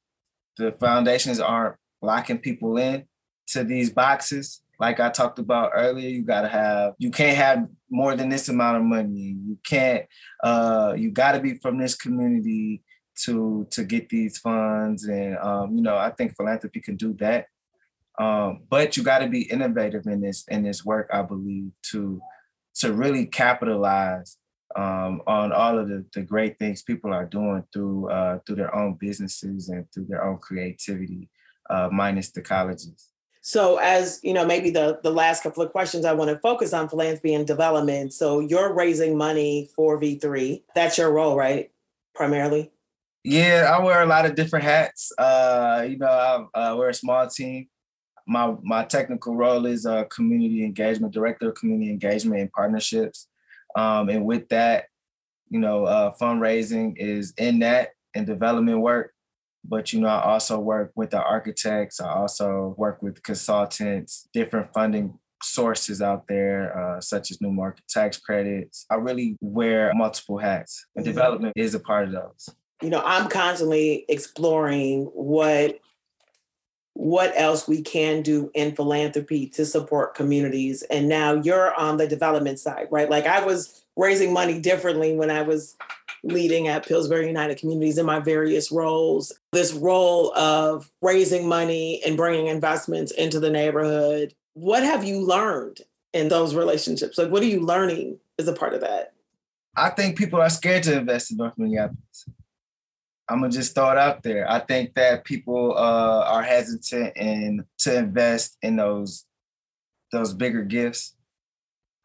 the 0.58 0.72
foundations 0.80 1.40
aren't 1.40 1.78
locking 2.02 2.40
people 2.40 2.78
in 2.78 3.06
to 3.48 3.64
these 3.64 3.90
boxes. 3.90 4.62
Like 4.78 5.00
I 5.00 5.10
talked 5.10 5.40
about 5.40 5.72
earlier, 5.74 6.10
you 6.10 6.24
gotta 6.24 6.50
have 6.50 6.96
you 6.98 7.12
can't 7.12 7.38
have 7.38 7.68
more 7.90 8.16
than 8.16 8.28
this 8.28 8.50
amount 8.50 8.78
of 8.78 8.84
money. 8.84 9.38
You 9.46 9.58
can't 9.64 10.06
uh, 10.44 10.96
you 10.98 11.12
gotta 11.12 11.40
be 11.40 11.60
from 11.60 11.78
this 11.78 11.96
community 11.96 12.84
to 13.24 13.68
to 13.72 13.84
get 13.84 14.10
these 14.10 14.38
funds 14.38 15.06
and 15.06 15.38
um, 15.38 15.76
you 15.76 15.82
know 15.82 15.98
i 15.98 16.10
think 16.10 16.36
philanthropy 16.36 16.80
can 16.80 16.96
do 16.96 17.14
that 17.14 17.48
um, 18.20 18.64
but 18.70 18.98
you 18.98 19.04
got 19.04 19.20
to 19.20 19.28
be 19.28 19.44
innovative 19.44 20.06
in 20.06 20.20
this 20.20 20.44
in 20.50 20.62
this 20.62 20.84
work, 20.84 21.10
I 21.12 21.22
believe, 21.22 21.72
to 21.92 22.22
to 22.76 22.94
really 22.94 23.26
capitalize 23.26 24.38
um, 24.76 25.22
on 25.26 25.52
all 25.52 25.80
of 25.80 25.88
the, 25.88 26.06
the 26.14 26.22
great 26.22 26.60
things 26.60 26.84
people 26.84 27.14
are 27.14 27.26
doing 27.26 27.64
through 27.74 28.10
uh, 28.10 28.40
through 28.46 28.58
their 28.58 28.76
own 28.76 28.96
businesses 29.00 29.70
and 29.70 29.86
through 29.94 30.06
their 30.10 30.24
own 30.24 30.38
creativity, 30.38 31.30
uh, 31.70 31.90
minus 31.92 32.32
the 32.32 32.42
colleges. 32.42 33.08
So, 33.42 33.78
as 33.78 34.20
you 34.22 34.34
know, 34.34 34.46
maybe 34.46 34.70
the 34.70 35.00
the 35.02 35.12
last 35.12 35.42
couple 35.42 35.64
of 35.64 35.72
questions 35.72 36.04
I 36.04 36.12
want 36.12 36.30
to 36.30 36.40
focus 36.40 36.74
on 36.74 36.90
philanthropy 36.90 37.34
and 37.34 37.48
development. 37.48 38.14
So, 38.14 38.42
you're 38.42 38.74
raising 38.74 39.18
money 39.18 39.70
for 39.78 40.00
V3. 40.00 40.62
That's 40.76 40.98
your 40.98 41.12
role, 41.14 41.38
right? 41.38 41.72
Primarily. 42.14 42.72
Yeah, 43.24 43.74
I 43.74 43.82
wear 43.84 44.02
a 44.02 44.06
lot 44.06 44.26
of 44.26 44.36
different 44.36 44.66
hats. 44.66 45.14
Uh, 45.18 45.86
you 45.90 45.98
know, 45.98 46.50
I 46.54 46.72
uh, 46.72 46.76
we're 46.76 46.90
a 46.90 46.94
small 46.94 47.28
team 47.28 47.70
my 48.30 48.56
my 48.62 48.84
technical 48.86 49.36
role 49.36 49.66
is 49.66 49.86
a 49.86 50.06
community 50.06 50.64
engagement 50.64 51.14
director 51.14 51.50
of 51.50 51.56
community 51.56 51.92
engagement 51.92 52.40
and 52.40 52.52
partnerships 52.52 53.28
um, 53.76 54.10
and 54.10 54.26
with 54.26 54.48
that 54.50 54.86
you 55.50 55.60
know 55.60 55.86
uh, 55.86 56.14
fundraising 56.22 56.94
is 56.98 57.34
in 57.38 57.60
that 57.60 57.90
and 58.16 58.26
development 58.26 58.80
work 58.80 59.14
but 59.66 59.92
you 59.92 60.00
know 60.00 60.08
i 60.08 60.22
also 60.22 60.60
work 60.60 60.92
with 60.96 61.10
the 61.10 61.22
architects 61.22 62.00
i 62.00 62.10
also 62.10 62.74
work 62.78 63.02
with 63.02 63.22
consultants 63.24 64.30
different 64.32 64.72
funding 64.74 65.18
sources 65.44 66.02
out 66.02 66.28
there, 66.28 66.78
uh, 66.78 67.02
such 67.02 67.32
as 67.32 67.42
new 67.42 67.52
market 67.52 67.86
tax 67.88 68.18
credits. 68.18 68.86
I 68.90 68.96
really 68.96 69.38
wear 69.42 69.92
multiple 69.94 70.38
hats, 70.38 70.86
and 70.96 71.06
development 71.06 71.54
is 71.56 71.74
a 71.76 71.80
part 71.80 72.08
of 72.08 72.12
those. 72.14 72.50
You 72.82 72.90
know, 72.90 73.02
I'm 73.04 73.30
constantly 73.30 74.06
exploring 74.08 75.06
what 75.14 75.80
what 77.00 77.32
else 77.38 77.66
we 77.66 77.82
can 77.82 78.22
do 78.22 78.52
in 78.54 78.76
philanthropy 78.76 79.48
to 79.48 79.66
support 79.66 80.16
communities. 80.16 80.84
And 80.92 81.08
now 81.08 81.32
you're 81.32 81.74
on 81.76 81.96
the 81.96 82.06
development 82.06 82.60
side, 82.60 82.90
right? 82.92 83.10
Like 83.10 83.26
I 83.26 83.42
was 83.42 83.86
raising 83.96 84.34
money 84.34 84.60
differently 84.60 85.16
when 85.16 85.32
I 85.32 85.44
was 85.44 85.78
leading 86.26 86.68
at 86.68 86.86
Pillsbury 86.86 87.26
United 87.26 87.58
Communities 87.58 87.98
in 87.98 88.06
my 88.06 88.20
various 88.20 88.70
roles. 88.70 89.32
This 89.54 89.72
role 89.72 90.36
of 90.36 90.92
raising 91.02 91.48
money 91.48 92.02
and 92.06 92.18
bringing 92.18 92.48
investments 92.48 93.14
into 93.14 93.40
the 93.40 93.50
neighborhood. 93.50 94.36
What 94.56 94.84
have 94.84 95.06
you 95.06 95.22
learned 95.22 95.80
in 96.12 96.28
those 96.28 96.54
relationships? 96.54 97.18
Like, 97.18 97.32
what 97.32 97.42
are 97.42 97.46
you 97.46 97.62
learning 97.62 98.20
as 98.38 98.50
a 98.50 98.54
part 98.54 98.74
of 98.74 98.82
that? 98.82 99.14
I 99.74 99.92
think 99.92 100.18
people 100.18 100.42
are 100.42 100.50
scared 100.50 100.84
to 100.84 100.98
invest 100.98 101.32
in 101.32 101.38
North 101.38 101.54
Minneapolis. 101.58 102.26
I'm 103.30 103.42
gonna 103.42 103.52
just 103.52 103.76
throw 103.76 103.92
it 103.92 103.98
out 103.98 104.24
there. 104.24 104.50
I 104.50 104.60
think 104.60 104.96
that 104.96 105.24
people 105.24 105.78
uh, 105.78 106.24
are 106.26 106.42
hesitant 106.42 107.14
and 107.16 107.64
to 107.80 107.96
invest 107.96 108.58
in 108.64 108.76
those 108.76 109.26
those 110.12 110.34
bigger 110.34 110.64
gifts. 110.64 111.16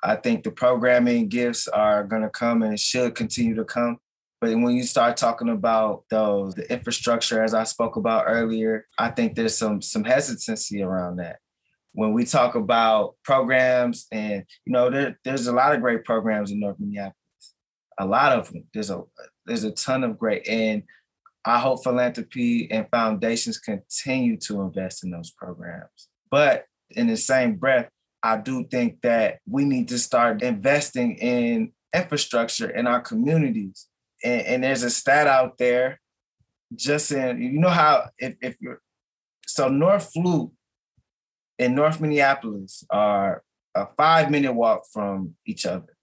I 0.02 0.16
think 0.16 0.44
the 0.44 0.50
programming 0.50 1.28
gifts 1.28 1.66
are 1.66 2.04
gonna 2.04 2.28
come 2.28 2.62
and 2.62 2.78
should 2.78 3.14
continue 3.14 3.54
to 3.54 3.64
come. 3.64 3.98
But 4.38 4.50
when 4.50 4.76
you 4.76 4.82
start 4.82 5.16
talking 5.16 5.48
about 5.48 6.04
those, 6.10 6.54
the 6.54 6.70
infrastructure, 6.70 7.42
as 7.42 7.54
I 7.54 7.64
spoke 7.64 7.96
about 7.96 8.24
earlier, 8.26 8.86
I 8.98 9.08
think 9.08 9.34
there's 9.34 9.56
some 9.56 9.80
some 9.80 10.04
hesitancy 10.04 10.82
around 10.82 11.16
that. 11.16 11.38
When 11.92 12.12
we 12.12 12.26
talk 12.26 12.54
about 12.54 13.14
programs, 13.24 14.06
and 14.12 14.44
you 14.66 14.72
know, 14.74 14.90
there, 14.90 15.18
there's 15.24 15.46
a 15.46 15.52
lot 15.52 15.74
of 15.74 15.80
great 15.80 16.04
programs 16.04 16.50
in 16.50 16.60
North 16.60 16.76
Minneapolis. 16.78 17.14
A 17.98 18.04
lot 18.04 18.32
of 18.32 18.52
them. 18.52 18.64
There's 18.74 18.90
a 18.90 19.04
there's 19.46 19.64
a 19.64 19.70
ton 19.70 20.04
of 20.04 20.18
great, 20.18 20.46
and 20.46 20.82
I 21.44 21.58
hope 21.58 21.84
philanthropy 21.84 22.70
and 22.70 22.88
foundations 22.90 23.58
continue 23.58 24.36
to 24.38 24.62
invest 24.62 25.04
in 25.04 25.10
those 25.10 25.30
programs. 25.30 26.08
But 26.30 26.64
in 26.90 27.06
the 27.06 27.16
same 27.16 27.56
breath, 27.56 27.88
I 28.22 28.38
do 28.38 28.66
think 28.70 29.02
that 29.02 29.38
we 29.46 29.64
need 29.64 29.88
to 29.88 29.98
start 29.98 30.42
investing 30.42 31.16
in 31.16 31.72
infrastructure 31.94 32.70
in 32.70 32.86
our 32.86 33.00
communities 33.00 33.88
and, 34.24 34.42
and 34.42 34.64
there's 34.64 34.82
a 34.82 34.90
stat 34.90 35.26
out 35.26 35.58
there 35.58 36.00
just 36.74 37.12
in 37.12 37.40
you 37.40 37.60
know 37.60 37.68
how 37.68 38.08
if, 38.18 38.34
if 38.40 38.56
you're 38.60 38.80
so 39.46 39.68
North 39.68 40.10
Loop 40.16 40.52
and 41.58 41.76
North 41.76 42.00
Minneapolis 42.00 42.82
are 42.90 43.44
a 43.74 43.86
five 43.96 44.30
minute 44.30 44.52
walk 44.52 44.82
from 44.92 45.34
each 45.46 45.66
other. 45.66 45.93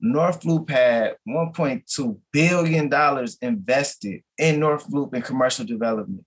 North 0.00 0.44
Loop 0.44 0.70
had 0.70 1.16
$1.2 1.28 2.18
billion 2.32 3.28
invested 3.42 4.22
in 4.38 4.60
North 4.60 4.86
Loop 4.90 5.14
in 5.14 5.22
commercial 5.22 5.64
development. 5.64 6.24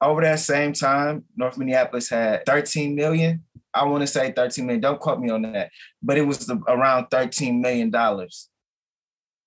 Over 0.00 0.22
that 0.22 0.40
same 0.40 0.72
time, 0.72 1.24
North 1.36 1.58
Minneapolis 1.58 2.08
had 2.10 2.44
13 2.46 2.94
million. 2.94 3.44
I 3.72 3.84
want 3.84 4.02
to 4.02 4.06
say 4.06 4.32
13 4.32 4.66
million. 4.66 4.80
Don't 4.80 5.00
quote 5.00 5.20
me 5.20 5.30
on 5.30 5.42
that, 5.42 5.70
but 6.02 6.16
it 6.16 6.22
was 6.22 6.50
around 6.68 7.08
13 7.10 7.60
million 7.60 7.90
dollars 7.90 8.48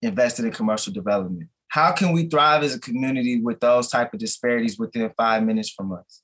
invested 0.02 0.46
in 0.46 0.52
commercial 0.52 0.94
development. 0.94 1.50
How 1.70 1.92
can 1.92 2.12
we 2.12 2.28
thrive 2.28 2.64
as 2.64 2.76
a 2.76 2.80
community 2.80 3.42
with 3.42 3.60
those 3.60 3.90
type 3.90 4.14
of 4.14 4.20
disparities 4.20 4.78
within 4.78 5.12
five 5.18 5.44
minutes 5.44 5.70
from 5.70 5.92
us? 5.92 6.22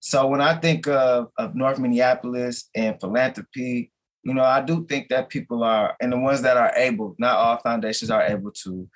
So 0.00 0.26
when 0.26 0.40
I 0.40 0.54
think 0.54 0.88
of, 0.88 1.28
of 1.38 1.54
North 1.54 1.78
Minneapolis 1.78 2.68
and 2.74 3.00
philanthropy, 3.00 3.91
you 4.22 4.34
know, 4.34 4.44
I 4.44 4.60
do 4.60 4.86
think 4.86 5.08
that 5.08 5.28
people 5.28 5.64
are, 5.64 5.96
and 6.00 6.12
the 6.12 6.18
ones 6.18 6.42
that 6.42 6.56
are 6.56 6.72
able, 6.76 7.14
not 7.18 7.36
all 7.36 7.56
foundations 7.56 8.10
are 8.10 8.22
able 8.22 8.52
to 8.64 8.88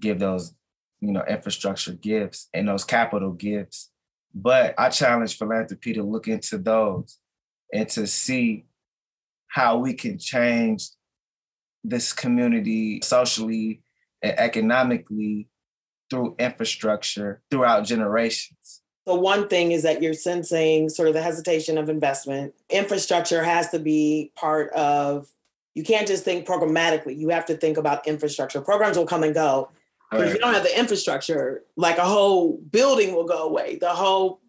give 0.00 0.18
those, 0.18 0.54
you 1.00 1.12
know, 1.12 1.24
infrastructure 1.26 1.94
gifts 1.94 2.48
and 2.52 2.68
those 2.68 2.84
capital 2.84 3.32
gifts. 3.32 3.90
But 4.34 4.74
I 4.76 4.90
challenge 4.90 5.38
philanthropy 5.38 5.94
to 5.94 6.02
look 6.02 6.28
into 6.28 6.58
those 6.58 7.18
and 7.72 7.88
to 7.90 8.06
see 8.06 8.66
how 9.48 9.78
we 9.78 9.94
can 9.94 10.18
change 10.18 10.90
this 11.82 12.12
community 12.12 13.00
socially 13.02 13.80
and 14.20 14.38
economically 14.38 15.48
through 16.10 16.36
infrastructure 16.38 17.40
throughout 17.50 17.84
generations. 17.84 18.82
So 19.06 19.14
one 19.14 19.46
thing 19.48 19.70
is 19.70 19.84
that 19.84 20.02
you're 20.02 20.14
sensing 20.14 20.88
sort 20.88 21.06
of 21.06 21.14
the 21.14 21.22
hesitation 21.22 21.78
of 21.78 21.88
investment. 21.88 22.54
Infrastructure 22.70 23.42
has 23.42 23.70
to 23.70 23.78
be 23.78 24.32
part 24.34 24.72
of 24.72 25.28
you 25.74 25.84
can't 25.84 26.08
just 26.08 26.24
think 26.24 26.46
programmatically. 26.46 27.16
You 27.16 27.28
have 27.28 27.44
to 27.46 27.56
think 27.56 27.76
about 27.76 28.06
infrastructure. 28.08 28.62
Programs 28.62 28.96
will 28.96 29.06
come 29.06 29.22
and 29.22 29.34
go. 29.34 29.68
But 30.10 30.20
right. 30.20 30.28
if 30.28 30.34
you 30.34 30.40
don't 30.40 30.54
have 30.54 30.62
the 30.62 30.76
infrastructure, 30.76 31.62
like 31.76 31.98
a 31.98 32.04
whole 32.04 32.56
building 32.70 33.14
will 33.14 33.26
go 33.26 33.46
away. 33.46 33.76
The 33.76 33.90
whole 33.90 34.40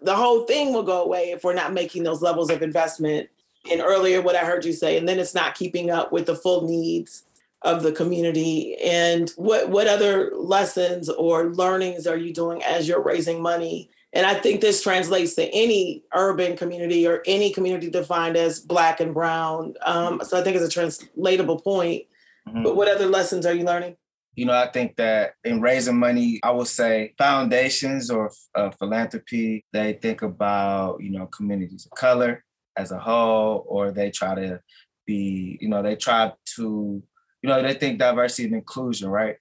the 0.00 0.14
whole 0.14 0.44
thing 0.44 0.72
will 0.72 0.82
go 0.82 1.02
away 1.02 1.30
if 1.30 1.44
we're 1.44 1.54
not 1.54 1.72
making 1.72 2.02
those 2.02 2.22
levels 2.22 2.50
of 2.50 2.62
investment 2.62 3.28
and 3.70 3.80
earlier 3.80 4.22
what 4.22 4.36
I 4.36 4.44
heard 4.44 4.64
you 4.64 4.72
say, 4.72 4.96
and 4.96 5.08
then 5.08 5.18
it's 5.18 5.34
not 5.34 5.54
keeping 5.54 5.90
up 5.90 6.12
with 6.12 6.26
the 6.26 6.36
full 6.36 6.66
needs 6.66 7.24
of 7.66 7.82
the 7.82 7.92
community. 8.00 8.76
And 8.76 9.24
what 9.36 9.62
what 9.74 9.86
other 9.86 10.14
lessons 10.34 11.04
or 11.08 11.36
learnings 11.62 12.06
are 12.06 12.20
you 12.24 12.32
doing 12.32 12.62
as 12.62 12.86
you're 12.86 13.02
raising 13.12 13.42
money? 13.42 13.90
And 14.12 14.24
I 14.24 14.34
think 14.42 14.60
this 14.60 14.82
translates 14.82 15.34
to 15.34 15.44
any 15.64 16.04
urban 16.14 16.56
community 16.56 17.06
or 17.06 17.22
any 17.26 17.52
community 17.52 17.90
defined 17.90 18.36
as 18.36 18.60
black 18.60 19.00
and 19.00 19.12
brown. 19.12 19.74
Um, 19.84 20.22
so 20.24 20.32
I 20.38 20.42
think 20.42 20.56
it's 20.56 20.70
a 20.72 20.78
translatable 20.78 21.60
point. 21.60 22.04
Mm-hmm. 22.48 22.62
But 22.64 22.76
what 22.76 22.88
other 22.88 23.06
lessons 23.06 23.44
are 23.44 23.56
you 23.58 23.64
learning? 23.64 23.96
You 24.36 24.46
know, 24.46 24.54
I 24.54 24.68
think 24.68 24.96
that 24.96 25.34
in 25.44 25.60
raising 25.60 25.98
money, 25.98 26.40
I 26.42 26.50
would 26.56 26.68
say 26.68 27.14
foundations 27.18 28.10
or 28.10 28.30
uh, 28.54 28.70
philanthropy, 28.78 29.64
they 29.72 29.94
think 29.94 30.22
about, 30.22 31.02
you 31.02 31.10
know, 31.10 31.26
communities 31.26 31.86
of 31.86 31.92
color, 31.98 32.44
as 32.76 32.90
a 32.92 32.98
whole, 32.98 33.64
or 33.66 33.90
they 33.90 34.10
try 34.10 34.34
to 34.34 34.60
be, 35.06 35.58
you 35.60 35.68
know, 35.68 35.82
they 35.82 35.96
try 35.96 36.32
to, 36.54 37.02
you 37.46 37.52
know, 37.52 37.62
they 37.62 37.74
think 37.74 38.00
diversity 38.00 38.46
and 38.46 38.56
inclusion, 38.56 39.08
right? 39.08 39.36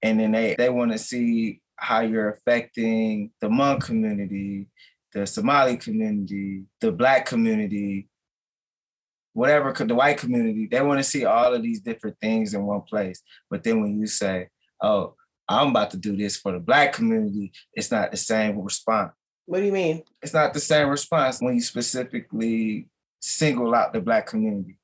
And 0.00 0.18
then 0.18 0.32
they 0.32 0.54
they 0.56 0.70
want 0.70 0.92
to 0.92 0.98
see 0.98 1.60
how 1.76 2.00
you're 2.00 2.30
affecting 2.30 3.32
the 3.38 3.48
Hmong 3.48 3.84
community, 3.84 4.68
the 5.12 5.26
Somali 5.26 5.76
community, 5.76 6.64
the 6.80 6.90
Black 6.90 7.26
community, 7.26 8.08
whatever 9.34 9.72
the 9.72 9.94
white 9.94 10.16
community. 10.16 10.68
They 10.70 10.80
want 10.80 11.00
to 11.00 11.04
see 11.04 11.26
all 11.26 11.52
of 11.52 11.62
these 11.62 11.80
different 11.80 12.16
things 12.18 12.54
in 12.54 12.64
one 12.64 12.80
place. 12.80 13.22
But 13.50 13.62
then 13.62 13.82
when 13.82 14.00
you 14.00 14.06
say, 14.06 14.48
"Oh, 14.80 15.14
I'm 15.46 15.68
about 15.68 15.90
to 15.90 15.98
do 15.98 16.16
this 16.16 16.38
for 16.38 16.52
the 16.52 16.60
Black 16.60 16.94
community," 16.94 17.52
it's 17.74 17.90
not 17.90 18.10
the 18.10 18.16
same 18.16 18.58
response. 18.58 19.12
What 19.44 19.58
do 19.58 19.66
you 19.66 19.72
mean? 19.72 20.02
It's 20.22 20.32
not 20.32 20.54
the 20.54 20.60
same 20.60 20.88
response 20.88 21.42
when 21.42 21.56
you 21.56 21.60
specifically 21.60 22.88
single 23.20 23.74
out 23.74 23.92
the 23.92 24.00
Black 24.00 24.26
community. 24.26 24.78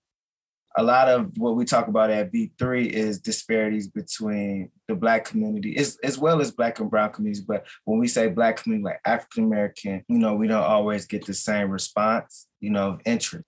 A 0.76 0.82
lot 0.82 1.08
of 1.08 1.36
what 1.36 1.56
we 1.56 1.64
talk 1.64 1.88
about 1.88 2.10
at 2.10 2.32
V3 2.32 2.86
is 2.86 3.18
disparities 3.18 3.88
between 3.88 4.70
the 4.86 4.94
Black 4.94 5.24
community 5.24 5.76
as, 5.76 5.98
as 6.04 6.16
well 6.16 6.40
as 6.40 6.52
Black 6.52 6.78
and 6.78 6.88
Brown 6.88 7.10
communities. 7.10 7.44
But 7.44 7.66
when 7.84 7.98
we 7.98 8.06
say 8.06 8.28
Black 8.28 8.62
community, 8.62 8.84
like 8.84 9.00
African 9.04 9.44
American, 9.44 10.04
you 10.08 10.18
know, 10.18 10.34
we 10.34 10.46
don't 10.46 10.62
always 10.62 11.06
get 11.06 11.26
the 11.26 11.34
same 11.34 11.70
response, 11.70 12.46
you 12.60 12.70
know, 12.70 12.90
of 12.90 13.00
interest. 13.04 13.44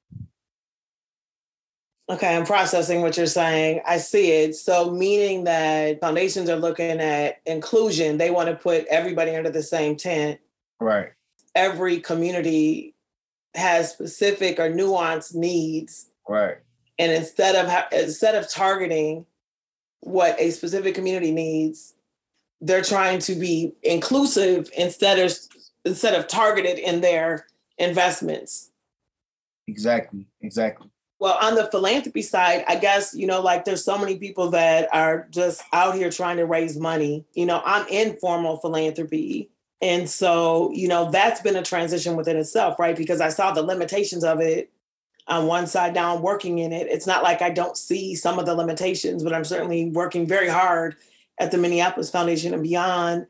Okay, 2.11 2.37
I'm 2.37 2.45
processing 2.45 3.01
what 3.01 3.17
you're 3.17 3.27
saying. 3.27 3.81
I 3.87 3.99
see 3.99 4.33
it. 4.33 4.57
So, 4.57 4.91
meaning 4.91 5.45
that 5.45 6.01
foundations 6.01 6.51
are 6.51 6.57
looking 6.57 7.01
at 7.01 7.41
inclusion, 7.47 8.19
they 8.19 8.31
want 8.31 8.49
to 8.49 8.57
put 8.57 8.85
everybody 8.87 9.35
under 9.37 9.51
the 9.51 9.63
same 9.63 9.97
tent 9.97 10.41
Right. 10.83 11.13
Every 11.55 12.01
community 12.01 12.95
has 13.55 13.93
specific 13.93 14.59
or 14.59 14.71
nuanced 14.71 15.35
needs. 15.35 16.11
Right. 16.29 16.59
And 16.99 17.13
instead 17.13 17.55
of 17.55 17.93
instead 17.93 18.35
of 18.35 18.49
targeting 18.49 19.27
what 20.01 20.39
a 20.39 20.51
specific 20.51 20.95
community 20.95 21.33
needs, 21.33 21.95
they're 22.61 22.83
trying 22.83 23.19
to 23.21 23.35
be 23.35 23.73
inclusive 23.83 24.71
instead 24.77 25.19
of 25.19 25.33
instead 25.85 26.15
of 26.15 26.29
targeted 26.29 26.79
in 26.79 27.01
their 27.01 27.47
investments. 27.79 28.71
Exactly. 29.67 30.27
Exactly. 30.41 30.89
Well, 31.19 31.39
on 31.41 31.55
the 31.55 31.69
philanthropy 31.71 32.23
side, 32.23 32.65
I 32.67 32.75
guess, 32.75 33.15
you 33.15 33.29
know, 33.29 33.41
like 33.41 33.65
there's 33.65 33.85
so 33.85 33.97
many 33.97 34.17
people 34.17 34.51
that 34.51 34.89
are 34.93 35.29
just 35.31 35.63
out 35.73 35.95
here 35.95 36.11
trying 36.11 36.37
to 36.39 36.47
raise 36.47 36.77
money. 36.77 37.25
You 37.35 37.47
know, 37.47 37.63
I'm 37.65 37.87
in 37.87 38.17
formal 38.17 38.57
philanthropy. 38.57 39.49
And 39.81 40.11
so, 40.11 40.73
you 40.73 40.89
know, 40.89 41.13
that's 41.13 41.41
been 41.41 41.55
a 41.55 41.63
transition 41.63 42.17
within 42.17 42.37
itself, 42.37 42.77
right? 42.81 42.97
Because 42.97 43.21
I 43.21 43.29
saw 43.29 43.53
the 43.53 43.63
limitations 43.63 44.25
of 44.25 44.41
it 44.41 44.72
on 45.29 45.47
one 45.47 45.67
side. 45.67 45.95
Now 45.95 46.15
I'm 46.17 46.23
working 46.23 46.59
in 46.59 46.73
it. 46.73 46.87
It's 46.89 47.07
not 47.07 47.23
like 47.23 47.43
I 47.43 47.51
don't 47.51 47.77
see 47.77 48.15
some 48.15 48.39
of 48.39 48.47
the 48.47 48.55
limitations, 48.55 49.23
but 49.23 49.33
I'm 49.33 49.45
certainly 49.45 49.91
working 49.91 50.27
very 50.27 50.49
hard 50.49 50.97
at 51.39 51.51
the 51.51 51.59
Minneapolis 51.59 52.11
Foundation 52.11 52.55
and 52.55 52.63
beyond 52.63 53.27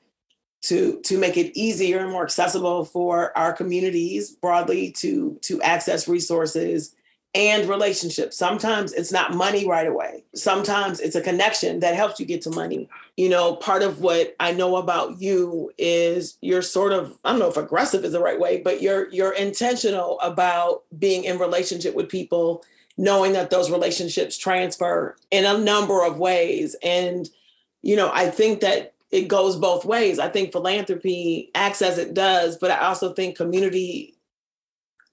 to 0.62 1.00
to 1.00 1.18
make 1.18 1.36
it 1.36 1.56
easier 1.58 1.98
and 1.98 2.10
more 2.10 2.22
accessible 2.22 2.84
for 2.84 3.36
our 3.36 3.52
communities 3.52 4.30
broadly 4.30 4.92
to 4.92 5.38
to 5.42 5.60
access 5.62 6.06
resources 6.06 6.94
and 7.34 7.68
relationships. 7.68 8.36
Sometimes 8.36 8.92
it's 8.92 9.12
not 9.12 9.34
money 9.34 9.66
right 9.66 9.86
away. 9.86 10.24
Sometimes 10.34 11.00
it's 11.00 11.16
a 11.16 11.22
connection 11.22 11.80
that 11.80 11.94
helps 11.94 12.20
you 12.20 12.26
get 12.26 12.42
to 12.42 12.50
money. 12.50 12.88
You 13.16 13.28
know, 13.30 13.56
part 13.56 13.82
of 13.82 14.00
what 14.00 14.36
I 14.38 14.52
know 14.52 14.76
about 14.76 15.20
you 15.20 15.72
is 15.78 16.36
you're 16.40 16.62
sort 16.62 16.92
of 16.92 17.18
I 17.24 17.30
don't 17.30 17.38
know 17.38 17.48
if 17.48 17.56
aggressive 17.56 18.04
is 18.04 18.12
the 18.12 18.20
right 18.20 18.38
way, 18.38 18.60
but 18.60 18.82
you're 18.82 19.08
you're 19.10 19.32
intentional 19.32 20.20
about 20.20 20.82
being 20.98 21.24
in 21.24 21.38
relationship 21.38 21.94
with 21.94 22.08
people, 22.08 22.64
knowing 22.98 23.32
that 23.32 23.50
those 23.50 23.70
relationships 23.70 24.36
transfer 24.36 25.16
in 25.30 25.46
a 25.46 25.56
number 25.58 26.04
of 26.04 26.18
ways 26.18 26.76
and 26.82 27.28
you 27.82 27.96
know, 27.96 28.10
I 28.14 28.30
think 28.30 28.60
that 28.60 28.94
it 29.10 29.28
goes 29.28 29.56
both 29.56 29.84
ways. 29.84 30.18
I 30.18 30.28
think 30.28 30.52
philanthropy 30.52 31.50
acts 31.54 31.82
as 31.82 31.98
it 31.98 32.14
does, 32.14 32.56
but 32.56 32.70
I 32.70 32.78
also 32.78 33.12
think 33.12 33.36
community, 33.36 34.14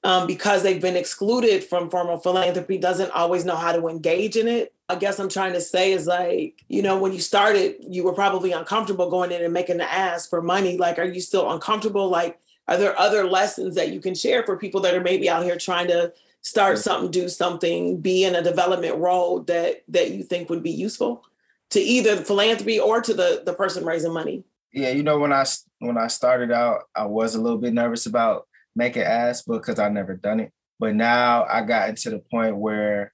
um, 0.03 0.27
because 0.27 0.63
they've 0.63 0.81
been 0.81 0.95
excluded 0.95 1.63
from 1.63 1.89
formal 1.89 2.17
philanthropy, 2.17 2.77
doesn't 2.77 3.11
always 3.11 3.45
know 3.45 3.55
how 3.55 3.71
to 3.71 3.87
engage 3.87 4.35
in 4.35 4.47
it. 4.47 4.73
I 4.87 4.95
guess 4.95 5.19
I'm 5.19 5.29
trying 5.29 5.53
to 5.53 5.61
say 5.61 5.91
is 5.91 6.07
like, 6.07 6.63
you 6.67 6.81
know, 6.81 6.97
when 6.97 7.13
you 7.13 7.19
started, 7.19 7.75
you 7.81 8.03
were 8.03 8.13
probably 8.13 8.51
uncomfortable 8.51 9.09
going 9.09 9.31
in 9.31 9.43
and 9.43 9.53
making 9.53 9.77
the 9.77 9.91
ask 9.91 10.29
for 10.29 10.41
money. 10.41 10.77
Like, 10.77 10.97
are 10.97 11.03
you 11.03 11.21
still 11.21 11.51
uncomfortable? 11.51 12.09
Like, 12.09 12.39
are 12.67 12.77
there 12.77 12.97
other 12.99 13.25
lessons 13.25 13.75
that 13.75 13.91
you 13.91 13.99
can 13.99 14.15
share 14.15 14.43
for 14.43 14.57
people 14.57 14.81
that 14.81 14.95
are 14.95 15.01
maybe 15.01 15.29
out 15.29 15.43
here 15.43 15.57
trying 15.57 15.87
to 15.87 16.13
start 16.41 16.79
something, 16.79 17.11
do 17.11 17.27
something, 17.27 17.99
be 17.99 18.23
in 18.23 18.35
a 18.35 18.41
development 18.41 18.95
role 18.97 19.41
that 19.41 19.83
that 19.89 20.11
you 20.11 20.23
think 20.23 20.49
would 20.49 20.63
be 20.63 20.71
useful? 20.71 21.23
to 21.71 21.79
either 21.79 22.17
philanthropy 22.17 22.79
or 22.79 23.01
to 23.01 23.13
the 23.13 23.43
the 23.45 23.53
person 23.53 23.85
raising 23.85 24.13
money? 24.13 24.43
Yeah, 24.71 24.89
you 24.89 25.03
know 25.03 25.19
when 25.19 25.33
I 25.33 25.45
when 25.79 25.97
I 25.97 26.07
started 26.07 26.51
out, 26.51 26.83
I 26.95 27.05
was 27.05 27.35
a 27.35 27.41
little 27.41 27.57
bit 27.57 27.73
nervous 27.73 28.05
about 28.05 28.47
making 28.79 29.03
ads 29.03 29.43
because 29.43 29.77
I 29.77 29.89
never 29.89 30.15
done 30.15 30.39
it. 30.39 30.51
But 30.79 30.95
now 30.95 31.45
I 31.45 31.61
got 31.61 31.89
into 31.89 32.09
the 32.09 32.19
point 32.19 32.55
where, 32.55 33.13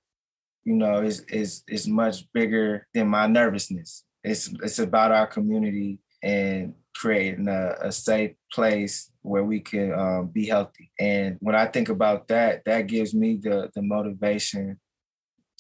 you 0.64 0.76
know, 0.76 1.02
it's 1.02 1.22
it's 1.28 1.64
it's 1.68 1.88
much 1.88 2.32
bigger 2.32 2.88
than 2.94 3.10
my 3.10 3.28
nervousness. 3.28 4.06
It's 4.24 4.54
it's 4.64 4.80
about 4.80 5.12
our 5.12 5.28
community 5.28 6.00
and 6.24 6.76
creating 6.96 7.48
a, 7.50 7.76
a 7.82 7.92
safe 7.92 8.32
place 8.54 9.12
where 9.22 9.44
we 9.44 9.60
can 9.60 9.92
um, 9.94 10.28
be 10.28 10.46
healthy. 10.46 10.92
And 11.00 11.38
when 11.42 11.56
I 11.56 11.66
think 11.66 11.90
about 11.90 12.28
that, 12.30 12.64
that 12.66 12.88
gives 12.88 13.14
me 13.14 13.40
the 13.42 13.70
the 13.76 13.82
motivation 13.82 14.80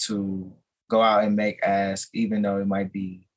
to 0.08 0.54
go 0.90 1.02
out 1.02 1.24
and 1.24 1.36
make 1.36 1.60
ask, 1.64 2.10
even 2.14 2.44
though 2.44 2.58
it 2.58 2.68
might 2.68 2.94
be 2.94 3.28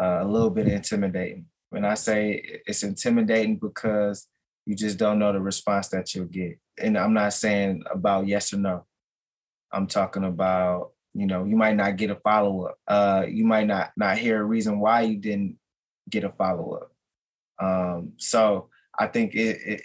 uh, 0.00 0.18
a 0.20 0.28
little 0.28 0.50
bit 0.50 0.68
intimidating. 0.68 1.46
When 1.70 1.86
I 1.86 1.94
say 1.94 2.60
it's 2.66 2.82
intimidating 2.82 3.56
because 3.56 4.28
you 4.66 4.76
just 4.76 4.98
don't 4.98 5.18
know 5.18 5.32
the 5.32 5.40
response 5.40 5.88
that 5.88 6.14
you'll 6.14 6.26
get. 6.26 6.58
And 6.80 6.96
I'm 6.96 7.12
not 7.12 7.32
saying 7.32 7.84
about 7.90 8.26
yes 8.26 8.52
or 8.52 8.58
no. 8.58 8.86
I'm 9.72 9.86
talking 9.86 10.24
about, 10.24 10.92
you 11.14 11.26
know, 11.26 11.44
you 11.44 11.56
might 11.56 11.76
not 11.76 11.96
get 11.96 12.10
a 12.10 12.16
follow-up. 12.16 12.78
Uh, 12.86 13.26
you 13.28 13.44
might 13.44 13.66
not 13.66 13.92
not 13.96 14.18
hear 14.18 14.40
a 14.40 14.44
reason 14.44 14.80
why 14.80 15.02
you 15.02 15.16
didn't 15.16 15.56
get 16.08 16.24
a 16.24 16.30
follow-up. 16.30 16.92
Um, 17.58 18.12
so 18.16 18.68
I 18.98 19.06
think 19.06 19.34
it, 19.34 19.58
it 19.64 19.82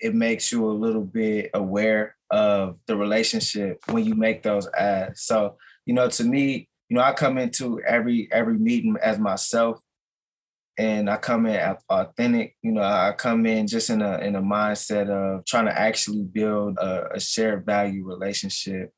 it 0.00 0.14
makes 0.14 0.50
you 0.50 0.68
a 0.68 0.72
little 0.72 1.04
bit 1.04 1.50
aware 1.54 2.16
of 2.30 2.78
the 2.86 2.96
relationship 2.96 3.80
when 3.90 4.04
you 4.04 4.14
make 4.14 4.42
those 4.42 4.68
ads. 4.72 5.22
So 5.22 5.56
you 5.86 5.94
know, 5.94 6.08
to 6.08 6.24
me, 6.24 6.68
you 6.88 6.96
know, 6.96 7.02
I 7.02 7.12
come 7.12 7.38
into 7.38 7.80
every 7.82 8.28
every 8.30 8.58
meeting 8.58 8.96
as 9.02 9.18
myself, 9.18 9.80
and 10.78 11.10
I 11.10 11.16
come 11.16 11.46
in 11.46 11.76
authentic. 11.88 12.56
You 12.62 12.72
know, 12.72 12.82
I 12.82 13.12
come 13.16 13.46
in 13.46 13.66
just 13.66 13.90
in 13.90 14.02
a 14.02 14.18
in 14.18 14.36
a 14.36 14.42
mindset 14.42 15.08
of 15.08 15.44
trying 15.44 15.66
to 15.66 15.78
actually 15.78 16.22
build 16.22 16.78
a, 16.78 17.14
a 17.14 17.20
shared 17.20 17.66
value 17.66 18.04
relationship 18.04 18.92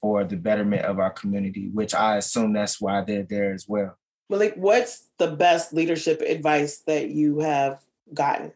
for 0.00 0.24
the 0.24 0.36
betterment 0.36 0.86
of 0.86 0.98
our 0.98 1.10
community, 1.10 1.68
which 1.72 1.94
I 1.94 2.16
assume 2.16 2.54
that's 2.54 2.80
why 2.80 3.02
they're 3.02 3.26
there 3.28 3.52
as 3.52 3.66
well. 3.68 3.96
Malik, 4.30 4.54
what's 4.56 5.08
the 5.18 5.28
best 5.28 5.72
leadership 5.72 6.20
advice 6.22 6.82
that 6.86 7.10
you 7.10 7.40
have 7.40 7.80
gotten? 8.14 8.52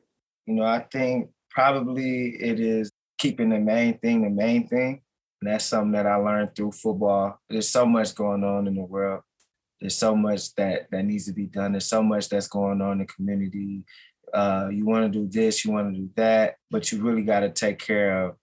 You 0.46 0.54
know, 0.54 0.64
I 0.64 0.80
think 0.80 1.30
probably 1.50 2.28
it 2.40 2.60
is 2.60 2.90
keeping 3.18 3.50
the 3.50 3.58
main 3.58 3.98
thing 3.98 4.22
the 4.22 4.30
main 4.30 4.66
thing. 4.68 5.02
And 5.40 5.52
that's 5.52 5.64
something 5.66 5.92
that 5.92 6.06
I 6.06 6.16
learned 6.16 6.54
through 6.54 6.72
football. 6.72 7.38
There's 7.50 7.68
so 7.68 7.84
much 7.84 8.14
going 8.14 8.44
on 8.44 8.66
in 8.66 8.76
the 8.76 8.84
world. 8.84 9.22
There's 9.84 9.98
so 9.98 10.16
much 10.16 10.54
that 10.54 10.90
that 10.92 11.04
needs 11.04 11.26
to 11.26 11.34
be 11.34 11.44
done. 11.44 11.72
There's 11.72 11.84
so 11.84 12.02
much 12.02 12.30
that's 12.30 12.48
going 12.48 12.80
on 12.80 12.92
in 12.92 12.98
the 13.00 13.04
community. 13.04 13.84
Uh, 14.32 14.70
you 14.72 14.86
want 14.86 15.12
to 15.12 15.18
do 15.18 15.28
this, 15.28 15.62
you 15.62 15.72
want 15.72 15.94
to 15.94 16.00
do 16.00 16.08
that, 16.16 16.54
but 16.70 16.90
you 16.90 17.02
really 17.02 17.22
got 17.22 17.40
to 17.40 17.50
take 17.50 17.80
care 17.80 18.24
of 18.24 18.36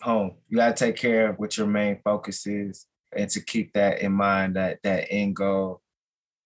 home. 0.00 0.36
You 0.48 0.56
got 0.56 0.74
to 0.74 0.84
take 0.84 0.96
care 0.96 1.28
of 1.28 1.38
what 1.38 1.58
your 1.58 1.66
main 1.66 2.00
focus 2.02 2.46
is, 2.46 2.86
and 3.14 3.28
to 3.28 3.42
keep 3.42 3.74
that 3.74 4.00
in 4.00 4.12
mind 4.12 4.56
that 4.56 4.78
that 4.84 5.08
end 5.10 5.36
goal 5.36 5.82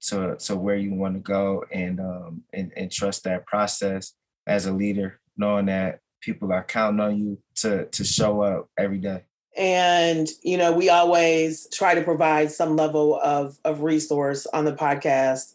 to 0.08 0.34
to 0.38 0.56
where 0.56 0.74
you 0.74 0.94
want 0.94 1.14
to 1.14 1.20
go, 1.20 1.64
and 1.70 2.00
um 2.00 2.42
and, 2.52 2.72
and 2.76 2.90
trust 2.90 3.22
that 3.22 3.46
process 3.46 4.14
as 4.48 4.66
a 4.66 4.72
leader, 4.72 5.20
knowing 5.36 5.66
that 5.66 6.00
people 6.20 6.52
are 6.52 6.64
counting 6.64 6.98
on 6.98 7.16
you 7.16 7.38
to 7.54 7.86
to 7.86 8.02
show 8.04 8.42
up 8.42 8.68
every 8.76 8.98
day 8.98 9.22
and 9.60 10.26
you 10.42 10.56
know 10.56 10.72
we 10.72 10.88
always 10.88 11.68
try 11.68 11.94
to 11.94 12.02
provide 12.02 12.50
some 12.50 12.76
level 12.76 13.20
of 13.20 13.58
of 13.64 13.82
resource 13.82 14.46
on 14.46 14.64
the 14.64 14.72
podcast. 14.72 15.52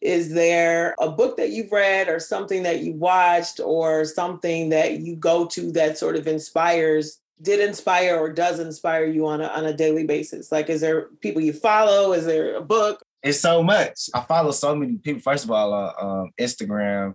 Is 0.00 0.32
there 0.32 0.94
a 0.98 1.10
book 1.10 1.36
that 1.36 1.50
you've 1.50 1.72
read 1.72 2.08
or 2.08 2.20
something 2.20 2.62
that 2.62 2.80
you 2.80 2.94
watched 2.94 3.60
or 3.62 4.06
something 4.06 4.70
that 4.70 5.00
you 5.00 5.16
go 5.16 5.44
to 5.46 5.72
that 5.72 5.98
sort 5.98 6.16
of 6.16 6.26
inspires 6.26 7.18
did 7.42 7.60
inspire 7.60 8.16
or 8.18 8.30
does 8.30 8.60
inspire 8.60 9.06
you 9.06 9.26
on 9.26 9.40
a, 9.40 9.46
on 9.46 9.64
a 9.64 9.72
daily 9.72 10.04
basis? 10.04 10.52
Like 10.52 10.70
is 10.70 10.80
there 10.80 11.08
people 11.20 11.42
you 11.42 11.52
follow? 11.52 12.12
Is 12.12 12.26
there 12.26 12.54
a 12.54 12.62
book? 12.62 13.02
It's 13.22 13.40
so 13.40 13.62
much. 13.62 14.08
I 14.14 14.20
follow 14.20 14.52
so 14.52 14.74
many 14.76 14.96
people. 14.96 15.20
First 15.22 15.44
of 15.44 15.50
all 15.50 15.72
on 15.74 15.94
um, 16.00 16.30
instagram. 16.40 17.14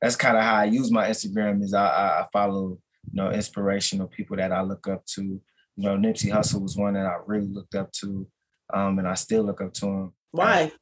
That's 0.00 0.16
kind 0.16 0.36
of 0.36 0.42
how 0.42 0.56
i 0.56 0.64
use 0.64 0.90
my 0.90 1.08
instagram 1.08 1.62
is 1.62 1.72
I, 1.74 1.86
I 1.86 2.26
follow 2.32 2.78
you 3.12 3.22
know, 3.22 3.30
inspirational 3.30 4.08
people 4.08 4.36
that 4.36 4.52
I 4.52 4.62
look 4.62 4.88
up 4.88 5.04
to. 5.14 5.22
You 5.22 5.40
know, 5.76 5.96
Nipsey 5.96 6.30
Hussle 6.30 6.62
was 6.62 6.76
one 6.76 6.94
that 6.94 7.06
I 7.06 7.16
really 7.26 7.48
looked 7.48 7.74
up 7.74 7.90
to, 8.00 8.26
um, 8.72 8.98
and 8.98 9.08
I 9.08 9.14
still 9.14 9.42
look 9.42 9.60
up 9.60 9.72
to 9.74 9.86
him. 9.86 10.12
Why? 10.30 10.72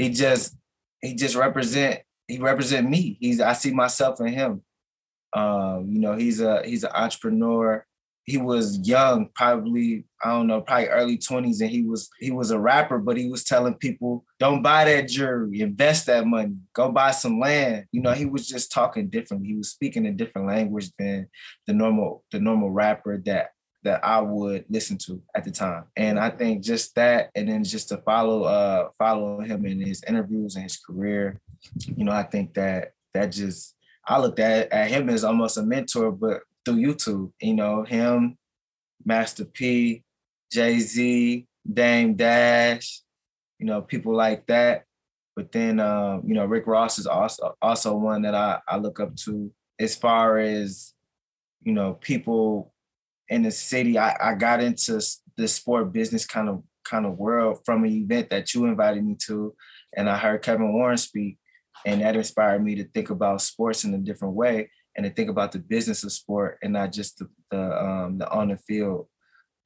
he 0.00 0.08
just 0.08 0.56
he 1.02 1.14
just 1.14 1.36
represent 1.36 2.00
he 2.26 2.38
represent 2.38 2.88
me. 2.88 3.18
He's 3.20 3.40
I 3.40 3.52
see 3.52 3.72
myself 3.72 4.20
in 4.20 4.28
him. 4.28 4.62
Um, 5.32 5.88
you 5.90 6.00
know, 6.00 6.14
he's 6.14 6.40
a 6.40 6.62
he's 6.64 6.84
an 6.84 6.92
entrepreneur 6.94 7.84
he 8.30 8.38
was 8.38 8.78
young, 8.86 9.28
probably 9.34 10.04
I 10.22 10.30
don't 10.30 10.46
know, 10.46 10.60
probably 10.60 10.88
early 10.88 11.18
twenties, 11.18 11.60
and 11.60 11.70
he 11.70 11.82
was 11.82 12.08
he 12.18 12.30
was 12.30 12.50
a 12.50 12.58
rapper, 12.58 12.98
but 12.98 13.16
he 13.16 13.28
was 13.28 13.44
telling 13.44 13.74
people, 13.74 14.24
"Don't 14.38 14.62
buy 14.62 14.84
that 14.84 15.08
jewelry, 15.08 15.60
invest 15.60 16.06
that 16.06 16.26
money, 16.26 16.56
go 16.72 16.92
buy 16.92 17.10
some 17.10 17.40
land." 17.40 17.86
You 17.90 18.02
know, 18.02 18.12
he 18.12 18.26
was 18.26 18.46
just 18.46 18.70
talking 18.70 19.08
different. 19.08 19.46
He 19.46 19.56
was 19.56 19.70
speaking 19.70 20.06
a 20.06 20.12
different 20.12 20.46
language 20.46 20.90
than 20.98 21.28
the 21.66 21.72
normal 21.72 22.24
the 22.30 22.38
normal 22.38 22.70
rapper 22.70 23.20
that 23.26 23.50
that 23.82 24.04
I 24.04 24.20
would 24.20 24.66
listen 24.68 24.98
to 25.06 25.22
at 25.34 25.44
the 25.44 25.50
time. 25.50 25.84
And 25.96 26.20
I 26.20 26.28
think 26.28 26.62
just 26.62 26.94
that, 26.96 27.30
and 27.34 27.48
then 27.48 27.64
just 27.64 27.88
to 27.88 27.96
follow 27.98 28.44
uh 28.44 28.90
follow 28.98 29.40
him 29.40 29.66
in 29.66 29.80
his 29.80 30.04
interviews 30.06 30.54
and 30.54 30.64
his 30.64 30.76
career, 30.76 31.40
you 31.96 32.04
know, 32.04 32.12
I 32.12 32.22
think 32.22 32.54
that 32.54 32.92
that 33.14 33.32
just 33.32 33.74
I 34.06 34.18
looked 34.18 34.40
at, 34.40 34.72
at 34.72 34.90
him 34.90 35.08
as 35.08 35.24
almost 35.24 35.56
a 35.56 35.62
mentor, 35.62 36.10
but 36.10 36.42
through 36.64 36.76
YouTube. 36.76 37.32
You 37.40 37.54
know, 37.54 37.84
him, 37.84 38.38
Master 39.04 39.44
P, 39.44 40.02
Jay 40.52 40.78
Z, 40.80 41.46
Dame 41.70 42.14
Dash, 42.14 43.02
you 43.58 43.66
know, 43.66 43.82
people 43.82 44.14
like 44.14 44.46
that. 44.46 44.84
But 45.36 45.52
then, 45.52 45.80
um, 45.80 46.22
you 46.26 46.34
know, 46.34 46.44
Rick 46.44 46.66
Ross 46.66 46.98
is 46.98 47.06
also 47.06 47.54
also 47.62 47.96
one 47.96 48.22
that 48.22 48.34
I, 48.34 48.60
I 48.68 48.76
look 48.76 49.00
up 49.00 49.14
to 49.24 49.52
as 49.78 49.94
far 49.96 50.38
as, 50.38 50.92
you 51.62 51.72
know, 51.72 51.94
people 51.94 52.74
in 53.28 53.42
the 53.42 53.50
city. 53.50 53.98
I, 53.98 54.16
I 54.20 54.34
got 54.34 54.62
into 54.62 55.00
the 55.36 55.48
sport 55.48 55.92
business 55.92 56.26
kind 56.26 56.48
of 56.48 56.62
kind 56.84 57.06
of 57.06 57.16
world 57.16 57.60
from 57.64 57.84
an 57.84 57.90
event 57.90 58.30
that 58.30 58.52
you 58.52 58.66
invited 58.66 59.04
me 59.04 59.16
to, 59.26 59.54
and 59.96 60.10
I 60.10 60.18
heard 60.18 60.42
Kevin 60.42 60.72
Warren 60.72 60.98
speak, 60.98 61.38
and 61.86 62.00
that 62.00 62.16
inspired 62.16 62.62
me 62.64 62.74
to 62.76 62.84
think 62.84 63.10
about 63.10 63.40
sports 63.40 63.84
in 63.84 63.94
a 63.94 63.98
different 63.98 64.34
way 64.34 64.70
and 64.96 65.04
to 65.04 65.10
think 65.10 65.30
about 65.30 65.52
the 65.52 65.58
business 65.58 66.04
of 66.04 66.12
sport 66.12 66.58
and 66.62 66.72
not 66.72 66.92
just 66.92 67.18
the 67.18 67.28
the, 67.50 67.84
um, 67.84 68.18
the 68.18 68.30
on 68.30 68.48
the 68.48 68.56
field 68.56 69.06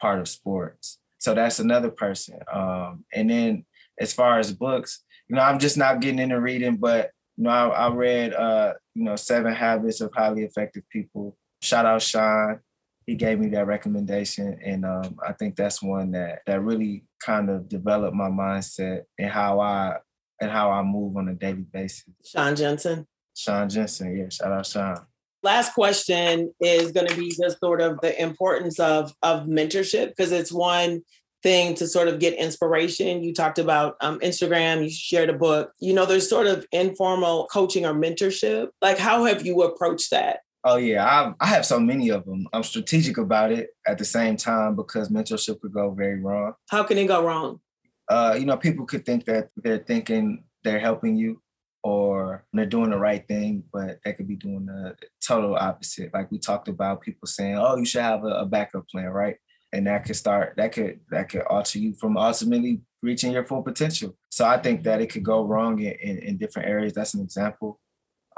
part 0.01 0.20
of 0.20 0.29
sports. 0.29 0.99
So 1.18 1.35
that's 1.35 1.59
another 1.59 1.91
person. 1.91 2.39
Um, 2.53 3.05
and 3.12 3.31
then 3.31 3.64
as 3.99 4.12
far 4.12 4.39
as 4.39 4.53
books, 4.53 5.03
you 5.29 5.37
know, 5.37 5.43
I'm 5.43 5.59
just 5.59 5.79
not 5.79 6.01
getting 6.01 6.18
into 6.18 6.41
reading, 6.41 6.77
but 6.77 7.11
you 7.37 7.45
know, 7.45 7.51
I, 7.51 7.87
I 7.87 7.95
read 7.95 8.35
uh, 8.35 8.75
you 8.95 9.05
know, 9.05 9.16
Seven 9.16 9.55
Habits 9.55 10.01
of 10.01 10.12
Highly 10.14 10.45
Effective 10.45 10.85
People. 10.91 11.37
Shout 11.62 11.87
out 11.87 12.03
Sean. 12.03 12.61
He 13.07 13.16
gave 13.16 13.39
me 13.39 13.49
that 13.49 13.66
recommendation. 13.66 14.59
And 14.64 14.85
um, 14.85 15.18
I 15.27 15.33
think 15.33 15.57
that's 15.57 15.83
one 15.83 16.12
that 16.12 16.41
that 16.47 16.62
really 16.62 17.05
kind 17.22 17.51
of 17.51 17.68
developed 17.68 18.14
my 18.14 18.29
mindset 18.29 19.03
and 19.18 19.31
how 19.31 19.61
I 19.61 19.97
and 20.41 20.51
how 20.51 20.70
I 20.70 20.83
move 20.83 21.16
on 21.16 21.29
a 21.29 21.35
daily 21.35 21.62
basis. 21.62 22.05
Sean 22.25 22.55
Jensen. 22.55 23.07
Sean 23.35 23.68
Jensen, 23.68 24.16
yeah, 24.16 24.29
shout 24.29 24.53
out 24.53 24.66
Sean. 24.66 25.07
Last 25.45 25.74
question 25.74 26.55
is 26.59 26.90
going 26.90 27.07
to 27.07 27.16
be 27.16 27.28
just 27.28 27.61
sort 27.61 27.82
of 27.82 28.01
the 28.01 28.20
importance 28.20 28.80
of 28.80 29.12
of 29.22 29.42
mentorship 29.42 30.09
because 30.09 30.32
it's 30.32 30.51
one 30.51 31.03
thing 31.42 31.74
to 31.74 31.86
sort 31.86 32.09
of 32.09 32.18
get 32.18 32.32
inspiration. 32.32 33.22
You 33.22 33.34
talked 33.34 33.59
about 33.59 33.97
um, 34.01 34.18
Instagram, 34.20 34.82
you 34.82 34.90
shared 34.90 35.28
a 35.28 35.34
book. 35.34 35.70
You 35.80 35.92
know, 35.92 36.07
there's 36.07 36.30
sort 36.30 36.47
of 36.47 36.66
informal 36.72 37.47
coaching 37.53 37.84
or 37.84 37.92
mentorship. 37.92 38.68
Like, 38.80 38.97
how 38.97 39.24
have 39.26 39.45
you 39.45 39.62
approached 39.62 40.11
that? 40.12 40.40
Oh 40.64 40.76
yeah, 40.76 41.05
I, 41.05 41.34
I 41.38 41.47
have 41.49 41.66
so 41.66 41.78
many 41.78 42.09
of 42.09 42.24
them. 42.24 42.49
I'm 42.55 42.62
strategic 42.62 43.18
about 43.18 43.53
it 43.53 43.68
at 43.86 43.99
the 43.99 44.05
same 44.07 44.38
time 44.38 44.74
because 44.74 45.11
mentorship 45.11 45.61
could 45.61 45.74
go 45.74 45.90
very 45.90 46.20
wrong. 46.20 46.55
How 46.70 46.84
can 46.84 46.97
it 46.97 47.07
go 47.07 47.22
wrong? 47.22 47.61
Uh, 48.09 48.34
you 48.38 48.47
know, 48.47 48.57
people 48.57 48.86
could 48.86 49.05
think 49.05 49.26
that 49.26 49.51
they're 49.59 49.76
thinking 49.76 50.45
they're 50.62 50.78
helping 50.78 51.16
you 51.16 51.42
or 51.85 52.47
they're 52.55 52.64
doing 52.64 52.91
the 52.91 52.99
right 52.99 53.28
thing, 53.28 53.62
but 53.70 54.01
they 54.03 54.14
could 54.14 54.26
be 54.26 54.37
doing 54.37 54.64
the 54.64 54.97
total 55.24 55.55
opposite. 55.55 56.12
Like 56.14 56.30
we 56.30 56.39
talked 56.39 56.68
about, 56.68 57.03
people 57.03 57.28
saying, 57.28 57.57
"Oh, 57.59 57.76
you 57.76 57.85
should 57.85 58.01
have 58.01 58.24
a, 58.24 58.41
a 58.41 58.47
backup 58.47 58.89
plan," 58.89 59.11
right? 59.11 59.37
And 59.72 59.87
that 59.87 60.07
could 60.07 60.16
start 60.16 60.55
that 60.57 60.72
could 60.72 61.01
that 61.11 61.28
could 61.28 61.43
alter 61.43 61.78
you 61.78 61.93
from 61.95 62.16
ultimately 62.16 62.80
reaching 63.03 63.32
your 63.32 63.45
full 63.45 63.62
potential. 63.62 64.16
So 64.30 64.47
I 64.47 64.59
think 64.59 64.82
that 64.85 65.03
it 65.03 65.11
could 65.11 65.24
go 65.24 65.45
wrong 65.45 65.78
in, 65.78 65.93
in, 66.01 66.18
in 66.20 66.37
different 66.39 66.68
areas. 66.68 66.95
That's 66.95 67.14
an 67.14 67.22
example. 67.22 67.78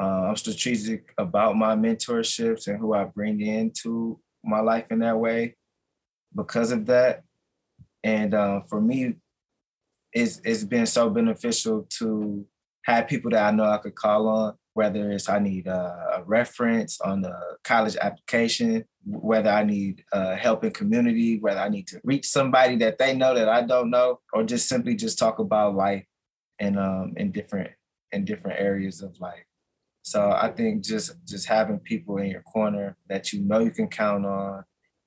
Uh, 0.03 0.25
I'm 0.29 0.37
strategic 0.37 1.15
about 1.17 1.57
my 1.57 1.77
mentorships 1.77 2.67
and 2.67 2.79
who 2.79 2.95
I 2.95 3.05
bring 3.05 3.41
into 3.41 4.19
my 4.45 4.61
life 4.61 4.87
in 4.91 4.99
that 4.99 5.19
way 5.19 5.55
because 6.35 6.73
of 6.73 6.87
that. 6.87 7.23
And 8.03 8.35
uh, 8.35 8.63
for 8.69 8.81
me, 8.81 9.15
it's 10.13 10.41
it's 10.45 10.65
been 10.65 10.87
so 10.87 11.11
beneficial 11.11 11.87
to 11.99 12.45
have 12.87 13.09
people 13.09 13.33
that 13.33 13.45
I 13.45 13.51
know 13.51 13.65
I 13.65 13.79
could 13.79 13.97
call 13.97 14.29
on, 14.29 14.55
whether 14.75 15.11
it's 15.11 15.29
I 15.29 15.41
need 15.41 15.67
a, 15.67 16.19
a 16.19 16.23
reference 16.25 17.01
on 17.01 17.21
the 17.21 17.35
college 17.65 17.97
application, 18.01 18.85
whether 19.05 19.51
I 19.51 19.65
need 19.65 20.05
uh, 20.13 20.37
help 20.37 20.63
in 20.65 20.71
community, 20.71 21.39
whether 21.41 21.59
I 21.59 21.69
need 21.69 21.89
to 21.89 22.01
reach 22.05 22.27
somebody 22.27 22.77
that 22.77 22.99
they 22.99 23.15
know 23.15 23.35
that 23.35 23.49
I 23.49 23.63
don't 23.63 23.91
know, 23.91 24.21
or 24.33 24.45
just 24.45 24.69
simply 24.69 24.95
just 24.95 25.19
talk 25.19 25.41
about 25.41 25.75
life 25.75 26.05
and 26.59 26.79
um 26.79 27.13
in 27.17 27.33
different 27.33 27.71
in 28.13 28.25
different 28.25 28.59
areas 28.61 29.03
of 29.03 29.19
life. 29.21 29.45
So 30.03 30.31
I 30.31 30.53
think 30.53 30.85
just 30.85 31.13
just 31.27 31.49
having 31.49 31.81
people 31.81 32.19
in 32.19 32.29
your 32.29 32.43
corner 32.43 32.97
that 33.09 33.33
you 33.33 33.43
know 33.43 33.59
you 33.59 33.73
can 33.73 33.89
count 33.89 34.25
on, 34.25 34.65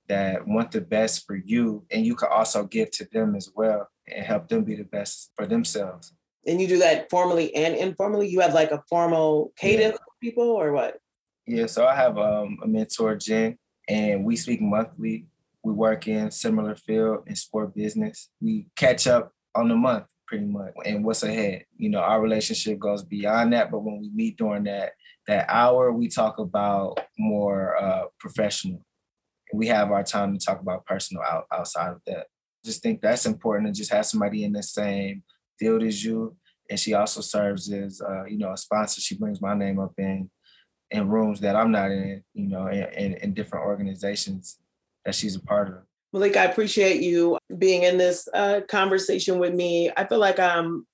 that 0.10 0.46
want 0.46 0.72
the 0.72 0.82
best 0.82 1.26
for 1.26 1.38
you, 1.38 1.86
and 1.90 2.06
you 2.06 2.16
can 2.16 2.28
also 2.30 2.66
give 2.66 2.92
to 2.92 3.08
them 3.10 3.36
as 3.36 3.50
well 3.56 3.88
and 4.06 4.26
help 4.26 4.50
them 4.50 4.66
be 4.66 4.76
the 4.76 4.84
best 4.84 5.32
for 5.38 5.48
themselves. 5.48 6.14
And 6.50 6.60
you 6.60 6.68
do 6.68 6.80
that 6.80 7.10
formally 7.10 7.56
and 7.56 7.76
informally. 7.76 8.28
You 8.28 8.40
have 8.40 8.54
like 8.54 8.72
a 8.72 8.84
formal 8.90 9.54
cadence 9.56 9.98
yeah. 10.00 10.30
people 10.30 10.50
or 10.50 10.72
what? 10.72 10.98
Yeah, 11.46 11.68
so 11.68 11.86
I 11.86 11.96
have 11.96 12.18
um, 12.18 12.58
a 12.64 12.68
mentor, 12.68 13.16
Jen, 13.16 13.58
and 13.88 14.26
we 14.26 14.36
speak 14.36 14.62
monthly. 14.62 15.28
We 15.64 15.74
work 15.74 16.08
in 16.08 16.32
similar 16.32 16.76
field 16.76 17.24
in 17.28 17.36
sport 17.36 17.76
business. 17.76 18.30
We 18.42 18.68
catch 18.76 19.08
up 19.08 19.32
on 19.56 19.68
the 19.68 19.76
month 19.76 20.06
pretty 20.28 20.46
much 20.46 20.74
and 20.86 21.04
what's 21.04 21.24
ahead. 21.24 21.66
You 21.78 21.90
know, 21.90 22.00
our 22.00 22.22
relationship 22.22 22.80
goes 22.80 23.04
beyond 23.04 23.54
that, 23.54 23.72
but 23.72 23.80
when 23.80 24.00
we 24.00 24.10
meet 24.14 24.38
during 24.38 24.64
that 24.66 24.94
that 25.28 25.46
hour, 25.50 25.92
we 25.92 26.08
talk 26.08 26.40
about 26.40 27.00
more 27.18 27.78
uh, 27.82 28.06
professional. 28.20 28.84
We 29.54 29.68
have 29.68 29.92
our 29.92 30.04
time 30.04 30.38
to 30.38 30.44
talk 30.44 30.62
about 30.62 30.86
personal 30.86 31.24
out, 31.24 31.46
outside 31.52 31.92
of 31.92 32.02
that. 32.08 32.28
Just 32.66 32.82
think 32.82 33.02
that's 33.02 33.26
important 33.26 33.68
to 33.68 33.74
just 33.78 33.92
have 33.92 34.06
somebody 34.06 34.44
in 34.44 34.54
the 34.54 34.64
same 34.64 35.24
field 35.60 35.84
as 35.84 36.04
you. 36.04 36.36
And 36.70 36.80
she 36.80 36.94
also 36.94 37.22
serves 37.22 37.72
as, 37.72 38.02
uh, 38.02 38.26
you 38.26 38.38
know, 38.38 38.54
a 38.54 38.58
sponsor. 38.58 39.02
She 39.02 39.18
brings 39.18 39.42
my 39.42 39.56
name 39.56 39.80
up 39.80 39.94
in 39.98 40.30
in 40.92 41.08
rooms 41.08 41.40
that 41.42 41.56
I'm 41.56 41.72
not 41.72 41.92
in, 41.92 42.24
you 42.34 42.48
know, 42.48 42.68
in, 42.68 43.14
in, 43.14 43.34
different 43.34 43.66
organizations 43.66 44.58
that 45.06 45.14
she's 45.14 45.36
a 45.36 45.42
part 45.42 45.68
of. 45.68 45.84
Malik, 46.14 46.36
I 46.36 46.46
appreciate 46.46 47.02
you 47.02 47.38
being 47.60 47.84
in 47.84 47.98
this 47.98 48.28
uh, 48.34 48.62
conversation 48.68 49.38
with 49.38 49.54
me. 49.54 49.92
I 49.96 50.06
feel 50.06 50.18
like 50.18 50.40
I'm, 50.40 50.88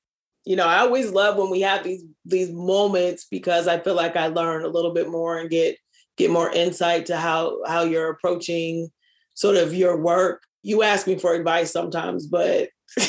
you 0.43 0.57
know, 0.57 0.67
I 0.67 0.79
always 0.79 1.11
love 1.11 1.37
when 1.37 1.49
we 1.49 1.61
have 1.61 1.83
these 1.83 2.03
these 2.25 2.51
moments 2.51 3.25
because 3.31 3.67
I 3.67 3.79
feel 3.79 3.95
like 3.95 4.17
I 4.17 4.27
learn 4.27 4.65
a 4.65 4.69
little 4.69 4.93
bit 4.93 5.09
more 5.09 5.37
and 5.37 5.49
get 5.49 5.77
get 6.17 6.29
more 6.29 6.51
insight 6.51 7.05
to 7.07 7.17
how 7.17 7.59
how 7.65 7.83
you're 7.83 8.09
approaching 8.09 8.91
sort 9.33 9.55
of 9.55 9.73
your 9.73 9.97
work. 9.97 10.43
You 10.61 10.83
ask 10.83 11.07
me 11.07 11.17
for 11.17 11.33
advice 11.33 11.71
sometimes, 11.71 12.27
but 12.27 12.69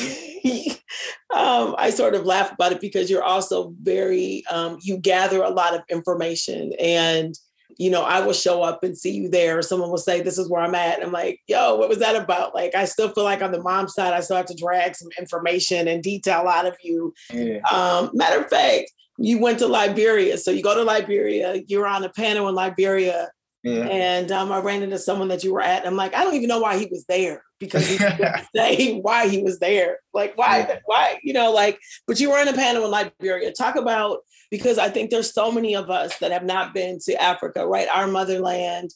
um, 1.33 1.75
I 1.77 1.89
sort 1.89 2.15
of 2.15 2.25
laugh 2.25 2.51
about 2.51 2.71
it 2.71 2.81
because 2.81 3.09
you're 3.09 3.23
also 3.23 3.73
very 3.81 4.43
um, 4.49 4.77
you 4.81 4.97
gather 4.97 5.43
a 5.43 5.49
lot 5.49 5.75
of 5.75 5.81
information 5.89 6.73
and 6.79 7.37
you 7.77 7.91
know, 7.91 8.03
I 8.03 8.21
will 8.21 8.33
show 8.33 8.63
up 8.63 8.83
and 8.83 8.97
see 8.97 9.11
you 9.11 9.29
there. 9.29 9.61
Someone 9.61 9.89
will 9.89 9.97
say, 9.97 10.21
This 10.21 10.37
is 10.37 10.49
where 10.49 10.61
I'm 10.61 10.75
at. 10.75 11.03
I'm 11.03 11.11
like, 11.11 11.41
Yo, 11.47 11.75
what 11.75 11.89
was 11.89 11.99
that 11.99 12.15
about? 12.15 12.55
Like, 12.55 12.75
I 12.75 12.85
still 12.85 13.09
feel 13.09 13.23
like 13.23 13.41
on 13.41 13.51
the 13.51 13.61
mom 13.61 13.87
side, 13.87 14.13
I 14.13 14.21
still 14.21 14.37
have 14.37 14.47
to 14.47 14.55
drag 14.55 14.95
some 14.95 15.09
information 15.19 15.87
and 15.87 16.01
detail 16.01 16.47
out 16.47 16.65
of 16.65 16.75
you. 16.81 17.13
Yeah. 17.31 17.59
Um, 17.71 18.09
matter 18.13 18.41
of 18.41 18.49
fact, 18.49 18.91
you 19.17 19.39
went 19.39 19.59
to 19.59 19.67
Liberia. 19.67 20.37
So 20.37 20.51
you 20.51 20.63
go 20.63 20.75
to 20.75 20.83
Liberia, 20.83 21.61
you're 21.67 21.87
on 21.87 22.03
a 22.03 22.09
panel 22.09 22.47
in 22.49 22.55
Liberia. 22.55 23.29
Yeah. 23.63 23.85
And 23.85 24.31
um, 24.31 24.51
I 24.51 24.59
ran 24.59 24.83
into 24.83 24.99
someone 24.99 25.27
that 25.29 25.43
you 25.43 25.53
were 25.53 25.61
at. 25.61 25.85
I'm 25.85 25.95
like, 25.95 26.13
I 26.13 26.23
don't 26.23 26.35
even 26.35 26.47
know 26.47 26.59
why 26.59 26.77
he 26.77 26.87
was 26.89 27.05
there 27.05 27.43
because 27.59 27.87
he 27.87 27.97
didn't 27.97 28.45
say 28.55 28.99
why 28.99 29.27
he 29.27 29.43
was 29.43 29.59
there. 29.59 29.99
Like, 30.13 30.37
why, 30.37 30.59
yeah. 30.59 30.79
why, 30.85 31.19
you 31.23 31.33
know, 31.33 31.51
like, 31.51 31.79
but 32.05 32.19
you 32.19 32.29
were 32.29 32.39
in 32.39 32.47
a 32.47 32.53
panel 32.53 32.85
in 32.85 32.91
Liberia. 32.91 33.51
Talk 33.51 33.75
about 33.75 34.19
because 34.51 34.77
I 34.77 34.89
think 34.89 35.09
there's 35.09 35.33
so 35.33 35.51
many 35.51 35.75
of 35.75 35.89
us 35.89 36.17
that 36.19 36.31
have 36.31 36.45
not 36.45 36.73
been 36.73 36.99
to 37.05 37.21
Africa, 37.21 37.65
right? 37.67 37.87
Our 37.93 38.07
motherland, 38.07 38.91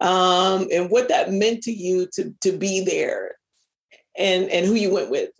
um, 0.00 0.68
and 0.72 0.90
what 0.90 1.08
that 1.08 1.32
meant 1.32 1.62
to 1.64 1.72
you 1.72 2.08
to 2.14 2.34
to 2.42 2.52
be 2.52 2.84
there, 2.84 3.36
and 4.16 4.50
and 4.50 4.66
who 4.66 4.74
you 4.74 4.92
went 4.92 5.10
with. 5.10 5.30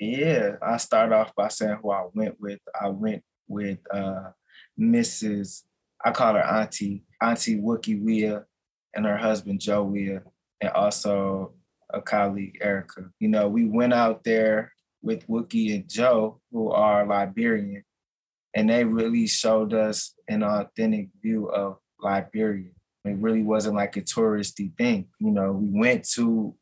Yeah, 0.00 0.56
I 0.62 0.76
start 0.78 1.12
off 1.12 1.34
by 1.34 1.48
saying 1.48 1.78
who 1.82 1.90
I 1.90 2.06
went 2.12 2.40
with. 2.40 2.60
I 2.80 2.88
went 2.88 3.22
with 3.48 3.78
uh, 3.92 4.30
Mrs. 4.78 5.62
I 6.04 6.10
call 6.10 6.34
her 6.34 6.44
Auntie 6.44 7.04
Auntie 7.22 7.60
Wokie 7.60 8.02
Weah 8.02 8.44
and 8.94 9.06
her 9.06 9.16
husband 9.16 9.60
Joe 9.60 9.82
Weah, 9.82 10.22
and 10.60 10.70
also 10.70 11.54
a 11.92 12.00
colleague 12.00 12.58
Erica. 12.60 13.10
You 13.18 13.28
know, 13.28 13.48
we 13.48 13.64
went 13.64 13.92
out 13.92 14.24
there 14.24 14.72
with 15.02 15.26
Wokie 15.28 15.74
and 15.74 15.88
Joe, 15.88 16.40
who 16.52 16.70
are 16.70 17.06
Liberian, 17.06 17.84
and 18.54 18.68
they 18.68 18.84
really 18.84 19.26
showed 19.26 19.72
us 19.72 20.14
an 20.28 20.42
authentic 20.42 21.08
view 21.22 21.50
of 21.50 21.78
Liberia. 22.00 22.70
It 23.04 23.16
really 23.18 23.42
wasn't 23.42 23.76
like 23.76 23.96
a 23.96 24.02
touristy 24.02 24.76
thing. 24.76 25.08
You 25.18 25.30
know, 25.30 25.52
we 25.52 25.70
went 25.70 26.08
to 26.10 26.54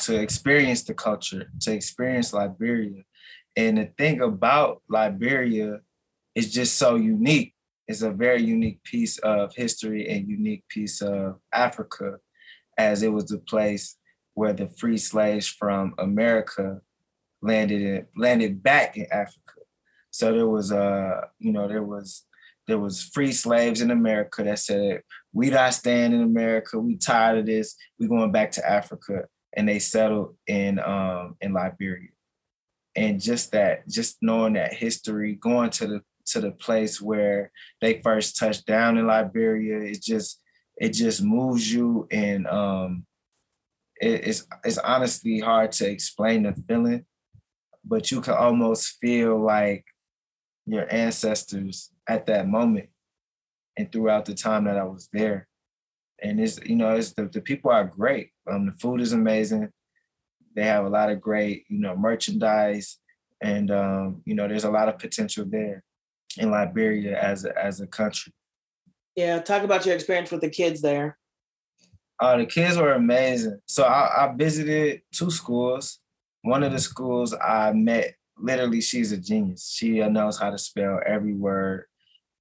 to 0.00 0.20
experience 0.20 0.84
the 0.84 0.94
culture, 0.94 1.50
to 1.60 1.72
experience 1.72 2.32
Liberia. 2.32 3.02
And 3.56 3.76
the 3.76 3.90
thing 3.98 4.22
about 4.22 4.82
Liberia 4.88 5.80
is 6.34 6.50
just 6.50 6.78
so 6.78 6.96
unique. 6.96 7.54
It's 7.92 8.00
a 8.00 8.10
very 8.10 8.42
unique 8.42 8.82
piece 8.84 9.18
of 9.18 9.54
history 9.54 10.08
and 10.08 10.26
unique 10.26 10.66
piece 10.68 11.02
of 11.02 11.40
Africa, 11.52 12.20
as 12.78 13.02
it 13.02 13.12
was 13.12 13.26
the 13.26 13.36
place 13.36 13.98
where 14.32 14.54
the 14.54 14.68
free 14.68 14.96
slaves 14.96 15.46
from 15.46 15.94
America 15.98 16.80
landed 17.42 17.82
in, 17.82 18.06
landed 18.16 18.62
back 18.62 18.96
in 18.96 19.04
Africa. 19.12 19.60
So 20.10 20.32
there 20.32 20.48
was 20.48 20.72
uh, 20.72 21.26
you 21.38 21.52
know, 21.52 21.68
there 21.68 21.82
was 21.82 22.24
there 22.66 22.78
was 22.78 23.02
free 23.02 23.32
slaves 23.32 23.82
in 23.82 23.90
America 23.90 24.42
that 24.42 24.60
said, 24.60 25.02
we 25.34 25.50
not 25.50 25.74
staying 25.74 26.14
in 26.14 26.22
America, 26.22 26.78
we 26.78 26.96
tired 26.96 27.40
of 27.40 27.46
this, 27.46 27.76
we 27.98 28.08
going 28.08 28.32
back 28.32 28.52
to 28.52 28.66
Africa. 28.66 29.26
And 29.52 29.68
they 29.68 29.80
settled 29.80 30.34
in 30.46 30.78
um 30.78 31.36
in 31.42 31.52
Liberia. 31.52 32.08
And 32.96 33.20
just 33.20 33.52
that, 33.52 33.86
just 33.86 34.16
knowing 34.22 34.54
that 34.54 34.72
history, 34.72 35.34
going 35.34 35.68
to 35.70 35.86
the 35.86 36.00
to 36.26 36.40
the 36.40 36.52
place 36.52 37.00
where 37.00 37.50
they 37.80 38.00
first 38.00 38.36
touched 38.36 38.66
down 38.66 38.98
in 38.98 39.06
Liberia, 39.06 39.78
it 39.78 40.02
just 40.02 40.40
it 40.76 40.90
just 40.90 41.22
moves 41.22 41.72
you 41.72 42.06
and 42.10 42.46
um 42.46 43.06
it, 44.00 44.26
it's 44.26 44.46
it's 44.64 44.78
honestly 44.78 45.38
hard 45.38 45.72
to 45.72 45.88
explain 45.88 46.42
the 46.42 46.54
feeling, 46.68 47.04
but 47.84 48.10
you 48.10 48.20
can 48.20 48.34
almost 48.34 48.98
feel 49.00 49.40
like 49.40 49.84
your 50.66 50.92
ancestors 50.92 51.90
at 52.08 52.26
that 52.26 52.48
moment 52.48 52.88
and 53.76 53.90
throughout 53.90 54.24
the 54.24 54.34
time 54.34 54.64
that 54.64 54.76
I 54.76 54.84
was 54.84 55.08
there. 55.12 55.48
And 56.22 56.40
it's, 56.40 56.60
you 56.64 56.76
know, 56.76 56.94
it's 56.94 57.12
the, 57.14 57.26
the 57.26 57.40
people 57.40 57.70
are 57.70 57.84
great. 57.84 58.30
Um, 58.48 58.66
the 58.66 58.72
food 58.72 59.00
is 59.00 59.12
amazing. 59.12 59.70
They 60.54 60.64
have 60.64 60.84
a 60.84 60.88
lot 60.88 61.10
of 61.10 61.20
great, 61.20 61.64
you 61.68 61.78
know, 61.78 61.96
merchandise. 61.96 62.98
And 63.40 63.70
um, 63.70 64.22
you 64.24 64.34
know, 64.34 64.46
there's 64.46 64.64
a 64.64 64.70
lot 64.70 64.88
of 64.88 64.98
potential 64.98 65.44
there 65.48 65.82
in 66.38 66.50
Liberia 66.50 67.20
as 67.20 67.44
a, 67.44 67.56
as 67.62 67.80
a 67.80 67.86
country. 67.86 68.32
Yeah, 69.16 69.40
talk 69.40 69.62
about 69.62 69.84
your 69.84 69.94
experience 69.94 70.30
with 70.30 70.40
the 70.40 70.48
kids 70.48 70.80
there. 70.80 71.18
Uh, 72.18 72.38
the 72.38 72.46
kids 72.46 72.76
were 72.76 72.92
amazing. 72.92 73.60
So 73.66 73.84
I, 73.84 74.24
I 74.24 74.34
visited 74.34 75.02
two 75.12 75.30
schools. 75.30 75.98
One 76.42 76.62
of 76.62 76.72
the 76.72 76.78
schools 76.78 77.34
I 77.34 77.72
met 77.72 78.14
literally 78.38 78.80
she's 78.80 79.12
a 79.12 79.16
genius. 79.16 79.70
She 79.70 80.00
knows 80.00 80.38
how 80.38 80.50
to 80.50 80.58
spell 80.58 81.00
every 81.06 81.34
word. 81.34 81.86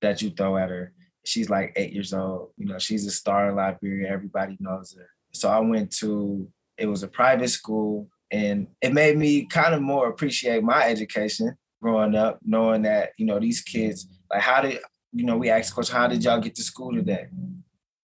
that 0.01 0.21
you 0.21 0.31
throw 0.31 0.57
at 0.57 0.69
her. 0.69 0.93
She's 1.25 1.49
like 1.49 1.73
eight 1.75 1.93
years 1.93 2.13
old. 2.13 2.51
You 2.57 2.65
know, 2.65 2.79
she's 2.79 3.05
a 3.05 3.11
star 3.11 3.49
in 3.49 3.55
Liberia. 3.55 4.09
Everybody 4.09 4.57
knows 4.59 4.95
her. 4.97 5.07
So 5.31 5.49
I 5.49 5.59
went 5.59 5.91
to, 5.97 6.49
it 6.77 6.87
was 6.87 7.03
a 7.03 7.07
private 7.07 7.49
school 7.49 8.09
and 8.31 8.67
it 8.81 8.93
made 8.93 9.17
me 9.17 9.45
kind 9.45 9.75
of 9.75 9.81
more 9.81 10.09
appreciate 10.09 10.63
my 10.63 10.83
education 10.83 11.55
growing 11.81 12.15
up, 12.15 12.39
knowing 12.43 12.83
that, 12.83 13.11
you 13.17 13.25
know, 13.25 13.39
these 13.39 13.61
kids, 13.61 14.07
like 14.29 14.41
how 14.41 14.61
did, 14.61 14.79
you 15.11 15.25
know, 15.25 15.37
we 15.37 15.49
asked 15.49 15.73
coach, 15.75 15.89
how 15.89 16.07
did 16.07 16.23
y'all 16.23 16.39
get 16.39 16.55
to 16.55 16.63
school 16.63 16.93
today? 16.93 17.27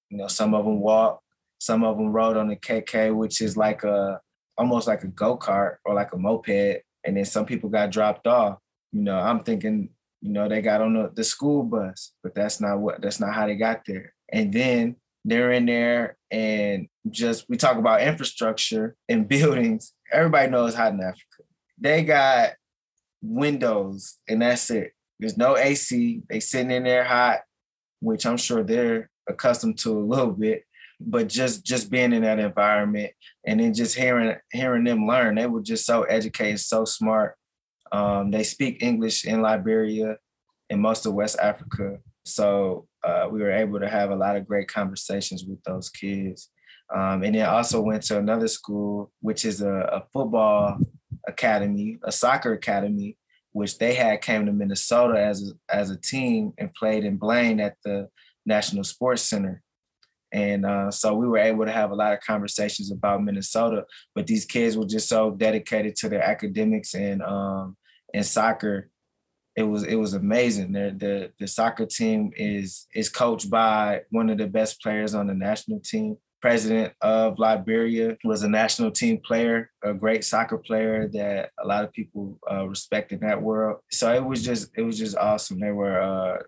You 0.10 0.18
know, 0.18 0.28
some 0.28 0.54
of 0.54 0.66
them 0.66 0.80
walked, 0.80 1.24
some 1.60 1.84
of 1.84 1.98
them 1.98 2.12
rode 2.12 2.38
on 2.38 2.48
the 2.48 2.56
KK, 2.56 3.16
which 3.16 3.42
is 3.42 3.56
like 3.56 3.84
a, 3.84 4.20
almost 4.58 4.88
like 4.88 5.04
a 5.04 5.08
go-kart 5.08 5.78
or 5.86 5.94
like 5.94 6.14
a 6.14 6.18
moped. 6.18 6.82
And 7.04 7.16
then 7.16 7.26
some 7.26 7.46
people 7.46 7.70
got 7.70 7.92
dropped 7.92 8.28
off. 8.28 8.58
You 8.92 9.02
know, 9.02 9.18
I'm 9.18 9.42
thinking, 9.42 9.90
you 10.22 10.32
know, 10.32 10.50
they 10.50 10.62
got 10.62 10.82
on 10.82 10.94
the, 10.94 11.12
the 11.14 11.24
school 11.24 11.64
bus, 11.64 12.14
but 12.24 12.34
that's 12.34 12.60
not 12.60 12.80
what, 12.80 13.02
that's 13.02 13.20
not 13.20 13.34
how 13.34 13.46
they 13.46 13.56
got 13.56 13.82
there. 13.86 14.14
And 14.32 14.52
then 14.52 14.96
they're 15.24 15.52
in 15.52 15.66
there 15.66 16.18
and 16.32 16.88
just, 17.10 17.46
we 17.48 17.58
talk 17.58 17.78
about 17.78 18.02
infrastructure 18.02 18.96
and 19.08 19.28
buildings. 19.30 19.94
Everybody 20.12 20.50
knows 20.50 20.74
hot 20.74 20.94
in 20.94 21.02
Africa. 21.02 21.44
They 21.78 22.04
got 22.04 22.54
windows 23.22 24.18
and 24.28 24.42
that's 24.42 24.70
it. 24.70 24.94
There's 25.20 25.38
no 25.38 25.58
AC. 25.58 26.22
They 26.30 26.40
sitting 26.40 26.72
in 26.72 26.84
there 26.84 27.04
hot, 27.04 27.40
which 28.00 28.26
I'm 28.26 28.38
sure 28.38 28.64
they're 28.64 29.10
accustomed 29.28 29.78
to 29.80 29.98
a 29.98 30.00
little 30.00 30.32
bit. 30.32 30.64
But 31.00 31.30
just 31.30 31.64
just 31.64 31.92
being 31.92 32.12
in 32.12 32.24
that 32.24 32.40
environment 32.40 33.12
and 33.46 33.60
then 33.60 33.74
just 33.74 33.96
hearing 33.96 34.36
hearing 34.52 34.84
them 34.84 35.06
learn, 35.06 35.36
they 35.36 35.46
were 35.46 35.62
just 35.62 35.86
so 35.86 36.04
educated, 36.04 36.60
so 36.60 36.86
smart. 36.86 37.36
Um, 37.92 38.32
they 38.32 38.44
speak 38.44 38.82
English 38.82 39.26
in 39.26 39.42
Liberia 39.42 40.18
and 40.70 40.82
most 40.82 41.06
of 41.06 41.14
West 41.14 41.38
Africa. 41.40 42.00
So 42.26 42.88
uh, 43.04 43.28
we 43.32 43.42
were 43.42 43.52
able 43.52 43.80
to 43.80 43.88
have 43.88 44.10
a 44.10 44.16
lot 44.16 44.36
of 44.36 44.48
great 44.48 44.68
conversations 44.68 45.46
with 45.46 45.64
those 45.64 45.90
kids. 45.90 46.50
Um, 46.94 47.24
and 47.24 47.36
then 47.36 47.48
also 47.48 47.82
went 47.82 48.04
to 48.04 48.18
another 48.18 48.48
school, 48.48 49.12
which 49.22 49.44
is 49.46 49.62
a, 49.62 49.72
a 49.72 50.04
football 50.14 50.78
academy, 51.28 52.00
a 52.04 52.12
soccer 52.12 52.54
academy, 52.54 53.18
which 53.52 53.78
they 53.78 53.94
had 53.94 54.22
came 54.22 54.46
to 54.46 54.54
Minnesota 54.54 55.20
as 55.20 55.52
a, 55.52 55.76
as 55.76 55.90
a 55.90 55.98
team 55.98 56.54
and 56.58 56.74
played 56.74 57.04
in 57.04 57.18
Blaine 57.18 57.60
at 57.60 57.76
the 57.84 58.08
National 58.46 58.84
Sports 58.84 59.24
Center. 59.24 59.62
And 60.32 60.66
uh, 60.66 60.92
so 60.92 61.14
we 61.16 61.28
were 61.28 61.38
able 61.38 61.66
to 61.66 61.72
have 61.72 61.92
a 61.92 61.96
lot 61.96 62.14
of 62.14 62.20
conversations 62.20 62.92
about 62.92 63.24
Minnesota, 63.24 63.86
but 64.14 64.28
these 64.28 64.46
kids 64.46 64.78
were 64.78 64.86
just 64.86 65.08
so 65.08 65.32
dedicated 65.32 65.96
to 65.98 66.10
their 66.10 66.22
academics 66.22 66.94
and 66.94 67.22
um, 67.24 67.78
and 68.14 68.26
soccer. 68.26 68.90
It 69.56 69.64
was 69.64 69.84
it 69.84 69.96
was 69.96 70.14
amazing. 70.14 70.74
The, 70.74 70.94
the 70.98 71.32
the 71.40 71.48
soccer 71.48 71.86
team 71.86 72.32
is 72.36 72.88
is 72.94 73.10
coached 73.10 73.50
by 73.50 74.02
one 74.12 74.30
of 74.30 74.38
the 74.38 74.48
best 74.48 74.82
players 74.82 75.16
on 75.16 75.28
the 75.28 75.34
national 75.34 75.80
team 75.80 76.18
president 76.42 76.94
of 77.02 77.40
Liberia, 77.40 78.18
was 78.24 78.44
a 78.44 78.50
national 78.50 78.92
team 78.92 79.20
player, 79.20 79.72
a 79.84 79.94
great 79.94 80.24
soccer 80.24 80.58
player 80.58 81.08
that 81.10 81.52
a 81.64 81.68
lot 81.68 81.84
of 81.84 81.92
people 81.94 82.40
uh, 82.52 82.68
respect 82.68 83.12
in 83.12 83.20
that 83.22 83.42
world. 83.42 83.80
So 83.92 84.14
it 84.14 84.24
was 84.24 84.44
just 84.44 84.70
it 84.76 84.84
was 84.84 84.98
just 84.98 85.18
awesome. 85.18 85.60
They 85.60 85.72
were 85.72 86.02
uh, 86.02 86.44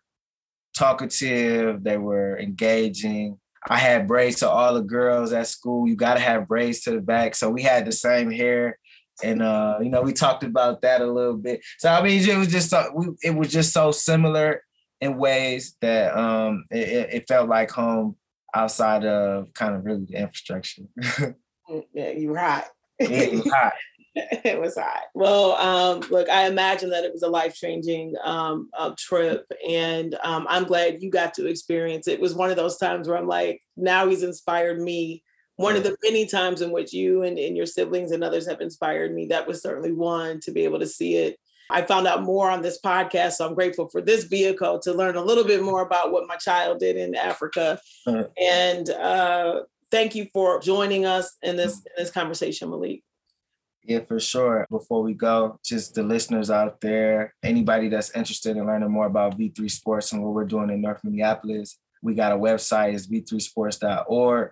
talkative, 0.76 1.84
they 1.84 1.98
were 1.98 2.40
engaging. 2.40 3.40
I 3.68 3.78
had 3.78 4.08
braids 4.08 4.38
to 4.38 4.50
all 4.50 4.74
the 4.74 4.82
girls 4.82 5.34
at 5.34 5.48
school. 5.48 5.88
You 5.88 5.96
got 5.96 6.14
to 6.14 6.22
have 6.22 6.48
braids 6.48 6.82
to 6.82 6.92
the 6.92 7.02
back. 7.02 7.36
So 7.36 7.50
we 7.50 7.62
had 7.62 7.86
the 7.86 7.92
same 7.92 8.32
hair. 8.32 8.78
And 9.22 9.42
uh, 9.42 9.80
you 9.82 9.90
know, 9.90 10.02
we 10.02 10.14
talked 10.14 10.44
about 10.44 10.82
that 10.84 11.02
a 11.02 11.12
little 11.12 11.36
bit. 11.36 11.62
So 11.80 11.92
I 11.92 12.02
mean, 12.02 12.28
it 12.28 12.38
was 12.38 12.48
just 12.48 12.70
so, 12.70 12.90
we, 12.96 13.08
it 13.22 13.36
was 13.36 13.52
just 13.52 13.74
so 13.74 13.92
similar 13.92 14.64
in 15.02 15.18
ways 15.18 15.76
that 15.82 16.18
um, 16.18 16.64
it, 16.72 17.10
it 17.14 17.28
felt 17.28 17.50
like 17.50 17.72
home 17.72 18.16
outside 18.56 19.06
of 19.06 19.54
kind 19.54 19.76
of 19.76 19.86
really 19.86 20.06
the 20.06 20.16
infrastructure. 20.22 20.84
Mm, 21.70 21.84
yeah, 21.94 22.10
you 22.10 22.30
were 22.30 22.38
hot. 22.40 22.66
yeah, 23.00 23.08
it 23.10 23.32
was 23.32 23.52
hot. 23.52 23.74
it 24.16 24.60
was 24.60 24.76
hot. 24.76 25.04
Well, 25.14 25.52
um, 25.54 26.00
look, 26.10 26.28
I 26.28 26.48
imagine 26.48 26.90
that 26.90 27.04
it 27.04 27.14
was 27.14 27.22
a 27.22 27.30
life 27.30 27.54
changing 27.54 28.16
um, 28.24 28.70
uh, 28.78 28.94
trip, 28.98 29.46
and 29.68 30.18
um, 30.24 30.48
I'm 30.50 30.64
glad 30.64 31.04
you 31.04 31.12
got 31.12 31.34
to 31.36 31.46
experience 31.46 32.08
it. 32.08 32.14
It 32.14 32.22
was 32.22 32.34
one 32.34 32.50
of 32.50 32.56
those 32.56 32.78
times 32.78 33.08
where 33.08 33.18
I'm 33.18 33.28
like, 33.28 33.62
now 33.78 34.08
he's 34.08 34.24
inspired 34.24 34.82
me. 34.82 35.24
One 35.58 35.76
of 35.76 35.84
the 35.84 35.96
many 36.04 36.26
times 36.26 36.62
in 36.62 36.72
which 36.72 36.94
you 36.94 37.24
and, 37.24 37.38
and 37.38 37.56
your 37.56 37.66
siblings 37.66 38.12
and 38.12 38.24
others 38.24 38.48
have 38.48 38.62
inspired 38.62 39.14
me. 39.14 39.28
That 39.28 39.46
was 39.46 39.62
certainly 39.62 39.92
one 39.92 40.40
to 40.42 40.52
be 40.52 40.64
able 40.64 40.80
to 40.80 40.88
see 40.88 41.18
it 41.18 41.38
I 41.70 41.84
found 41.84 42.08
out 42.08 42.24
more 42.24 42.50
on 42.50 42.62
this 42.62 42.80
podcast. 42.82 43.34
So 43.34 43.48
I'm 43.48 43.54
grateful 43.54 43.90
for 43.90 44.02
this 44.02 44.24
vehicle 44.24 44.80
to 44.80 44.94
learn 44.94 45.16
a 45.16 45.22
little 45.22 45.44
bit 45.44 45.64
more 45.64 45.82
about 45.82 46.12
what 46.12 46.28
my 46.28 46.36
child 46.36 46.80
did 46.80 46.98
in 46.98 47.16
Africa. 47.16 47.80
Uh-huh. 48.08 48.26
And 48.42 48.90
uh, 48.90 49.62
thank 49.92 50.16
you 50.16 50.28
for 50.34 50.60
joining 50.60 51.06
us 51.06 51.38
in 51.42 51.56
this 51.56 51.78
in 51.78 52.04
this 52.04 52.12
conversation, 52.12 52.70
Malik. 52.70 53.04
Yeah, 53.84 54.00
for 54.02 54.20
sure. 54.20 54.68
Before 54.70 55.02
we 55.02 55.14
go, 55.14 55.60
just 55.64 55.96
the 55.96 56.04
listeners 56.04 56.52
out 56.52 56.82
there, 56.82 57.34
anybody 57.42 57.90
that's 57.90 58.16
interested 58.16 58.58
in 58.58 58.66
learning 58.66 58.92
more 58.92 59.08
about 59.08 59.38
V3 59.38 59.72
Sports 59.72 60.12
and 60.12 60.22
what 60.24 60.34
we're 60.34 60.46
doing 60.46 60.70
in 60.70 60.82
North 60.82 61.04
Minneapolis, 61.04 61.78
we 62.02 62.14
got 62.14 62.32
a 62.32 62.38
website, 62.38 62.94
it's 62.94 63.08
v3sports.org. 63.08 64.52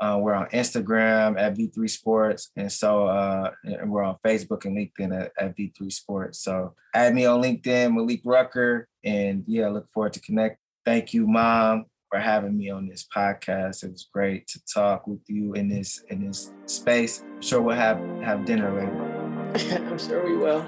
Uh, 0.00 0.18
we're 0.20 0.34
on 0.34 0.46
Instagram 0.48 1.38
at 1.38 1.56
V3 1.56 1.88
Sports, 1.88 2.50
and 2.56 2.70
so 2.70 3.06
uh, 3.06 3.50
and 3.62 3.90
we're 3.90 4.02
on 4.02 4.16
Facebook 4.24 4.64
and 4.64 4.76
LinkedIn 4.76 5.16
at, 5.16 5.32
at, 5.38 5.56
V3 5.56 5.92
Sports. 5.92 6.40
So 6.40 6.74
add 6.94 7.14
me 7.14 7.26
on 7.26 7.40
LinkedIn, 7.40 7.94
Malik 7.94 8.22
Rucker, 8.24 8.88
and 9.04 9.44
yeah, 9.46 9.68
look 9.68 9.88
forward 9.90 10.12
to 10.14 10.20
connect. 10.20 10.58
Thank 10.84 11.14
you, 11.14 11.28
Mom, 11.28 11.86
for 12.10 12.18
having 12.18 12.56
me 12.58 12.70
on 12.70 12.88
this 12.88 13.06
podcast. 13.14 13.84
It 13.84 13.92
was 13.92 14.08
great 14.12 14.48
to 14.48 14.60
talk 14.66 15.06
with 15.06 15.20
you 15.28 15.52
in 15.54 15.68
this 15.68 16.02
in 16.08 16.26
this 16.26 16.52
space. 16.66 17.22
I'm 17.22 17.40
sure 17.40 17.62
we'll 17.62 17.76
have 17.76 17.98
have 18.22 18.44
dinner 18.44 18.74
later. 18.74 19.84
I'm 19.86 19.98
sure 19.98 20.24
we 20.24 20.36
will. 20.36 20.66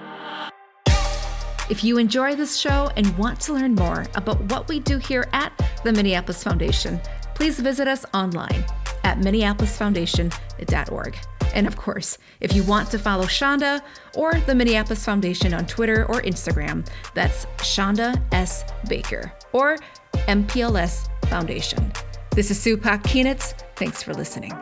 If 1.68 1.82
you 1.82 1.98
enjoy 1.98 2.36
this 2.36 2.56
show 2.56 2.90
and 2.96 3.18
want 3.18 3.40
to 3.40 3.54
learn 3.54 3.74
more 3.74 4.06
about 4.14 4.40
what 4.52 4.68
we 4.68 4.78
do 4.78 4.98
here 4.98 5.26
at 5.32 5.52
the 5.82 5.92
Minneapolis 5.92 6.44
Foundation, 6.44 7.00
please 7.34 7.58
visit 7.58 7.88
us 7.88 8.06
online 8.14 8.64
at 9.06 9.20
minneapolisfoundation.org. 9.20 11.16
And 11.54 11.66
of 11.66 11.76
course, 11.76 12.18
if 12.40 12.54
you 12.54 12.64
want 12.64 12.90
to 12.90 12.98
follow 12.98 13.24
Chanda 13.26 13.82
or 14.14 14.34
the 14.34 14.54
Minneapolis 14.54 15.04
Foundation 15.04 15.54
on 15.54 15.64
Twitter 15.66 16.04
or 16.06 16.20
Instagram, 16.22 16.86
that's 17.14 17.46
Chanda 17.62 18.20
S. 18.32 18.64
Baker 18.88 19.32
or 19.52 19.78
MPLS 20.26 21.08
Foundation. 21.26 21.92
This 22.32 22.50
is 22.50 22.58
Supak 22.58 23.04
Keenitz. 23.04 23.54
Thanks 23.76 24.02
for 24.02 24.12
listening. 24.12 24.52